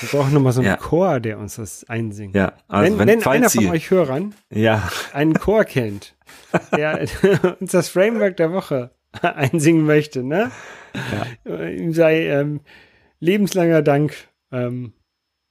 Wir 0.00 0.08
brauchen 0.10 0.34
nochmal 0.34 0.52
so 0.52 0.60
einen 0.60 0.68
ja. 0.68 0.76
Chor, 0.76 1.18
der 1.18 1.38
uns 1.38 1.56
das 1.56 1.88
einsingt. 1.88 2.34
Ja, 2.34 2.52
also 2.68 2.98
wenn, 2.98 3.08
wenn, 3.08 3.20
wenn 3.20 3.26
einer 3.26 3.48
von 3.48 3.70
euch 3.70 3.90
Hörern 3.90 4.34
ja. 4.50 4.86
einen 5.14 5.32
Chor 5.32 5.64
kennt, 5.64 6.14
der 6.76 7.06
uns 7.60 7.72
das 7.72 7.88
Framework 7.88 8.36
der 8.36 8.52
Woche 8.52 8.90
einsingen 9.22 9.86
möchte, 9.86 10.22
ne? 10.22 10.50
Ja. 11.46 11.64
Ihm 11.66 11.94
sei 11.94 12.26
ähm, 12.26 12.60
lebenslanger 13.18 13.80
Dank 13.80 14.12
ähm, 14.52 14.92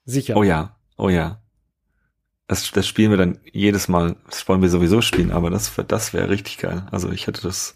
sicher. 0.06 0.38
Oh 0.38 0.44
ja, 0.44 0.78
oh 0.98 1.10
ja. 1.10 1.42
Das, 2.48 2.70
das 2.70 2.88
spielen 2.88 3.10
wir 3.10 3.18
dann 3.18 3.40
jedes 3.52 3.88
Mal. 3.88 4.18
Das 4.30 4.48
wollen 4.48 4.62
wir 4.62 4.70
sowieso 4.70 5.02
spielen, 5.02 5.32
aber 5.32 5.50
das, 5.50 5.74
das 5.88 6.14
wäre 6.14 6.30
richtig 6.30 6.60
geil. 6.60 6.86
Also 6.92 7.12
ich 7.12 7.26
hätte 7.26 7.42
das. 7.42 7.76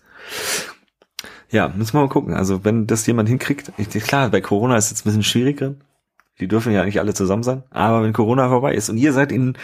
Ja, 1.54 1.68
müssen 1.68 1.94
wir 1.94 2.02
mal 2.02 2.10
gucken. 2.10 2.34
Also 2.34 2.66
wenn 2.66 2.88
das 2.88 3.06
jemand 3.06 3.30
hinkriegt, 3.30 3.72
ich, 3.78 3.88
klar, 3.90 4.30
bei 4.30 4.42
Corona 4.42 4.76
ist 4.76 4.86
es 4.86 4.90
jetzt 4.90 5.02
ein 5.02 5.10
bisschen 5.10 5.24
schwieriger. 5.24 5.76
Die 6.40 6.48
dürfen 6.48 6.74
ja 6.74 6.84
nicht 6.84 7.00
alle 7.00 7.14
zusammen 7.14 7.44
sein. 7.44 7.62
Aber 7.70 8.02
wenn 8.02 8.12
Corona 8.12 8.50
vorbei 8.50 8.74
ist 8.74 8.90
und 8.90 8.98
ihr 8.98 9.14
seid 9.14 9.32
in, 9.32 9.56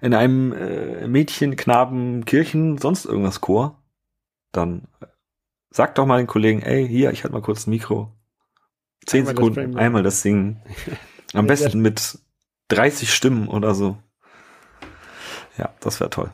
in 0.00 0.12
einem 0.12 0.52
äh, 0.52 1.06
Mädchen, 1.06 1.54
Knaben, 1.54 2.24
Kirchen, 2.24 2.78
sonst 2.78 3.04
irgendwas 3.04 3.40
Chor, 3.40 3.80
dann 4.50 4.88
sagt 5.70 5.98
doch 5.98 6.06
mal 6.06 6.16
den 6.16 6.26
Kollegen, 6.26 6.62
ey, 6.62 6.88
hier, 6.88 7.12
ich 7.12 7.22
halte 7.22 7.34
mal 7.34 7.42
kurz 7.42 7.68
ein 7.68 7.70
Mikro. 7.70 8.12
Zehn 9.06 9.20
einmal 9.20 9.36
Sekunden, 9.36 9.72
das 9.72 9.80
einmal 9.80 10.02
das 10.02 10.22
singen. 10.22 10.62
Am 11.32 11.46
besten 11.46 11.78
mit 11.78 12.18
30 12.68 13.14
Stimmen 13.14 13.46
oder 13.46 13.72
so. 13.72 13.96
Ja, 15.58 15.72
das 15.78 16.00
wäre 16.00 16.10
toll. 16.10 16.32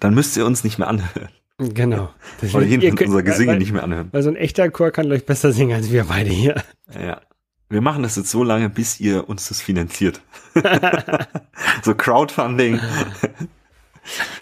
Dann 0.00 0.14
müsst 0.14 0.38
ihr 0.38 0.46
uns 0.46 0.64
nicht 0.64 0.78
mehr 0.78 0.88
anhören. 0.88 1.28
Genau. 1.74 2.10
Das 2.40 2.54
Oder 2.54 2.66
jedenfalls 2.66 3.08
unser 3.08 3.22
Gesinge 3.22 3.56
nicht 3.56 3.72
mehr 3.72 3.82
anhören. 3.82 4.08
Weil 4.12 4.22
so 4.22 4.30
ein 4.30 4.36
echter 4.36 4.70
Chor 4.70 4.90
kann 4.90 5.10
euch 5.12 5.26
besser 5.26 5.52
singen 5.52 5.76
als 5.76 5.90
wir 5.90 6.04
beide 6.04 6.30
hier. 6.30 6.62
Ja. 6.94 7.20
Wir 7.68 7.80
machen 7.80 8.02
das 8.02 8.16
jetzt 8.16 8.30
so 8.30 8.44
lange, 8.44 8.68
bis 8.68 9.00
ihr 9.00 9.28
uns 9.30 9.48
das 9.48 9.62
finanziert. 9.62 10.20
so 11.82 11.94
Crowdfunding. 11.94 12.78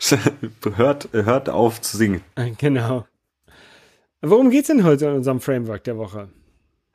hört, 0.76 1.09
hört 1.12 1.48
auf 1.48 1.80
zu 1.80 1.96
singen. 1.96 2.22
Genau. 2.59 3.06
Worum 4.20 4.50
geht's 4.50 4.66
denn 4.66 4.85
heute 4.85 5.06
in 5.06 5.14
unserem 5.14 5.40
Framework 5.40 5.85
der 5.85 5.96
Woche? 5.96 6.28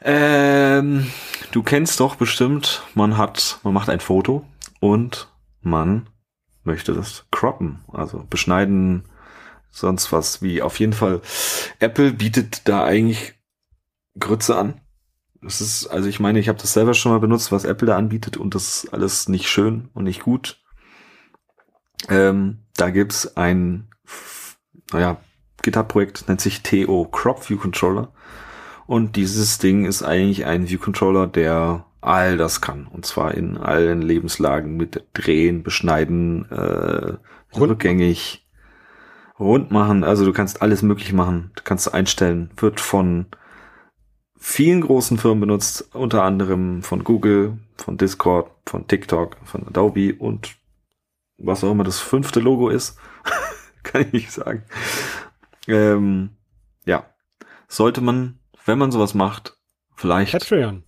Ähm, 0.01 1.09
du 1.51 1.63
kennst 1.63 1.99
doch 1.99 2.15
bestimmt, 2.15 2.83
man 2.93 3.17
hat, 3.17 3.59
man 3.63 3.73
macht 3.73 3.89
ein 3.89 4.01
Foto 4.01 4.45
und 4.79 5.29
man 5.61 6.09
möchte 6.63 6.93
das 6.93 7.25
croppen, 7.31 7.79
also 7.93 8.25
beschneiden, 8.29 9.05
sonst 9.75 10.11
was 10.11 10.41
wie. 10.41 10.61
Auf 10.61 10.79
jeden 10.79 10.93
Fall, 10.93 11.21
Apple 11.79 12.13
bietet 12.13 12.67
da 12.67 12.83
eigentlich 12.83 13.33
Grütze 14.17 14.57
an. 14.57 14.81
Das 15.41 15.61
ist, 15.61 15.87
also 15.87 16.09
ich 16.09 16.19
meine, 16.19 16.39
ich 16.39 16.49
habe 16.49 16.59
das 16.59 16.73
selber 16.73 16.93
schon 16.93 17.11
mal 17.11 17.19
benutzt, 17.19 17.51
was 17.51 17.65
Apple 17.65 17.87
da 17.87 17.97
anbietet 17.97 18.37
und 18.37 18.55
das 18.55 18.85
ist 18.85 18.93
alles 18.93 19.29
nicht 19.29 19.47
schön 19.47 19.89
und 19.93 20.05
nicht 20.05 20.23
gut. 20.23 20.63
Ähm, 22.09 22.59
da 22.77 22.89
gibt's 22.89 23.37
ein, 23.37 23.89
naja, 24.91 25.17
GitHub-Projekt, 25.61 26.27
nennt 26.27 26.41
sich 26.41 26.63
TO 26.63 27.05
Crop 27.05 27.49
View 27.49 27.57
Controller. 27.57 28.11
Und 28.87 29.15
dieses 29.15 29.57
Ding 29.57 29.85
ist 29.85 30.03
eigentlich 30.03 30.45
ein 30.45 30.69
View 30.69 30.79
Controller, 30.79 31.27
der 31.27 31.85
all 32.01 32.37
das 32.37 32.61
kann. 32.61 32.87
Und 32.87 33.05
zwar 33.05 33.33
in 33.33 33.57
allen 33.57 34.01
Lebenslagen 34.01 34.77
mit 34.77 35.03
Drehen, 35.13 35.63
Beschneiden, 35.63 36.49
äh, 36.51 37.17
rückgängig, 37.57 38.44
rund 39.39 39.71
machen. 39.71 40.03
Also 40.03 40.25
du 40.25 40.33
kannst 40.33 40.61
alles 40.61 40.81
möglich 40.81 41.13
machen. 41.13 41.51
Du 41.55 41.63
kannst 41.63 41.93
einstellen. 41.93 42.49
Wird 42.57 42.79
von 42.79 43.27
vielen 44.37 44.81
großen 44.81 45.17
Firmen 45.17 45.41
benutzt, 45.41 45.89
unter 45.93 46.23
anderem 46.23 46.83
von 46.83 47.03
Google, 47.03 47.57
von 47.77 47.97
Discord, 47.97 48.51
von 48.65 48.87
TikTok, 48.87 49.37
von 49.43 49.67
Adobe 49.67 50.15
und 50.15 50.55
was 51.37 51.63
auch 51.63 51.71
immer 51.71 51.83
das 51.83 51.99
fünfte 51.99 52.39
Logo 52.39 52.69
ist. 52.69 52.97
kann 53.83 54.01
ich 54.01 54.13
nicht 54.13 54.31
sagen. 54.31 54.63
Ähm, 55.67 56.31
ja. 56.85 57.09
Sollte 57.67 58.01
man, 58.01 58.39
wenn 58.65 58.77
man 58.77 58.91
sowas 58.91 59.13
macht, 59.13 59.57
vielleicht 59.95 60.33
Patreon. 60.33 60.83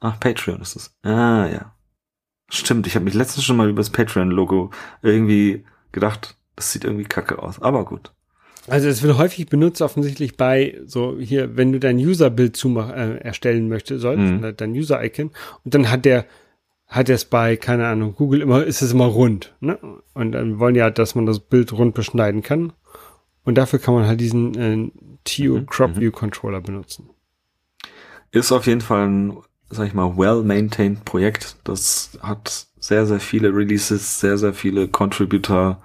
Ach, 0.00 0.20
Patreon 0.20 0.60
ist 0.60 0.76
es. 0.76 0.96
Ah, 1.02 1.46
ja. 1.46 1.74
Stimmt, 2.48 2.86
ich 2.86 2.94
habe 2.94 3.04
mich 3.04 3.14
letztens 3.14 3.44
schon 3.44 3.56
mal 3.56 3.68
über 3.68 3.80
das 3.80 3.90
Patreon-Logo 3.90 4.70
irgendwie 5.02 5.66
gedacht, 5.90 6.35
das 6.56 6.72
sieht 6.72 6.84
irgendwie 6.84 7.04
kacke 7.04 7.42
aus. 7.42 7.60
Aber 7.60 7.84
gut. 7.84 8.12
Also 8.68 8.88
es 8.88 9.02
wird 9.02 9.16
häufig 9.16 9.46
benutzt 9.46 9.80
offensichtlich 9.80 10.36
bei 10.36 10.80
so 10.86 11.16
hier, 11.18 11.56
wenn 11.56 11.72
du 11.72 11.78
dein 11.78 11.98
User-Bild 11.98 12.62
äh, 12.64 13.18
erstellen 13.18 13.68
möchtest, 13.68 14.00
sollst, 14.00 14.20
mhm. 14.20 14.54
dein 14.56 14.72
User-Icon, 14.72 15.30
und 15.64 15.74
dann 15.74 15.90
hat 15.90 16.04
der 16.04 16.26
hat 16.88 17.08
es 17.08 17.24
bei, 17.24 17.56
keine 17.56 17.86
Ahnung, 17.88 18.14
Google 18.14 18.40
immer, 18.40 18.62
ist 18.64 18.80
es 18.80 18.92
immer 18.92 19.06
rund, 19.06 19.54
ne? 19.58 19.76
Und 20.14 20.32
dann 20.32 20.60
wollen 20.60 20.76
ja, 20.76 20.88
dass 20.88 21.16
man 21.16 21.26
das 21.26 21.40
Bild 21.40 21.72
rund 21.72 21.94
beschneiden 21.94 22.42
kann. 22.42 22.72
Und 23.44 23.56
dafür 23.56 23.80
kann 23.80 23.94
man 23.94 24.06
halt 24.06 24.20
diesen 24.20 24.54
äh, 24.54 24.90
TU 25.24 25.58
mhm. 25.58 25.66
Crop 25.66 25.96
mhm. 25.96 26.00
View 26.00 26.12
Controller 26.12 26.60
benutzen. 26.60 27.10
Ist 28.30 28.52
auf 28.52 28.66
jeden 28.66 28.82
Fall 28.82 29.08
ein 29.08 29.36
sag 29.70 29.88
ich 29.88 29.94
mal, 29.94 30.16
well-maintained 30.16 31.04
Projekt. 31.04 31.56
Das 31.64 32.18
hat 32.22 32.66
sehr, 32.78 33.06
sehr 33.06 33.20
viele 33.20 33.54
Releases, 33.54 34.20
sehr, 34.20 34.38
sehr 34.38 34.54
viele 34.54 34.88
Contributor, 34.88 35.82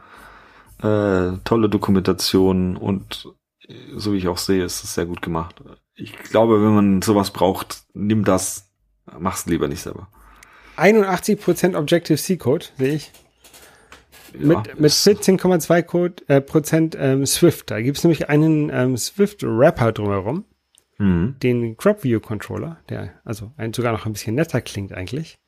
äh, 0.82 1.38
tolle 1.44 1.70
Dokumentation 1.70 2.78
und 2.78 3.28
äh, 3.68 3.74
so 3.96 4.14
wie 4.14 4.18
ich 4.18 4.28
auch 4.28 4.38
sehe, 4.38 4.64
ist 4.64 4.84
es 4.84 4.94
sehr 4.94 5.06
gut 5.06 5.22
gemacht. 5.22 5.62
Ich 5.96 6.18
glaube, 6.18 6.64
wenn 6.64 6.74
man 6.74 7.02
sowas 7.02 7.32
braucht, 7.32 7.84
nimm 7.94 8.24
das, 8.24 8.72
mach's 9.20 9.46
lieber 9.46 9.68
nicht 9.68 9.82
selber. 9.82 10.08
81% 10.78 11.78
Objective-C-Code, 11.78 12.66
sehe 12.78 12.96
ich. 12.96 13.12
Ja, 14.34 14.48
mit 14.48 14.80
mit 14.80 14.92
14,2 14.92 15.84
Code, 15.84 16.24
äh, 16.28 16.40
Prozent 16.40 16.96
ähm, 16.98 17.26
Swift. 17.26 17.70
Da 17.70 17.82
gibt's 17.82 18.04
nämlich 18.04 18.30
einen 18.30 18.70
ähm, 18.74 18.96
Swift-Wrapper 18.96 19.92
drumherum. 19.92 20.46
Mhm. 20.98 21.36
Den 21.42 21.78
Crop 21.78 22.04
View 22.04 22.20
Controller, 22.20 22.78
der 22.90 23.14
also 23.26 23.52
ein, 23.58 23.74
sogar 23.74 23.92
noch 23.92 24.06
ein 24.06 24.14
bisschen 24.14 24.36
netter 24.36 24.62
klingt 24.62 24.94
eigentlich. 24.94 25.40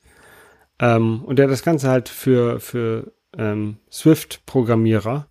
Ähm, 0.80 1.24
und 1.24 1.40
der 1.40 1.48
das 1.48 1.64
Ganze 1.64 1.90
halt 1.90 2.10
für, 2.10 2.60
für 2.60 3.14
ähm, 3.38 3.78
Swift-Programmierer 3.92 5.28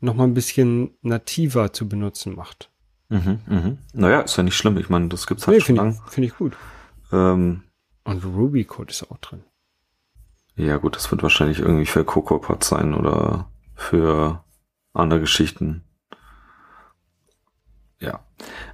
nochmal 0.00 0.26
ein 0.26 0.34
bisschen 0.34 0.96
nativer 1.02 1.72
zu 1.72 1.88
benutzen 1.88 2.34
macht. 2.34 2.70
Mhm, 3.08 3.40
mhm. 3.46 3.78
Naja, 3.92 4.20
ist 4.20 4.36
ja 4.36 4.42
nicht 4.42 4.56
schlimm. 4.56 4.76
Ich 4.78 4.88
meine, 4.88 5.08
das 5.08 5.26
gibt's 5.26 5.46
halt 5.46 5.58
nee, 5.58 5.64
schon 5.64 5.76
lange. 5.76 5.98
Finde 6.08 6.28
ich 6.28 6.36
gut. 6.36 6.56
Ähm, 7.12 7.62
und 8.04 8.24
Ruby-Code 8.24 8.90
ist 8.90 9.10
auch 9.10 9.18
drin. 9.18 9.44
Ja 10.56 10.78
gut, 10.78 10.96
das 10.96 11.10
wird 11.10 11.22
wahrscheinlich 11.22 11.58
irgendwie 11.58 11.86
für 11.86 12.04
CocoaPod 12.04 12.64
sein 12.64 12.94
oder 12.94 13.50
für 13.74 14.42
andere 14.92 15.20
Geschichten. 15.20 15.84
Ja. 18.00 18.24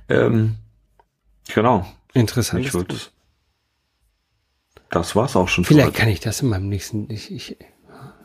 Ähm, 0.08 0.56
genau. 1.52 1.86
Interessant. 2.14 2.64
Ich 2.64 2.72
würd, 2.72 3.12
das 4.90 5.16
war's 5.16 5.36
auch 5.36 5.48
schon. 5.48 5.64
Vielleicht 5.64 5.94
kann 5.94 6.08
ich 6.08 6.20
das 6.20 6.42
in 6.42 6.48
meinem 6.48 6.68
nächsten. 6.68 7.10
Ich, 7.10 7.32
ich, 7.32 7.56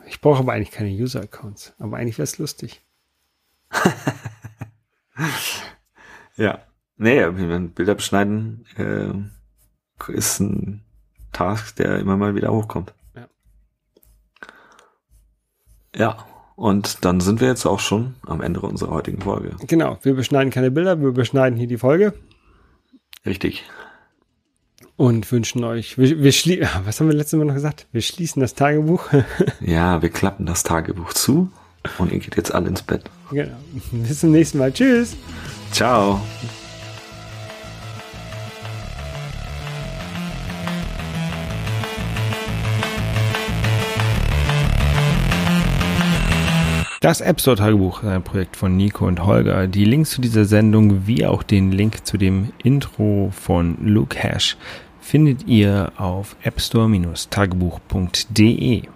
ich 0.08 0.20
brauche 0.20 0.40
aber 0.40 0.52
eigentlich 0.52 0.70
keine 0.70 0.90
User-Accounts. 0.90 1.74
Aber 1.78 1.96
eigentlich 1.96 2.18
wäre 2.18 2.24
es 2.24 2.38
lustig. 2.38 2.80
ja. 6.36 6.60
Nee, 6.96 7.24
Bilder 7.30 7.94
beschneiden 7.94 8.66
äh, 8.76 10.12
ist 10.12 10.40
ein 10.40 10.82
Task, 11.32 11.76
der 11.76 11.98
immer 11.98 12.16
mal 12.16 12.34
wieder 12.34 12.52
hochkommt. 12.52 12.92
Ja. 13.14 13.28
Ja. 15.94 16.26
Und 16.56 17.04
dann 17.04 17.20
sind 17.20 17.40
wir 17.40 17.46
jetzt 17.46 17.66
auch 17.66 17.78
schon 17.78 18.16
am 18.26 18.40
Ende 18.40 18.60
unserer 18.60 18.90
heutigen 18.90 19.20
Folge. 19.20 19.54
Genau, 19.68 19.96
wir 20.02 20.14
beschneiden 20.14 20.50
keine 20.50 20.72
Bilder, 20.72 21.00
wir 21.00 21.12
beschneiden 21.12 21.56
hier 21.56 21.68
die 21.68 21.78
Folge. 21.78 22.14
Richtig. 23.24 23.62
Und 24.98 25.30
wünschen 25.30 25.62
euch, 25.62 25.96
wir, 25.96 26.24
wir 26.24 26.32
schließen, 26.32 26.66
was 26.84 26.98
haben 26.98 27.06
wir 27.06 27.14
letztes 27.14 27.38
Mal 27.38 27.44
noch 27.44 27.54
gesagt? 27.54 27.86
Wir 27.92 28.02
schließen 28.02 28.40
das 28.40 28.54
Tagebuch. 28.54 29.08
ja, 29.60 30.02
wir 30.02 30.08
klappen 30.08 30.44
das 30.44 30.64
Tagebuch 30.64 31.12
zu 31.12 31.52
und 31.98 32.10
ihr 32.10 32.18
geht 32.18 32.36
jetzt 32.36 32.52
alle 32.52 32.66
ins 32.66 32.82
Bett. 32.82 33.04
Genau. 33.30 33.56
Bis 33.92 34.18
zum 34.18 34.32
nächsten 34.32 34.58
Mal. 34.58 34.72
Tschüss. 34.72 35.16
Ciao. 35.70 36.20
Das 47.00 47.20
App 47.20 47.40
Store 47.40 47.56
Tagebuch 47.56 48.02
ist 48.02 48.08
ein 48.08 48.24
Projekt 48.24 48.56
von 48.56 48.76
Nico 48.76 49.06
und 49.06 49.24
Holger. 49.24 49.68
Die 49.68 49.84
Links 49.84 50.10
zu 50.10 50.20
dieser 50.20 50.44
Sendung 50.44 51.06
wie 51.06 51.24
auch 51.24 51.44
den 51.44 51.70
Link 51.70 52.04
zu 52.04 52.16
dem 52.16 52.52
Intro 52.64 53.30
von 53.32 53.78
Luke 53.80 54.18
Hash 54.18 54.56
findet 55.08 55.48
ihr 55.48 55.90
auf 55.96 56.36
appstore-tagebuch.de. 56.44 58.88